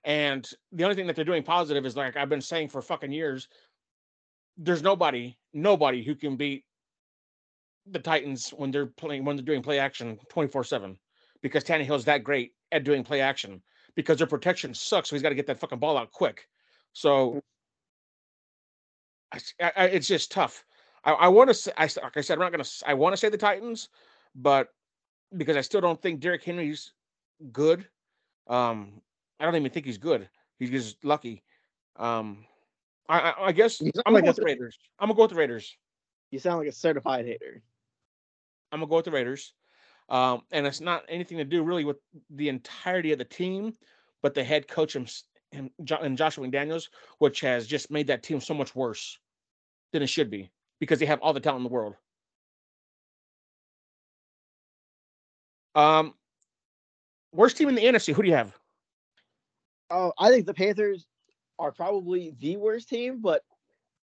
[0.04, 3.12] And the only thing that they're doing positive is like I've been saying for fucking
[3.12, 3.48] years,
[4.56, 6.64] there's nobody, nobody who can beat
[7.86, 10.96] the Titans when they're playing when they're doing play action 24-7
[11.42, 13.62] because Tannehill's that great at doing play action
[13.94, 15.10] because their protection sucks.
[15.10, 16.48] So he's got to get that fucking ball out quick.
[16.92, 17.40] So
[19.60, 20.64] I- I- it's just tough.
[21.04, 23.12] I, I want to say, I, like I said, I'm not going to, I want
[23.12, 23.88] to say the Titans,
[24.34, 24.68] but
[25.36, 26.92] because I still don't think Derrick Henry's
[27.52, 27.86] good.
[28.46, 29.00] Um,
[29.40, 30.28] I don't even think he's good.
[30.58, 31.42] He's just lucky.
[31.96, 32.44] Um,
[33.08, 34.78] I, I, I guess I'm gonna go with the Raiders.
[34.98, 35.76] I'm gonna go with the Raiders.
[36.30, 37.62] You sound like a certified hater.
[38.70, 39.52] I'm gonna go with the Raiders.
[40.08, 41.96] Um, and it's not anything to do really with
[42.30, 43.74] the entirety of the team,
[44.22, 45.12] but the head coach and,
[45.52, 46.88] and, Jo- and Joshua McDaniels,
[47.18, 49.18] which has just made that team so much worse
[49.92, 50.50] than it should be
[50.82, 51.94] because they have all the talent in the world.
[55.76, 56.12] Um,
[57.32, 58.12] worst team in the NFC.
[58.12, 58.52] Who do you have?
[59.90, 61.06] Oh, I think the Panthers
[61.56, 63.44] are probably the worst team, but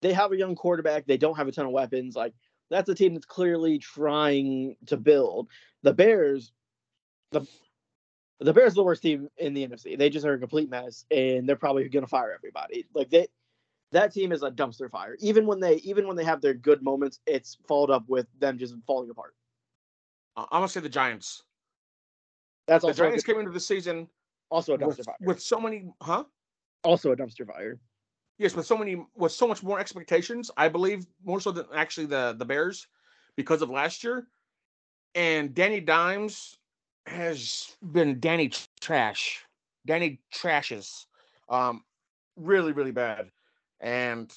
[0.02, 1.06] they have a young quarterback.
[1.06, 2.16] They don't have a ton of weapons.
[2.16, 2.34] Like
[2.70, 5.50] that's a team that's clearly trying to build.
[5.84, 6.50] The Bears,
[7.30, 7.46] the
[8.40, 9.96] the Bears are the worst team in the NFC.
[9.96, 12.84] They just are a complete mess, and they're probably going to fire everybody.
[12.92, 13.28] Like they,
[13.94, 15.16] that team is a dumpster fire.
[15.20, 18.58] Even when they, even when they have their good moments, it's followed up with them
[18.58, 19.34] just falling apart.
[20.36, 21.44] I'm gonna say the Giants.
[22.66, 24.08] That's The Giants came into the season
[24.50, 25.16] also a dumpster with, fire.
[25.20, 26.24] with so many, huh?
[26.82, 27.80] Also a dumpster fire.
[28.38, 30.50] Yes, with so many, with so much more expectations.
[30.56, 32.86] I believe more so than actually the the Bears
[33.36, 34.26] because of last year.
[35.14, 36.58] And Danny Dimes
[37.06, 38.50] has been Danny
[38.80, 39.44] trash.
[39.86, 41.06] Danny trashes,
[41.48, 41.84] um,
[42.36, 43.30] really really bad.
[43.84, 44.34] And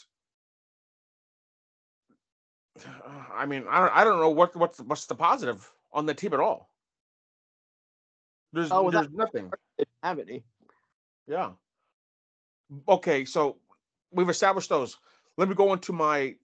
[3.33, 6.13] I mean, I don't, I don't know what what's the, what's the positive on the
[6.13, 6.69] team at all.
[8.51, 9.49] There's Oh, there's nothing.
[10.03, 10.43] Have any.
[11.27, 11.51] Yeah.
[12.89, 13.55] Okay, so
[14.11, 14.97] we've established those.
[15.37, 16.35] Let me go into my.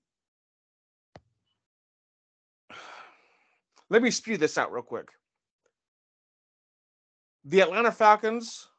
[3.90, 5.10] Let me spew this out real quick.
[7.44, 8.70] The Atlanta Falcons,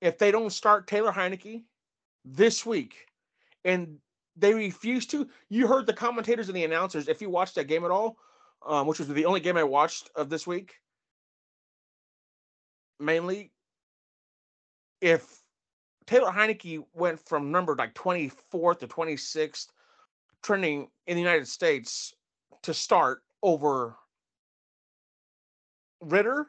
[0.00, 1.64] if they don't start Taylor Heinicke
[2.24, 3.08] this week,
[3.64, 3.98] and
[4.36, 7.08] they refuse to, you heard the commentators and the announcers.
[7.08, 8.16] If you watched that game at all,
[8.66, 10.74] um, which was the only game I watched of this week,
[12.98, 13.52] mainly,
[15.00, 15.42] if
[16.06, 19.68] Taylor Heinicke went from number like 24th to 26th
[20.42, 22.14] trending in the United States
[22.62, 23.96] to start over
[26.00, 26.46] Ridder.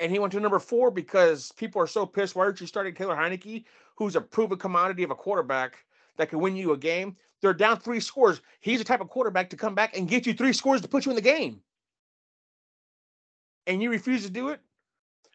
[0.00, 2.34] And he went to number four because people are so pissed.
[2.34, 3.64] Why aren't you starting Taylor Heinicke,
[4.02, 5.84] who's a proven commodity of a quarterback
[6.16, 7.16] that can win you a game?
[7.40, 8.40] They're down three scores.
[8.60, 11.06] He's the type of quarterback to come back and get you three scores to put
[11.06, 11.60] you in the game.
[13.66, 14.60] And you refuse to do it?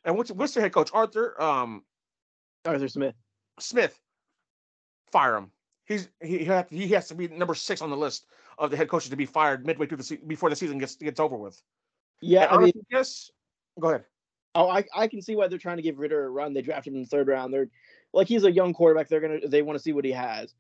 [0.03, 0.89] And what's what's their head coach?
[0.93, 1.83] Arthur um
[2.65, 3.15] Arthur Smith.
[3.59, 3.97] Smith.
[5.11, 5.51] Fire him.
[5.85, 8.25] He's he he has, he has to be number six on the list
[8.57, 10.95] of the head coaches to be fired midway through the se- before the season gets
[10.95, 11.61] gets over with.
[12.21, 13.31] Yeah, And I mean, yes.
[13.79, 14.05] Go ahead.
[14.57, 16.51] Oh, I I can see why they're trying to give Ridder a run.
[16.51, 17.53] They drafted him in the third round.
[17.53, 17.69] They're
[18.11, 19.07] like he's a young quarterback.
[19.07, 20.55] They're gonna they want to see what he has,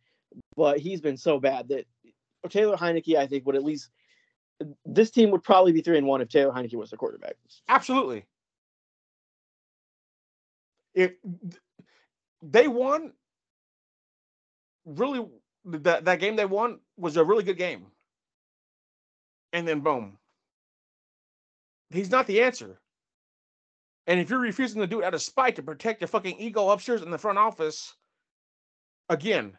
[0.55, 1.87] but he's been so bad that
[2.47, 3.89] Taylor Heinicke, I think, would at least
[4.85, 7.37] this team would probably be three and one if Taylor Heinicke was the quarterback.
[7.67, 8.23] Absolutely.
[10.93, 11.13] If
[12.43, 13.13] they won,
[14.85, 15.25] really
[15.65, 17.87] that that game they won was a really good game.
[19.53, 20.19] And then boom.
[21.89, 22.79] He's not the answer.
[24.07, 26.69] And if you're refusing to do it out of spite to protect your fucking ego
[26.69, 27.93] upstairs in the front office,
[29.09, 29.57] again,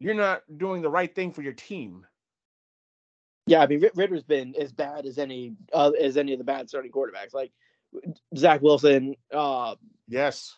[0.00, 2.04] you're not doing the right thing for your team.
[3.46, 6.68] Yeah, I mean Ridder's been as bad as any uh, as any of the bad
[6.68, 7.52] starting quarterbacks, like
[8.36, 9.76] Zach Wilson, uh,
[10.08, 10.56] Yes.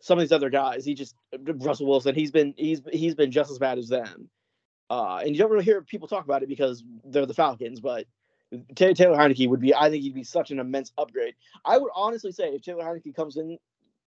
[0.00, 0.84] some of these other guys.
[0.84, 2.14] He just Russell Wilson.
[2.14, 4.30] He's been he's he's been just as bad as them.
[4.90, 7.78] Uh, and you don't really hear people talk about it because they're the Falcons.
[7.78, 8.06] But
[8.74, 11.34] Taylor Heinicke would be, I think he'd be such an immense upgrade.
[11.64, 13.58] I would honestly say if Taylor Heinicke comes in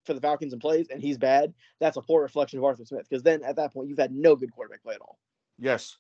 [0.06, 3.08] for the Falcons and plays and he's bad, that's a poor reflection of Arthur Smith.
[3.10, 5.18] Because then at that point you've had no good quarterback play at all.
[5.58, 5.98] Yes.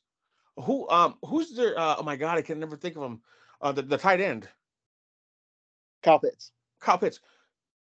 [0.57, 1.77] Who um who's there?
[1.77, 3.21] uh, oh my god, I can never think of him.
[3.61, 4.47] Uh the, the tight end.
[6.03, 6.51] Kyle Pitts.
[6.79, 7.19] Kyle Pitts.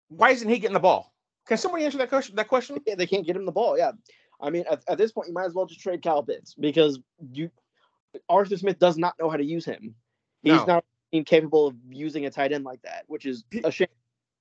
[0.10, 1.14] Why isn't he getting the ball?
[1.48, 2.36] Can somebody answer that question?
[2.36, 2.78] That question?
[2.86, 3.78] Yeah, they can't get him the ball.
[3.78, 3.92] Yeah,
[4.40, 7.00] I mean at, at this point you might as well just trade Kyle Pitts because
[7.32, 7.50] you
[8.30, 9.96] Arthur Smith does not know how to use him.
[10.44, 10.66] He's No.
[10.66, 10.86] not
[11.26, 13.88] capable of using a tight end like that, which is a shame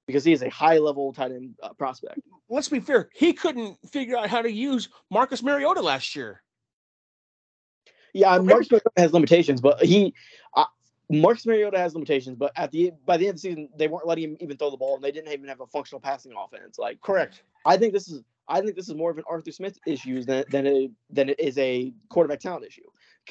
[0.06, 2.20] because he is a high level tight end uh, prospect.
[2.48, 3.08] Let's be fair.
[3.14, 6.42] He couldn't figure out how to use Marcus Mariota last year.
[8.14, 10.12] Yeah, Marcus Mariota has limitations, but he
[10.54, 10.64] uh,
[11.08, 12.36] Marcus Mariota has limitations.
[12.36, 14.70] But at the by the end of the season, they weren't letting him even throw
[14.70, 16.78] the ball, and they didn't even have a functional passing offense.
[16.78, 17.42] Like Correct.
[17.64, 20.44] I think this is I think this is more of an Arthur Smith issue than
[20.50, 22.82] than it, than it is a quarterback talent issue.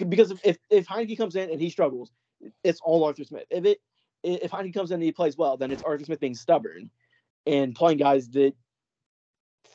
[0.10, 2.12] Because if if, if Heinicke comes in and he struggles,
[2.64, 3.46] it's all Arthur Smith.
[3.50, 3.80] If it
[4.24, 6.90] if Heinicke comes in and he plays well, then it's Arthur Smith being stubborn
[7.48, 8.54] and playing guys that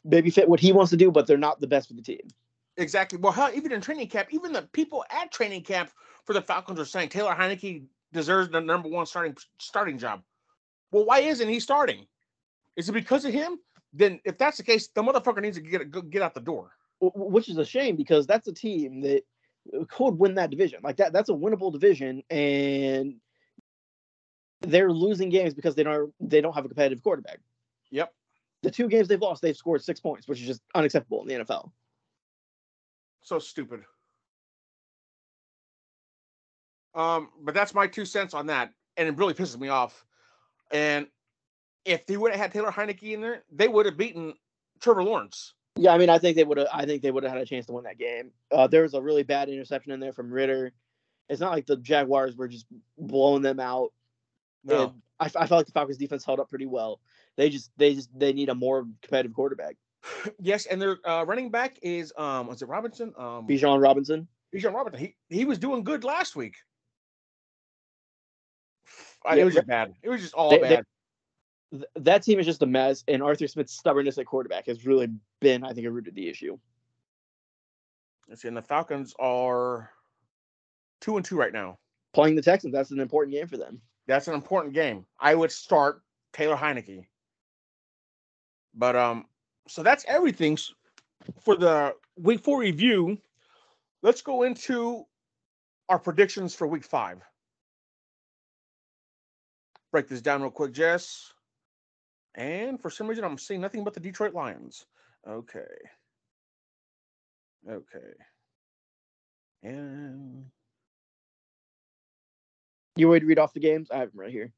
[0.04, 2.20] maybe fit what he wants to do, but they're not the best for the team.
[2.76, 3.18] Exactly.
[3.18, 5.90] Well, how even in training camp, even the people at training camp
[6.24, 10.22] for the Falcons are saying Taylor Heinicke deserves the number one starting starting job.
[10.92, 12.06] Well, why isn't he starting?
[12.76, 13.58] Is it because of him?
[13.92, 16.72] Then, if that's the case, the motherfucker needs to get get out the door.
[17.02, 19.22] Wh- wh- Which is a shame because that's a team that
[19.88, 20.80] could win that division.
[20.82, 23.16] Like that, that's a winnable division, and
[24.60, 27.40] they're losing games because they don't they don't have a competitive quarterback.
[27.90, 28.12] Yep.
[28.62, 31.44] The two games they've lost, they've scored six points, which is just unacceptable in the
[31.44, 31.70] NFL.
[33.22, 33.82] So stupid.
[36.94, 40.04] Um, but that's my two cents on that, and it really pisses me off.
[40.72, 41.06] And
[41.84, 44.34] if they would have had Taylor Heinicke in there, they would have beaten
[44.80, 45.54] Trevor Lawrence.
[45.76, 46.68] Yeah, I mean, I think they would have.
[46.72, 48.30] I think they would have had a chance to win that game.
[48.50, 50.72] Uh, there was a really bad interception in there from Ridder.
[51.28, 52.66] It's not like the Jaguars were just
[52.96, 53.92] blowing them out.
[54.64, 54.94] No.
[55.18, 57.00] I, I felt like the Falcons defense held up pretty well.
[57.36, 59.76] They just, they just, they need a more competitive quarterback.
[60.40, 63.12] Yes, and their uh, running back is um, was it Robinson?
[63.18, 64.28] Um, Bijan Robinson.
[64.54, 65.00] Bijan Robinson.
[65.00, 66.54] He he was doing good last week.
[69.28, 69.94] Uh, Yeah, it was just bad.
[70.02, 70.84] It was just all they- bad.
[71.72, 75.08] Th- that team is just a mess, and Arthur Smith's stubbornness at quarterback has really
[75.40, 76.58] been, I think, a root of the issue.
[78.28, 79.90] Let's see, and the Falcons are
[81.00, 81.78] two and two right now.
[82.14, 83.80] Playing the Texans, that's an important game for them.
[84.06, 85.04] That's an important game.
[85.20, 86.02] I would start
[86.32, 87.06] Taylor Heinicke.
[88.74, 89.26] But um,
[89.68, 90.58] so that's everything
[91.40, 93.18] for the week four review.
[94.02, 95.04] Let's go into
[95.88, 97.22] our predictions for week five.
[99.90, 101.32] break this down real quick, Jess.
[102.36, 104.84] And for some reason, I'm seeing nothing but the Detroit Lions.
[105.26, 105.60] Okay.
[107.68, 108.12] Okay.
[109.62, 110.44] And
[112.96, 113.90] You want to read off the games?
[113.90, 114.52] I have them right here.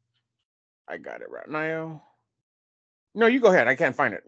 [0.88, 2.02] I got it right now.
[3.14, 3.68] No, you go ahead.
[3.68, 4.24] I can't find it.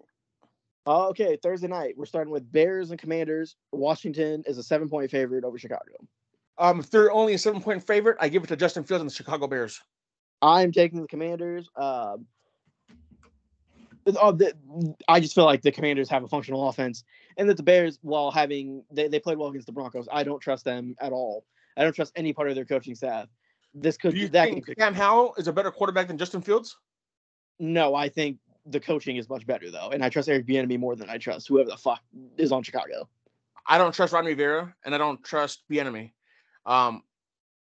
[0.87, 1.95] Uh, okay, Thursday night.
[1.97, 3.57] We're starting with Bears and Commanders.
[3.73, 5.93] Washington is a seven point favorite over Chicago.
[6.59, 9.11] Um, if they're only a seven point favorite, I give it to Justin Fields and
[9.11, 9.81] the Chicago Bears.
[10.43, 11.69] I'm taking the Commanders.
[11.77, 12.27] Um,
[14.07, 14.55] oh, the,
[15.09, 17.05] I just feel like the Commanders have a functional offense,
[17.37, 20.41] and that the Bears, while having they, they played well against the Broncos, I don't
[20.41, 21.45] trust them at all.
[21.77, 23.29] I don't trust any part of their coaching staff.
[23.75, 26.77] This could Do you that think Sam Howell is a better quarterback than Justin Fields?
[27.59, 30.97] no, I think the coaching is much better though, and I trust Eric Bieniemy more
[30.97, 32.01] than I trust whoever the fuck
[32.37, 33.09] is on Chicago.
[33.67, 36.13] I don't trust Ron Rivera, and I don't trust Bieniemy.
[36.67, 37.03] Um,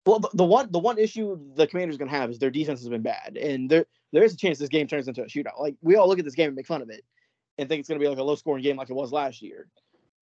[0.07, 2.89] Well, the, the one the one issue the Commanders gonna have is their defense has
[2.89, 5.59] been bad, and there there is a chance this game turns into a shootout.
[5.59, 7.05] Like we all look at this game and make fun of it,
[7.59, 9.67] and think it's gonna be like a low scoring game like it was last year.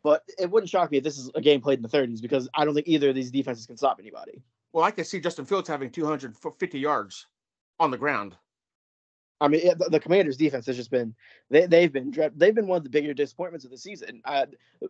[0.05, 2.49] But it wouldn't shock me if this is a game played in the 30s because
[2.55, 4.43] I don't think either of these defenses can stop anybody.
[4.73, 7.27] well, I can see Justin Fields having 250 yards
[7.79, 8.37] on the ground.
[9.41, 11.15] I mean, the, the Commanders' defense has just been
[11.51, 14.23] they they've been they've been one of the bigger disappointments of the season.
[14.25, 14.47] Uh,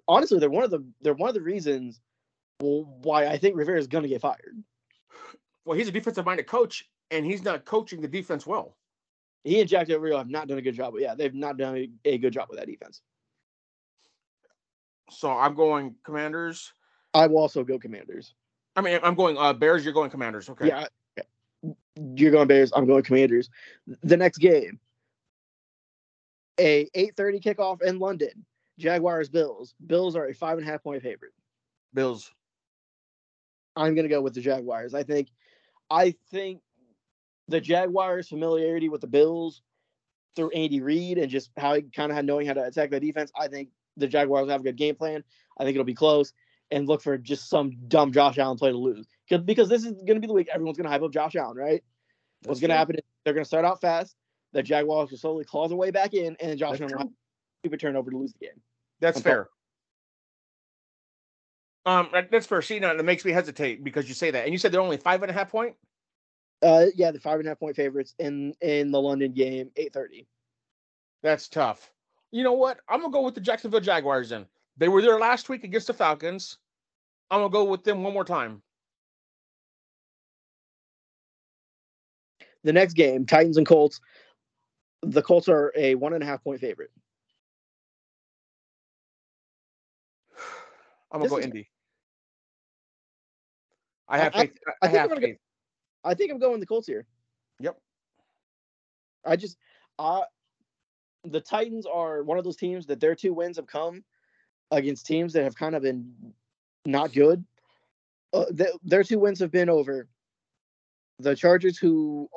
[0.07, 1.99] honestly, they're one of the they're one of the reasons
[2.59, 4.63] why I think Rivera is gonna get fired.
[5.65, 8.77] Well, he's a defensive minded coach, and he's not coaching the defense well.
[9.45, 10.95] He and Jack Del Rio have not done a good job.
[10.99, 13.03] Yeah, they've not done a, good job with that defense.
[15.11, 16.73] So I'm going Commanders.
[17.13, 18.35] I will also go Commanders.
[18.77, 19.85] I mean, I'm going uh, Bears.
[19.85, 20.49] You're going Commanders.
[20.49, 20.69] Okay.
[20.69, 20.87] Yeah,
[22.15, 22.73] you're going Bears.
[22.75, 23.51] I'm going Commanders.
[24.03, 24.79] The next game,
[26.59, 28.47] a 8:30 kickoff in London.
[28.79, 29.75] Jaguars Bills.
[29.87, 31.33] Bills are a five and a half point favorite.
[31.93, 32.33] Bills.
[33.77, 34.95] I'm gonna go with the Jaguars.
[34.95, 35.29] I think,
[35.93, 36.61] I think,
[37.49, 39.63] the Jaguars' familiarity with the Bills
[40.35, 43.01] through Andy Reid and just how he kind of had knowing how to attack the
[43.01, 43.31] defense.
[43.39, 45.23] I think the Jaguars have a good game plan.
[45.59, 46.33] I think it'll be close
[46.71, 50.15] and look for just some dumb Josh Allen play to lose Because this is going
[50.15, 51.85] to be the week everyone's going to hype up Josh Allen, right?
[52.45, 54.17] What's going to happen is they're going to start out fast.
[54.53, 57.09] The Jaguars will slowly claw their way back in, and then Josh Allen will have
[57.09, 57.13] a
[57.63, 58.61] stupid turnover to lose the game.
[59.01, 59.49] That's I'm fair.
[61.85, 64.59] Um, that's for See, and it makes me hesitate because you say that, and you
[64.59, 65.75] said they're only five and a half point.
[66.63, 69.93] Uh, yeah, the five and a half point favorites in in the London game, eight
[69.93, 70.29] thirty.
[71.23, 71.91] That's tough.
[72.31, 72.79] You know what?
[72.89, 74.29] I'm gonna go with the Jacksonville Jaguars.
[74.29, 74.47] Then
[74.77, 76.59] they were there last week against the Falcons.
[77.31, 78.63] I'm gonna go with them one more time.
[82.63, 84.01] The next game, Titans and Colts.
[85.03, 86.93] The Colts are a one and a half point favorite.
[91.13, 91.69] I'm gonna This go is- Indy.
[94.09, 94.59] I I- have I- faith.
[94.67, 95.37] I, I have I'm gonna go-
[96.05, 97.07] I think I'm going the Colts here.
[97.61, 97.79] Yep.
[99.25, 99.57] I just,
[100.01, 100.23] uh,
[101.25, 104.03] the Titans are one of those teams that their two wins have come
[104.73, 106.13] against teams that have kind of been
[106.87, 107.45] not good.
[108.33, 110.09] Uh, th- their two wins have been over
[111.21, 112.29] the Chargers, who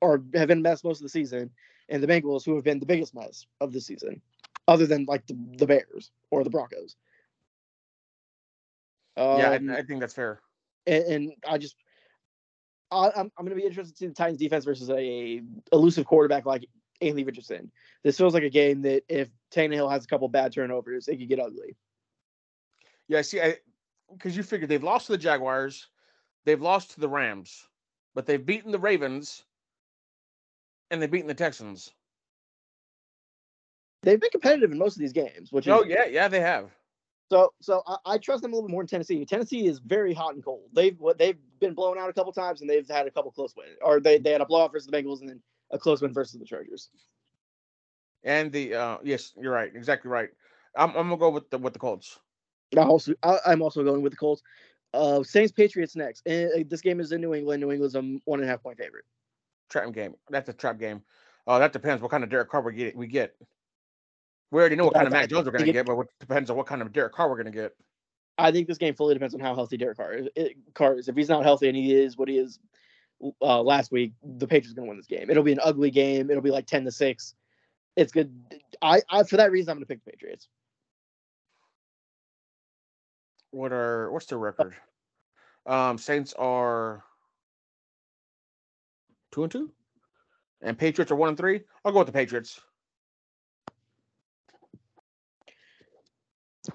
[0.00, 1.50] are have been a mess most of the season,
[1.90, 4.22] and the Bengals, who have been the biggest mess of the season,
[4.68, 6.96] other than like the, the Bears or the Broncos.
[9.16, 10.40] Yeah, Um, I, I think that's fair.
[10.86, 11.76] and, and I just
[12.90, 16.46] I, I'm I'm gonna be interested to see the Titans defense versus a elusive quarterback
[16.46, 16.66] like
[17.00, 17.70] Anthony Richardson.
[18.04, 21.28] This feels like a game that if Tannehill has a couple bad turnovers, it could
[21.28, 21.76] get ugly.
[23.08, 23.56] Yeah, I see, I
[24.12, 25.88] because you figure they've lost to the Jaguars,
[26.44, 27.66] they've lost to the Rams,
[28.14, 29.44] but they've beaten the Ravens,
[30.90, 31.92] and they've beaten the Texans.
[34.02, 36.70] They've been competitive in most of these games, which Oh is yeah, yeah, they have.
[37.30, 39.24] So so I, I trust them a little bit more than Tennessee.
[39.24, 40.68] Tennessee is very hot and cold.
[40.72, 43.76] They've they've been blown out a couple times and they've had a couple close wins,
[43.82, 46.38] or they they had a blowout versus the Bengals and then a close win versus
[46.38, 46.90] the Chargers.
[48.24, 50.30] And the uh yes, you're right, exactly right.
[50.76, 52.18] I'm, I'm gonna go with the with the Colts.
[52.76, 54.42] I also I, I'm also going with the Colts.
[54.92, 56.22] Uh, Saints Patriots next.
[56.26, 57.60] And uh, this game is in New England.
[57.60, 59.04] New England's a one and a half point favorite.
[59.68, 60.14] Trap game.
[60.30, 61.02] That's a trap game.
[61.46, 62.96] Uh, that depends what kind of Derek Carr we get.
[62.96, 63.36] We get.
[64.50, 66.56] We already know what kind of Mac Jones we're gonna get, but it depends on
[66.56, 67.72] what kind of Derek Carr we're gonna get.
[68.38, 70.28] I think this game fully depends on how healthy Derek Carr is.
[70.36, 71.08] It, Carr is.
[71.08, 72.58] If he's not healthy and he is what he is
[73.40, 75.30] uh, last week, the Patriots are going to win this game.
[75.30, 76.30] It'll be an ugly game.
[76.30, 77.34] It'll be like ten to six.
[77.96, 78.30] It's good.
[78.82, 80.48] I, I for that reason I'm going to pick the Patriots.
[83.52, 84.76] What are what's their record?
[85.64, 87.02] Um, Saints are
[89.32, 89.72] two and two,
[90.60, 91.62] and Patriots are one and three.
[91.84, 92.60] I'll go with the Patriots.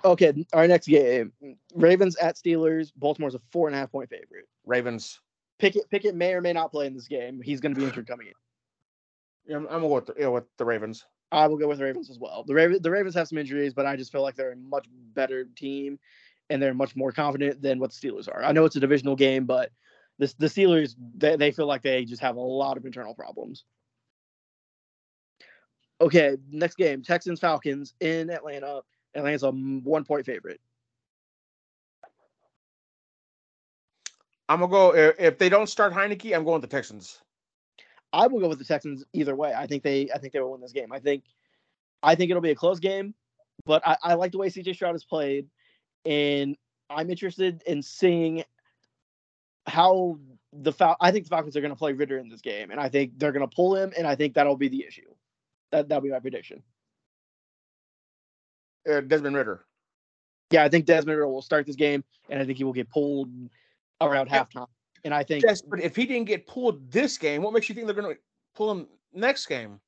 [0.04, 1.32] Okay, our next game:
[1.74, 2.92] Ravens at Steelers.
[2.96, 4.48] Baltimore's a four and a half point favorite.
[4.66, 5.20] Ravens.
[5.60, 7.42] Pickett Pickett may or may not play in this game.
[7.42, 8.34] He's going to be injured coming in.
[9.46, 11.06] Yeah, I'm, with the, yeah, with the Ravens.
[11.32, 12.44] I will go with the Ravens as well.
[12.44, 14.88] The Ravens the Ravens have some injuries, but I just feel like they're a much
[15.14, 16.00] better team
[16.50, 18.44] and they're much more confident than what the Steelers are.
[18.44, 19.72] I know it's a divisional game, but
[20.20, 23.64] this the Steelers they, they feel like they just have a lot of internal problems.
[26.02, 28.82] Okay, next game, Texans Falcons in Atlanta.
[29.16, 30.62] Atlanta's a one point favorite.
[34.50, 37.22] I'm gonna go if, they don't start Heinicke, I'm going with the Texans.
[38.14, 39.54] I will go with the Texans either way.
[39.54, 40.92] I think they I think they will win this game.
[40.92, 41.24] I think
[42.04, 43.14] I think it'll be a close game,
[43.66, 45.48] but I, I like the way CJ Stroud has played,
[46.06, 46.58] and
[46.90, 48.44] I'm interested in seeing
[49.68, 50.20] how
[50.52, 52.80] the Fal- I think the Falcons are going to play Ridder in this game, and
[52.80, 55.10] I think they're going to pull him, and I think that'll be the issue.
[55.72, 56.64] That that'll be my prediction.
[58.90, 59.66] Uh, Desmond Ridder.
[60.52, 62.90] Yeah, I think Desmond Ridder will start this game, and I think he will get
[62.90, 63.30] pulled
[64.02, 64.68] around halftime.
[65.04, 67.76] And I think Yes, but if he didn't get pulled this game, what makes you
[67.76, 68.20] think they're going to
[68.56, 69.80] pull him next game?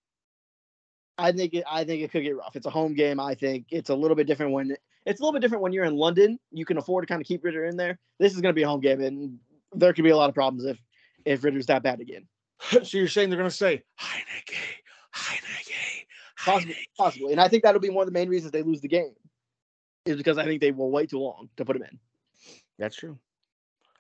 [1.18, 2.56] I think it, I think it could get rough.
[2.56, 3.20] It's a home game.
[3.20, 4.76] I think it's a little bit different when
[5.06, 6.40] it's a little bit different when you're in London.
[6.52, 8.00] You can afford to kind of keep Ridder in there.
[8.20, 9.38] This is going to be a home game, and
[9.74, 10.80] there could be a lot of problems if
[11.26, 12.28] if Ridder's that bad again.
[12.84, 14.58] so you're saying they're going to say Heinicke,
[15.16, 15.63] Heinicke,
[16.44, 18.88] Possibly, possibly, and I think that'll be one of the main reasons they lose the
[18.88, 19.14] game,
[20.06, 22.00] is because I think they will wait too long to put him in.
[22.78, 23.18] That's true.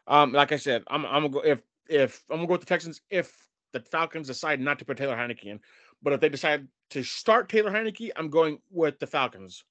[0.07, 2.67] Um, like I said, I'm I'm gonna go if if I'm gonna go with the
[2.67, 3.33] Texans if
[3.71, 5.59] the Falcons decide not to put Taylor Heinicke in,
[6.01, 9.63] but if they decide to start Taylor Heinicke, I'm going with the Falcons.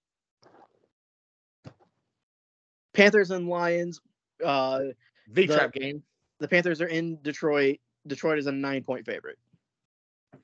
[2.94, 4.00] Panthers and Lions.
[4.44, 4.80] Uh,
[5.28, 6.02] The trap game.
[6.40, 7.78] The Panthers are in Detroit.
[8.06, 9.38] Detroit is a nine point favorite.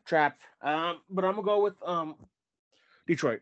[0.04, 0.38] Trap.
[0.62, 2.16] Um, but I'm gonna go with um
[3.06, 3.40] Detroit.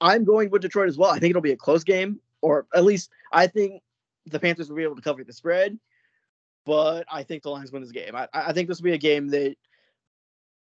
[0.00, 1.10] I'm going with Detroit as well.
[1.10, 3.82] I think it'll be a close game, or at least I think
[4.26, 5.78] the Panthers will be able to cover the spread.
[6.66, 8.16] But I think the Lions win this game.
[8.16, 9.54] I, I think this will be a game that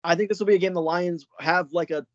[0.03, 2.05] I think this will be a game the Lions have like a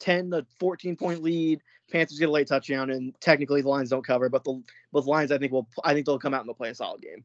[0.00, 1.60] 10 to 14 point lead.
[1.90, 4.62] Panthers get a late touchdown, and technically the Lions don't cover, but the
[4.92, 6.74] but the Lions I think will I think they'll come out and they'll play a
[6.74, 7.24] solid game.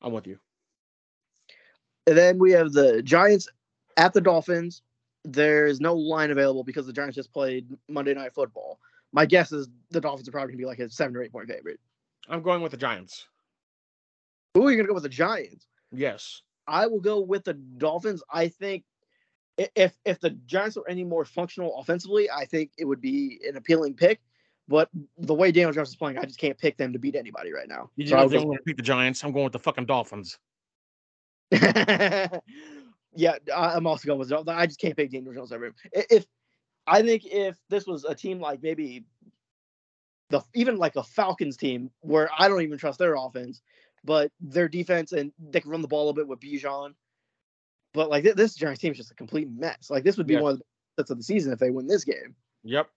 [0.00, 0.38] I'm with you.
[2.10, 3.48] And then we have the Giants
[3.96, 4.82] at the Dolphins.
[5.24, 8.80] There's no line available because the Giants just played Monday Night Football.
[9.12, 11.48] My guess is the Dolphins are probably gonna be like a seven or eight point
[11.48, 11.78] favorite.
[12.28, 13.28] I'm going with the Giants.
[14.54, 15.68] Who are you gonna go with the Giants?
[15.92, 16.42] Yes.
[16.66, 18.24] I will go with the Dolphins.
[18.28, 18.82] I think
[19.56, 23.56] if if the Giants were any more functional offensively, I think it would be an
[23.56, 24.20] appealing pick.
[24.66, 27.52] But the way Daniel Jones is playing, I just can't pick them to beat anybody
[27.52, 27.88] right now.
[27.94, 29.22] You So I just would don't go- want to beat the Giants.
[29.22, 30.40] I'm going with the fucking Dolphins.
[33.14, 34.32] yeah, I'm also going with.
[34.48, 35.74] I just can't pick Daniel Jones him.
[35.92, 36.26] If
[36.86, 39.04] I think if this was a team like maybe
[40.30, 43.62] the even like a Falcons team where I don't even trust their offense,
[44.04, 46.94] but their defense and they can run the ball a little bit with Bijan.
[47.92, 49.90] But like thi- this Giants team is just a complete mess.
[49.90, 50.40] Like this would be Yeah.
[50.40, 50.64] one of the
[51.02, 52.36] sets of the season if they win this game.
[52.62, 52.88] Yep.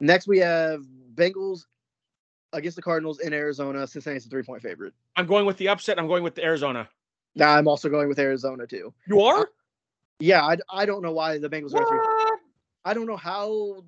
[0.00, 0.82] Next we have
[1.14, 1.66] Bengals
[2.54, 3.86] against the Cardinals in Arizona.
[3.86, 4.94] Cincinnati's a three point favorite.
[5.16, 5.98] I'm going with the upset.
[5.98, 6.88] I'm going with the Arizona.
[7.34, 8.92] Now I'm also going with Arizona too.
[9.06, 9.48] You are?
[10.20, 11.82] Yeah, I, I don't know why the Bengals are.
[11.82, 12.38] a Three,
[12.84, 13.84] I don't know how,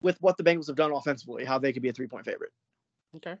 [0.00, 2.52] with what the Bengals have done offensively, how they could be a three point favorite.
[3.16, 3.34] Okay.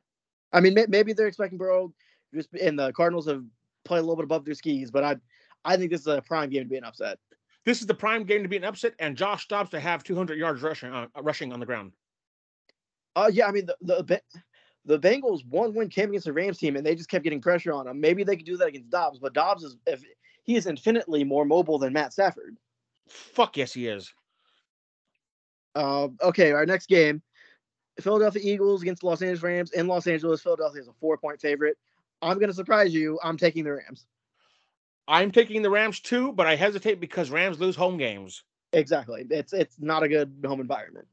[0.52, 1.92] I mean, may, maybe they're expecting Burrow,
[2.34, 3.44] just and the Cardinals have
[3.84, 5.16] played a little bit above their skis, but I,
[5.64, 7.18] I think this is a prime game to be an upset.
[7.64, 10.38] This is the prime game to be an upset, and Josh Dobbs to have 200
[10.38, 11.92] yards rushing on, uh, rushing on the ground.
[13.16, 14.20] Uh, yeah, I mean the the
[14.86, 17.72] the Bengals one win came against the Rams team, and they just kept getting pressure
[17.72, 18.00] on them.
[18.00, 20.02] Maybe they could do that against Dobbs, but Dobbs is if
[20.44, 22.56] he is infinitely more mobile than Matt Stafford.
[23.08, 24.12] Fuck yes, he is.
[25.74, 27.20] Uh, okay, our next game,
[28.00, 30.40] Philadelphia Eagles against Los Angeles Rams in Los Angeles.
[30.40, 31.76] Philadelphia is a four point favorite.
[32.22, 33.18] I'm going to surprise you.
[33.22, 34.06] I'm taking the Rams.
[35.08, 38.42] I'm taking the Rams too, but I hesitate because Rams lose home games.
[38.72, 39.26] Exactly.
[39.30, 41.06] It's it's not a good home environment.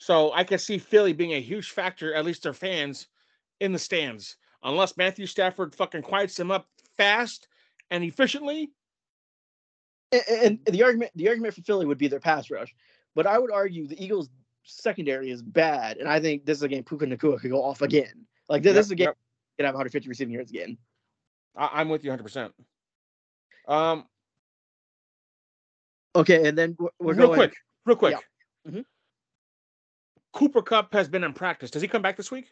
[0.00, 3.06] So I can see Philly being a huge factor, at least their fans,
[3.60, 4.36] in the stands.
[4.62, 6.66] Unless Matthew Stafford fucking quiets them up
[6.96, 7.48] fast
[7.90, 8.70] and efficiently.
[10.10, 12.74] And, and the argument the argument for Philly would be their pass rush,
[13.14, 14.28] but I would argue the Eagles
[14.64, 17.80] secondary is bad, and I think this is a game Puka Nacua could go off
[17.82, 18.26] again.
[18.48, 19.16] Like this, Yep, this is a game yep.
[19.58, 20.78] could have 150 receiving yards again.
[21.54, 22.50] I- I'm with you 100%.
[23.68, 24.06] Um,
[26.16, 27.54] Okay, and then we're, we're real going quick,
[27.86, 28.16] real quick.
[28.66, 28.72] Yeah.
[28.72, 28.84] Mhm.
[30.32, 31.70] Cooper Kupp has been in practice.
[31.70, 32.46] Does he come back this week?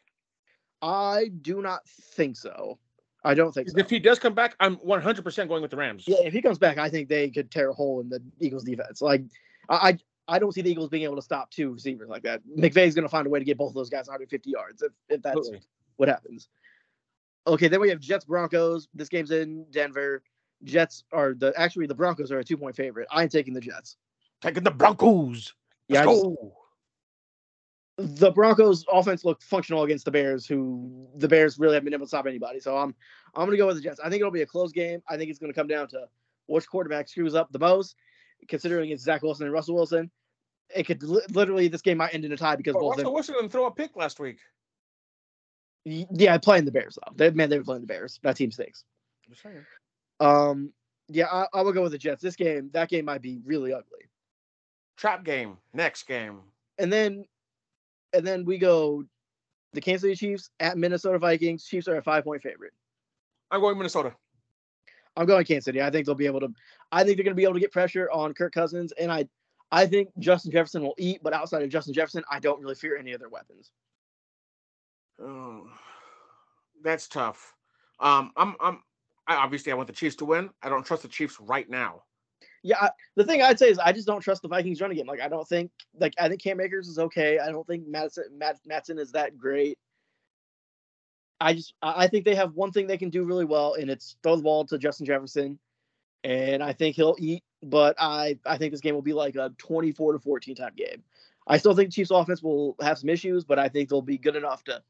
[0.82, 2.78] I do not think so.
[3.24, 3.78] I don't think so.
[3.78, 6.04] If he does come back, I'm 100% going with the Rams.
[6.06, 8.64] Yeah, if he comes back, I think they could tear a hole in the Eagles
[8.64, 9.02] defense.
[9.02, 9.22] Like
[9.68, 9.98] I
[10.28, 12.42] I, I don't see the Eagles being able to stop two receivers like that.
[12.56, 14.92] McVay's going to find a way to get both of those guys 150 yards if,
[15.08, 15.66] if that's Absolutely.
[15.96, 16.48] what happens.
[17.46, 18.88] Okay, then we have Jets Broncos.
[18.94, 20.22] This game's in Denver.
[20.64, 23.08] Jets are the actually the Broncos are a two point favorite.
[23.10, 23.96] I'm taking the Jets.
[24.42, 25.54] Taking the Broncos.
[25.88, 26.52] Yeah, Let's I just- go.
[27.98, 32.06] The Broncos offense looked functional against the Bears, who the Bears really haven't been able
[32.06, 32.60] to stop anybody.
[32.60, 32.94] So I'm
[33.34, 34.00] I'm gonna go with the Jets.
[34.00, 35.02] I think it'll be a close game.
[35.08, 36.06] I think it's gonna come down to
[36.46, 37.96] which quarterback screws up the most,
[38.46, 40.10] considering it's Zach Wilson and Russell Wilson.
[40.74, 43.04] It could li- literally this game might end in a tie because both of Russell
[43.04, 44.38] them, Wilson throw a pick last week.
[45.84, 47.12] yeah, playing the Bears though.
[47.16, 48.20] They man, they were playing the Bears.
[48.22, 48.84] That team stinks.
[49.28, 49.64] Just saying.
[50.20, 50.72] Um,
[51.08, 52.22] yeah, I, I will go with the Jets.
[52.22, 54.08] This game, that game might be really ugly.
[54.96, 55.56] Trap game.
[55.72, 56.40] Next game.
[56.78, 57.24] And then,
[58.12, 59.04] and then we go
[59.72, 61.64] the Kansas City Chiefs at Minnesota Vikings.
[61.64, 62.72] Chiefs are a five point favorite.
[63.50, 64.14] I'm going Minnesota.
[65.16, 65.82] I'm going Kansas City.
[65.82, 66.52] I think they'll be able to.
[66.92, 69.26] I think they're going to be able to get pressure on Kirk Cousins, and I,
[69.70, 71.22] I think Justin Jefferson will eat.
[71.22, 73.72] But outside of Justin Jefferson, I don't really fear any of their weapons.
[75.20, 75.68] Oh,
[76.82, 77.54] that's tough.
[78.00, 78.82] Um, I'm, I'm,
[79.26, 80.50] I obviously I want the Chiefs to win.
[80.62, 82.04] I don't trust the Chiefs right now.
[82.62, 85.06] Yeah, I, the thing I'd say is I just don't trust the Vikings running game.
[85.06, 87.38] Like I don't think like I think Cam Akers is okay.
[87.38, 89.78] I don't think Mattison Matt Matson is that great.
[91.40, 94.16] I just I think they have one thing they can do really well, and it's
[94.22, 95.58] throw the ball to Justin Jefferson,
[96.24, 97.44] and I think he'll eat.
[97.62, 101.02] But I I think this game will be like a 24 to 14 type game.
[101.46, 104.36] I still think Chiefs offense will have some issues, but I think they'll be good
[104.36, 104.82] enough to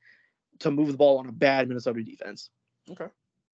[0.61, 2.51] to move the ball on a bad Minnesota defense.
[2.90, 3.07] Okay.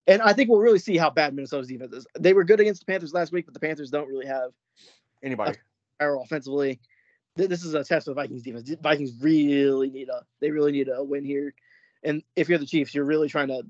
[0.07, 2.07] And I think we'll really see how bad Minnesota's defense is.
[2.19, 4.51] They were good against the Panthers last week, but the Panthers don't really have
[5.23, 5.57] Anybody?
[5.99, 6.81] fire offensively.
[7.37, 8.71] This is a test of the Vikings defense.
[8.83, 11.55] Vikings really need a they really need a win here.
[12.03, 13.63] And if you're the Chiefs, you're really trying to.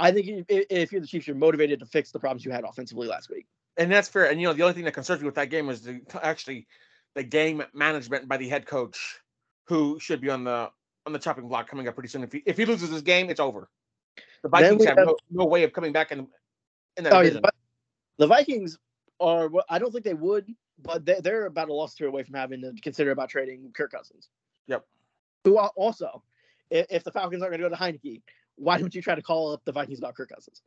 [0.00, 2.64] I think if, if you're the Chiefs, you're motivated to fix the problems you had
[2.64, 3.46] offensively last week.
[3.78, 4.28] and that's fair.
[4.30, 6.66] And you know, the only thing that concerns me with that game is the actually
[7.14, 9.18] the game management by the head coach,
[9.66, 10.70] who should be on the
[11.06, 12.24] on the chopping block coming up pretty soon.
[12.24, 13.70] If he if he loses this game, it's over.
[14.42, 16.26] The Vikings have, have- no, no way of coming back in
[16.96, 17.38] in that Oh, yeah,
[18.18, 18.78] the Vikings
[19.20, 19.50] are.
[19.68, 22.60] I don't think they would, but they, they're about a loss two away from having
[22.62, 24.28] to consider about trading Kirk Cousins.
[24.66, 24.84] Yep.
[25.44, 26.22] Who also,
[26.70, 28.22] if, if the Falcons aren't going to go to Heinicke,
[28.56, 30.62] why don't you try to call up the Vikings about Kirk Cousins?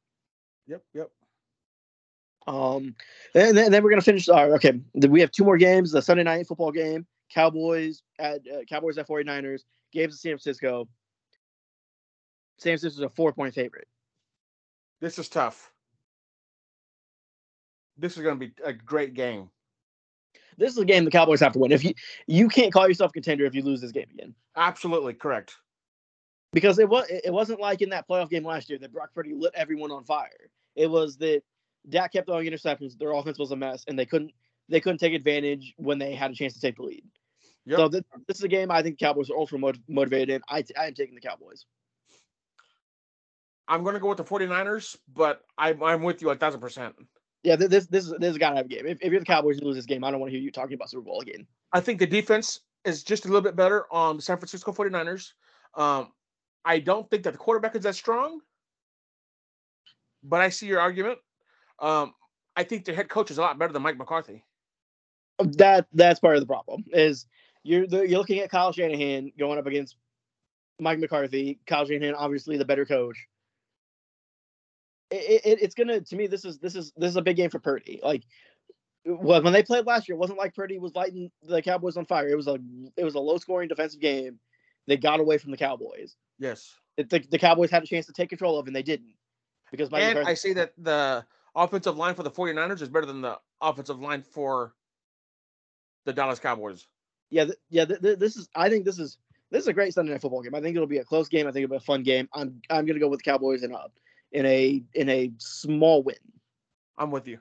[0.67, 0.81] Yep.
[0.93, 1.09] Yep.
[2.47, 2.95] Um,
[3.35, 4.27] and then, and then we're gonna finish.
[4.27, 5.91] Uh, okay, we have two more games.
[5.91, 9.61] The Sunday night football game, Cowboys at uh, Cowboys at 49ers.
[9.93, 10.87] Games in San Francisco.
[12.61, 13.87] San Francisco's a four point favorite.
[14.99, 15.71] This is tough.
[17.97, 19.49] This is going to be a great game.
[20.57, 21.71] This is a game the Cowboys have to win.
[21.71, 21.93] If you
[22.27, 25.55] you can't call yourself a contender if you lose this game again, Absolutely correct.
[26.53, 29.33] because it was it wasn't like in that playoff game last year that Brock Purdy
[29.33, 30.51] lit everyone on fire.
[30.75, 31.41] It was that
[31.89, 32.95] Dak kept throwing interceptions.
[32.95, 34.33] Their offense was a mess, and they couldn't
[34.69, 37.03] they couldn't take advantage when they had a chance to take the lead.
[37.65, 37.77] Yep.
[37.77, 39.57] So this, this is a game I think the Cowboys are ultra
[39.87, 40.41] motivated in.
[40.47, 41.65] I I am taking the Cowboys.
[43.71, 46.93] I'm going to go with the 49ers, but I'm I'm with you a thousand percent.
[47.43, 48.85] Yeah, th- this this this is gotta have a game.
[48.85, 50.51] If, if you're the Cowboys you lose this game, I don't want to hear you
[50.51, 51.47] talking about Super Bowl again.
[51.71, 55.31] I think the defense is just a little bit better on the San Francisco 49ers.
[55.75, 56.11] Um,
[56.65, 58.41] I don't think that the quarterback is that strong,
[60.21, 61.19] but I see your argument.
[61.79, 62.13] Um,
[62.57, 64.43] I think the head coach is a lot better than Mike McCarthy.
[65.39, 66.83] That that's part of the problem.
[66.91, 67.25] Is
[67.63, 69.95] you're the, you're looking at Kyle Shanahan going up against
[70.77, 71.61] Mike McCarthy.
[71.65, 73.15] Kyle Shanahan, obviously the better coach.
[75.11, 76.27] It, it, it's gonna to me.
[76.27, 77.99] This is this is this is a big game for Purdy.
[78.01, 78.23] Like
[79.05, 82.29] when they played last year, it wasn't like Purdy was lighting the Cowboys on fire.
[82.29, 82.57] It was a
[82.97, 84.39] it was a low scoring defensive game.
[84.87, 86.15] They got away from the Cowboys.
[86.39, 86.75] Yes.
[86.97, 89.13] It, the, the Cowboys had a chance to take control of, and they didn't
[89.69, 90.31] because Mike and McCarthy.
[90.31, 91.25] I see that the
[91.55, 94.73] offensive line for the 49ers is better than the offensive line for
[96.05, 96.87] the Dallas Cowboys.
[97.29, 97.85] yeah, th- yeah.
[97.85, 98.49] Th- th- this is.
[98.55, 99.17] I think this is
[99.51, 100.55] this is a great Sunday night football game.
[100.55, 101.47] I think it'll be a close game.
[101.47, 102.27] I think it'll be a fun game.
[102.33, 103.87] I'm I'm gonna go with the Cowboys in a uh,
[104.31, 106.15] in a in a small win.
[106.97, 107.39] I'm with you.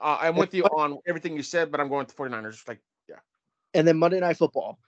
[0.00, 2.66] Uh, I'm with you on everything you said, but I'm going with the 49ers.
[2.66, 3.16] Like, yeah.
[3.72, 4.78] And then Monday night football,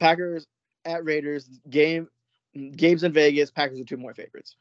[0.00, 0.46] Packers
[0.84, 2.08] at Raiders game.
[2.76, 3.50] Games in Vegas.
[3.50, 4.56] Packers are two more favorites.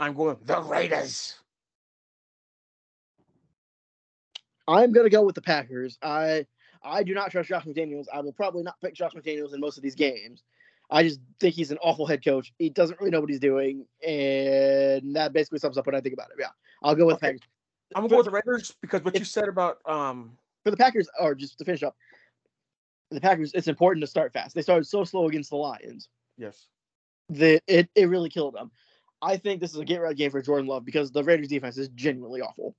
[0.00, 1.36] I'm going the Raiders.
[4.66, 5.98] I'm gonna go with the Packers.
[6.02, 6.46] I
[6.82, 8.06] I do not trust Josh McDaniels.
[8.12, 10.42] I will probably not pick Josh McDaniels in most of these games.
[10.92, 12.52] I just think he's an awful head coach.
[12.58, 16.12] He doesn't really know what he's doing, and that basically sums up what I think
[16.12, 16.36] about it.
[16.38, 16.48] Yeah,
[16.82, 17.28] I'll go with Okay.
[17.28, 17.40] Packers.
[17.94, 21.08] I'm gonna go with the Raiders because what you said about um for the Packers,
[21.18, 21.96] or just to finish up,
[23.10, 24.54] the Packers, it's important to start fast.
[24.54, 26.68] They started so slow against the Lions yes.
[27.30, 28.70] that it, it really killed them.
[29.22, 31.78] I think this is a get right game for Jordan Love because the Raiders defense
[31.78, 32.74] is genuinely awful.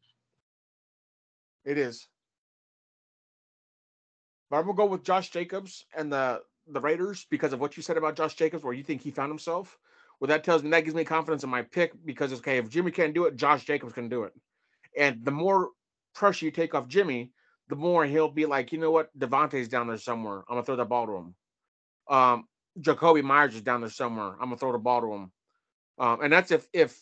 [1.66, 2.08] It is.
[4.50, 7.84] But I'm gonna go with Josh Jacobs and the the Raiders because of what you
[7.84, 9.78] said about Josh Jacobs, where you think he found himself
[10.20, 12.58] Well, that tells me that gives me confidence in my pick because it's okay.
[12.58, 14.34] If Jimmy can't do it, Josh Jacobs can do it.
[14.98, 15.70] And the more
[16.16, 17.32] pressure you take off Jimmy,
[17.70, 20.40] the more he'll be like, you know what, Davante's down there somewhere.
[20.50, 21.36] I'm gonna throw the ball to him.
[22.10, 22.48] Um,
[22.80, 24.34] Jakobi Meyers is down there somewhere.
[24.34, 25.32] I'm gonna throw the ball to him.
[26.00, 27.00] Um, and that's if if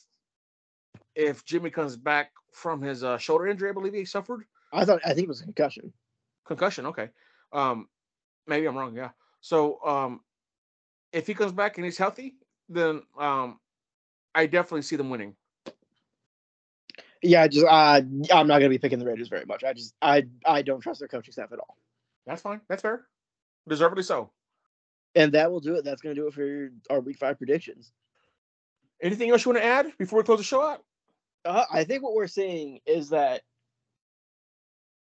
[1.16, 4.44] if Jimmy comes back from his uh, shoulder injury, I believe he suffered.
[4.74, 5.94] I thought I think it was a concussion.
[6.46, 7.10] Concussion, okay.
[7.54, 7.88] Um,
[8.48, 8.96] maybe I'm wrong.
[8.96, 9.10] Yeah.
[9.42, 10.22] So um,
[11.12, 12.36] if he comes back and he's healthy,
[12.70, 13.60] then um,
[14.34, 15.36] I definitely see them winning.
[17.24, 18.02] Yeah, just uh,
[18.34, 19.64] I'm not gonna be picking the Raiders very much.
[19.64, 21.78] I just I I don't trust their coaching staff at all.
[22.26, 22.62] That's fine.
[22.68, 23.06] That's fair.
[23.68, 24.32] Deservedly so.
[25.14, 25.84] And that will do it.
[25.84, 27.92] That's gonna do it for our week five predictions.
[29.02, 30.84] Anything else you want to add before we close the show out?
[31.44, 33.42] Uh, I think what we're seeing is that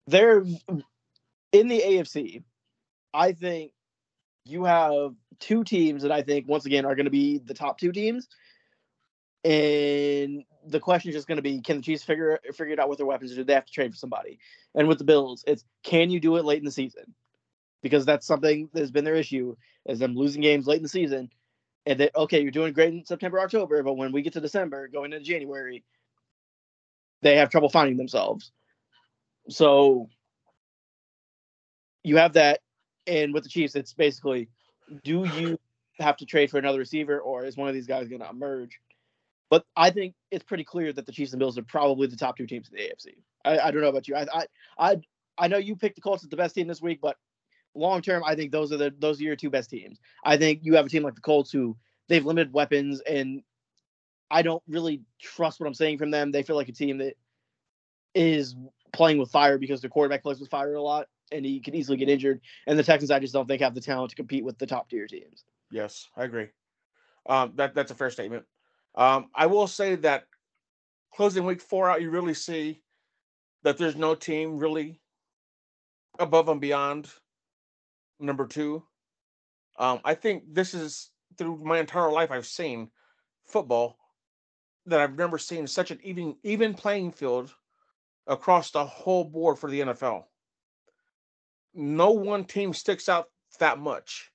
[0.07, 0.45] they're
[1.53, 2.43] in the AFC.
[3.15, 3.73] I think
[4.45, 7.79] you have two teams that I think once again are going to be the top
[7.79, 8.29] two teams,
[9.45, 12.89] and the question is just going to be: Can the Chiefs figure figure it out
[12.89, 14.39] with their weapons, or do they have to trade for somebody?
[14.75, 17.15] And with the Bills, it's can you do it late in the season?
[17.83, 19.57] Because that's something that's been their issue
[19.87, 21.31] is them losing games late in the season,
[21.87, 24.89] and that okay, you're doing great in September, October, but when we get to December,
[24.89, 25.85] going into January,
[27.23, 28.53] they have trouble finding themselves.
[29.49, 30.09] So
[32.05, 32.61] you have that,
[33.07, 34.49] and with the Chiefs, it's basically
[35.05, 35.59] do you
[35.99, 38.79] have to trade for another receiver, or is one of these guys going to emerge?
[39.51, 42.37] But I think it's pretty clear that the Chiefs and Bills are probably the top
[42.37, 43.15] two teams in the AFC.
[43.45, 44.17] I, I don't know about you.
[44.17, 44.47] I, I
[44.79, 44.97] I
[45.39, 47.17] I know you picked the Colts as the best team this week, but
[47.75, 49.99] long term, I think those are the those are your two best teams.
[50.25, 51.77] I think you have a team like the Colts who
[52.09, 53.43] they've limited weapons, and
[54.31, 56.33] I don't really trust what I'm saying from them.
[56.33, 57.15] They feel like a team that
[58.15, 58.57] is
[58.93, 61.97] playing with fire because their quarterback plays with fire a lot, and he can easily
[61.97, 62.41] get injured.
[62.67, 64.89] And the Texans, I just don't think have the talent to compete with the top
[64.89, 65.45] tier teams.
[65.71, 66.49] Yes, I agree.
[67.27, 68.45] Um, that that's a fair statement.
[68.95, 70.27] Um, I will say that
[71.15, 72.83] closing week four out, you really see
[73.63, 75.01] that there's no team really
[76.19, 77.09] above and beyond
[78.21, 78.83] number two.
[79.79, 82.91] Um, I think this is through my entire life I've seen
[83.47, 83.99] football
[84.87, 87.55] that I've never seen such an even even playing field
[88.27, 90.25] across the whole board for the NFL.
[91.75, 94.31] No one team sticks out that much.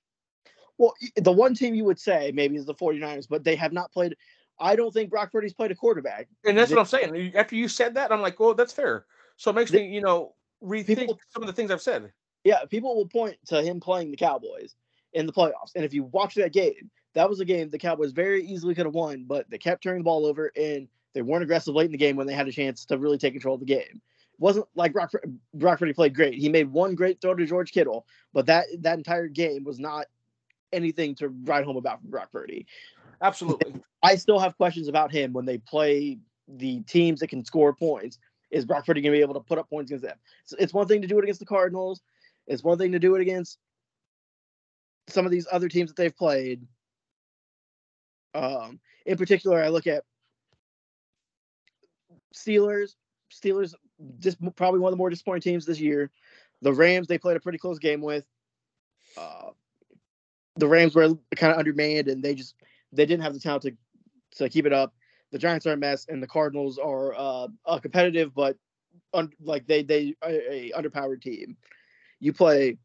[0.76, 3.92] Well, the one team you would say maybe is the 49ers, but they have not
[3.92, 4.16] played.
[4.60, 6.28] I don't think Brock Purdy's played a quarterback.
[6.44, 7.32] And that's what I'm saying.
[7.34, 9.06] After you said that, I'm like, well, that's fair.
[9.36, 12.12] So it makes me, you know, rethink People- some of the things I've said.
[12.44, 14.74] Yeah, people will point to him playing the Cowboys
[15.12, 15.74] in the playoffs.
[15.74, 18.86] And if you watch that game, that was a game the Cowboys very easily could
[18.86, 21.92] have won, but they kept turning the ball over and they weren't aggressive late in
[21.92, 24.00] the game when they had a chance to really take control of the game.
[24.38, 25.10] Wasn't like Brock,
[25.54, 26.34] Brock Purdy played great.
[26.34, 30.06] He made one great throw to George Kittle, but that that entire game was not
[30.72, 32.66] anything to write home about from Brock Purdy.
[33.20, 33.74] Absolutely.
[34.02, 38.18] I still have questions about him when they play the teams that can score points.
[38.50, 40.16] Is Brock Purdy going to be able to put up points against them?
[40.44, 42.00] It's, it's one thing to do it against the Cardinals.
[42.46, 43.58] It's one thing to do it against
[45.08, 46.66] some of these other teams that they've played.
[48.34, 50.04] Um, in particular, I look at
[52.34, 52.94] Steelers.
[53.32, 53.74] Steelers
[54.18, 56.10] just probably one of the more disappointing teams this year.
[56.62, 58.24] The Rams they played a pretty close game with.
[59.16, 59.50] Uh,
[60.56, 62.54] the Rams were kind of undermanned and they just
[62.92, 63.76] they didn't have the talent to
[64.36, 64.94] to keep it up.
[65.30, 68.56] The Giants are a mess and the Cardinals are uh, a competitive but
[69.14, 71.56] un, like they they a, a underpowered team.
[72.20, 72.78] You play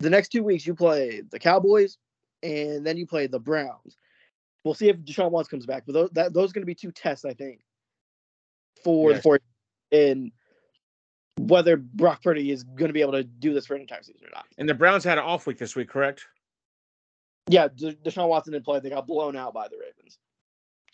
[0.00, 0.66] the next two weeks.
[0.66, 1.98] You play the Cowboys
[2.42, 3.96] and then you play the Browns.
[4.64, 6.74] We'll see if Deshaun Watson comes back, but those that, those are going to be
[6.74, 7.60] two tests, I think,
[8.82, 9.18] for Yes.
[9.18, 9.38] the four
[9.90, 10.32] in
[11.38, 14.26] whether Brock Purdy is going to be able to do this for an entire season
[14.26, 14.46] or not.
[14.58, 16.26] And the Browns had an off week this week, correct?
[17.48, 18.80] Yeah, De- Deshaun Watson didn't play.
[18.80, 20.18] They got blown out by the Ravens.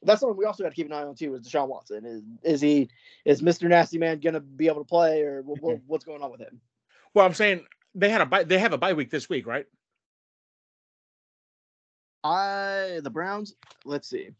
[0.02, 1.34] That's something we also got to keep an eye on too.
[1.34, 2.90] Is Deshaun Watson is is he
[3.24, 6.22] is Mister Nasty Man going to be able to play or what, what- what's going
[6.22, 6.60] on with him?
[7.14, 7.64] Well, I'm saying
[7.94, 9.66] they had a bye, they have a bye week this week, right?
[12.22, 13.54] I the Browns.
[13.84, 14.30] Let's see.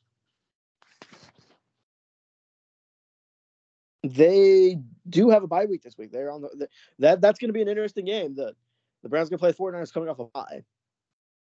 [4.05, 4.79] They
[5.09, 6.13] do have a bye week this week.
[6.13, 6.69] They're on the, the
[6.99, 8.35] that that's going to be an interesting game.
[8.35, 8.55] The
[9.03, 10.63] the Browns going to play the 49ers coming off a bye.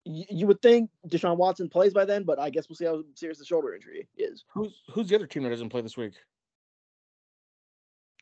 [0.06, 3.02] You, you would think Deshaun Watson plays by then, but I guess we'll see how
[3.14, 4.44] serious the shoulder injury is.
[4.48, 6.14] Who's who's the other team that doesn't play this week?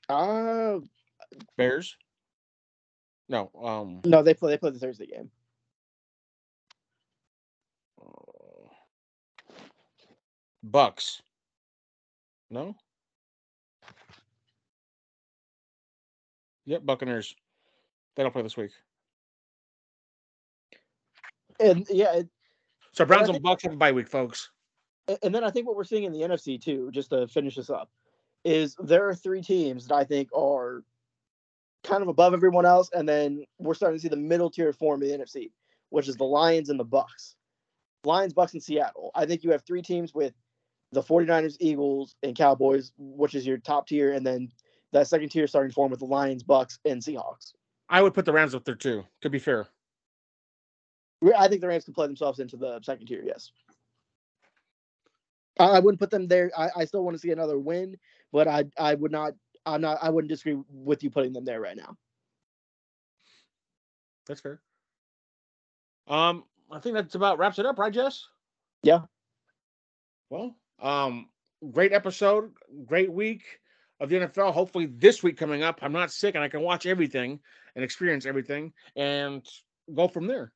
[0.09, 0.81] Uh
[1.57, 1.97] Bears.
[3.29, 5.31] No, um, no, they play they play the Thursday game.
[10.69, 11.21] Bucs.
[12.51, 12.75] No.
[16.67, 17.35] Yep, Buccaneers.
[18.17, 18.71] They don't play this week.
[21.61, 22.29] And yeah, it,
[22.93, 24.51] So Browns I and Bucs have a bye week, folks.
[25.23, 27.71] And then I think what we're seeing in the NFC too, just to finish this
[27.71, 27.91] up,
[28.45, 30.83] is there are three teams that I think are
[31.83, 35.03] kind of above everyone else, and then we're starting to see the middle tier form
[35.03, 35.51] of the NFC,
[35.91, 37.35] which is the Lions and the Bucs.
[38.05, 39.11] Lions, Bucs, and Seattle.
[39.15, 40.33] I think you have three teams with
[40.93, 44.51] the 49ers, Eagles, and Cowboys, which is your top tier, and then
[44.95, 47.53] that second tier starting form with the Lions, Bucs, and Seahawks.
[47.89, 49.05] I would put the Rams up there too.
[49.21, 49.67] To be fair,
[51.37, 53.23] I think the Rams can play themselves into the second tier.
[53.25, 53.51] Yes,
[55.59, 56.51] I, I wouldn't put them there.
[56.57, 57.97] I, I still want to see another win,
[58.33, 59.35] but I I would not.
[59.67, 59.99] I'm not.
[60.01, 61.97] I wouldn't disagree with you putting them there right now.
[64.27, 64.61] that's fair.
[66.07, 68.27] Um, I think that's about wraps it up, right, Jess?
[68.83, 69.01] Yeah.
[70.31, 71.29] Well, um,
[71.73, 72.53] great episode,
[72.87, 73.43] great week
[74.01, 74.53] of the NFL.
[74.53, 77.41] Hopefully, this week coming up, I'm not sick and I can watch everything
[77.75, 79.47] and experience everything and
[79.95, 80.53] go from there.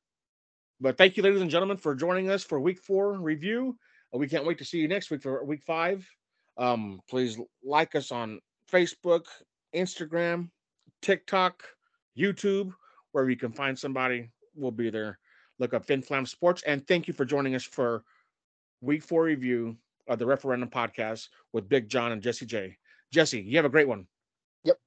[0.81, 3.77] But thank you, ladies and gentlemen, for joining us for week four review.
[4.13, 6.07] Uh, We can't wait to see you next week for week five.
[6.57, 8.39] Um, please like us on
[8.71, 9.25] Facebook,
[9.75, 10.49] Instagram,
[11.01, 11.63] TikTok,
[12.17, 12.73] YouTube,
[13.11, 15.19] wherever you can find somebody, we'll be there.
[15.57, 16.63] Look up FinFlam Sports.
[16.63, 18.03] And thank you for joining us for
[18.81, 22.78] week four review of the Ref Horrendumb podcast with Big John and Jesse J.
[23.11, 24.05] Jesse, you have a great one.
[24.63, 24.77] Yep.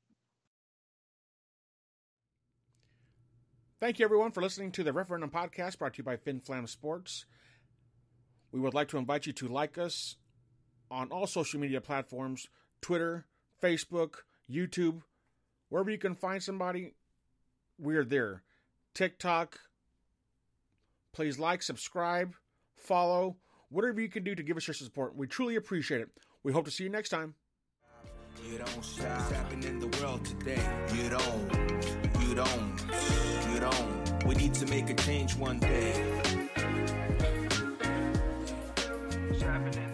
[3.81, 6.69] Thank you, everyone, for listening to the Ref Horrendumb podcast brought to you by FinFlam
[6.69, 7.27] Sports.
[8.53, 10.17] We would like to invite you to like us
[10.91, 12.47] on all social media platforms
[12.81, 13.27] Twitter,
[13.63, 14.15] Facebook,
[14.51, 15.03] YouTube,
[15.69, 16.95] wherever you can find somebody,
[17.79, 18.43] we're there.
[18.95, 19.59] TikTok,
[21.13, 22.35] please like, subscribe,
[22.77, 23.37] follow,
[23.71, 25.17] whatever you can do to give us your support.
[25.17, 26.09] We truly appreciate it.
[26.43, 27.35] We hope to see you next time.
[28.51, 29.19] You don't stop.
[29.19, 30.61] What's happening in the world today?
[30.95, 31.51] You don't.
[32.21, 32.81] You don't.
[33.53, 34.25] You don't.
[34.27, 35.93] We need to make a change one day.
[39.29, 39.92] What's happening?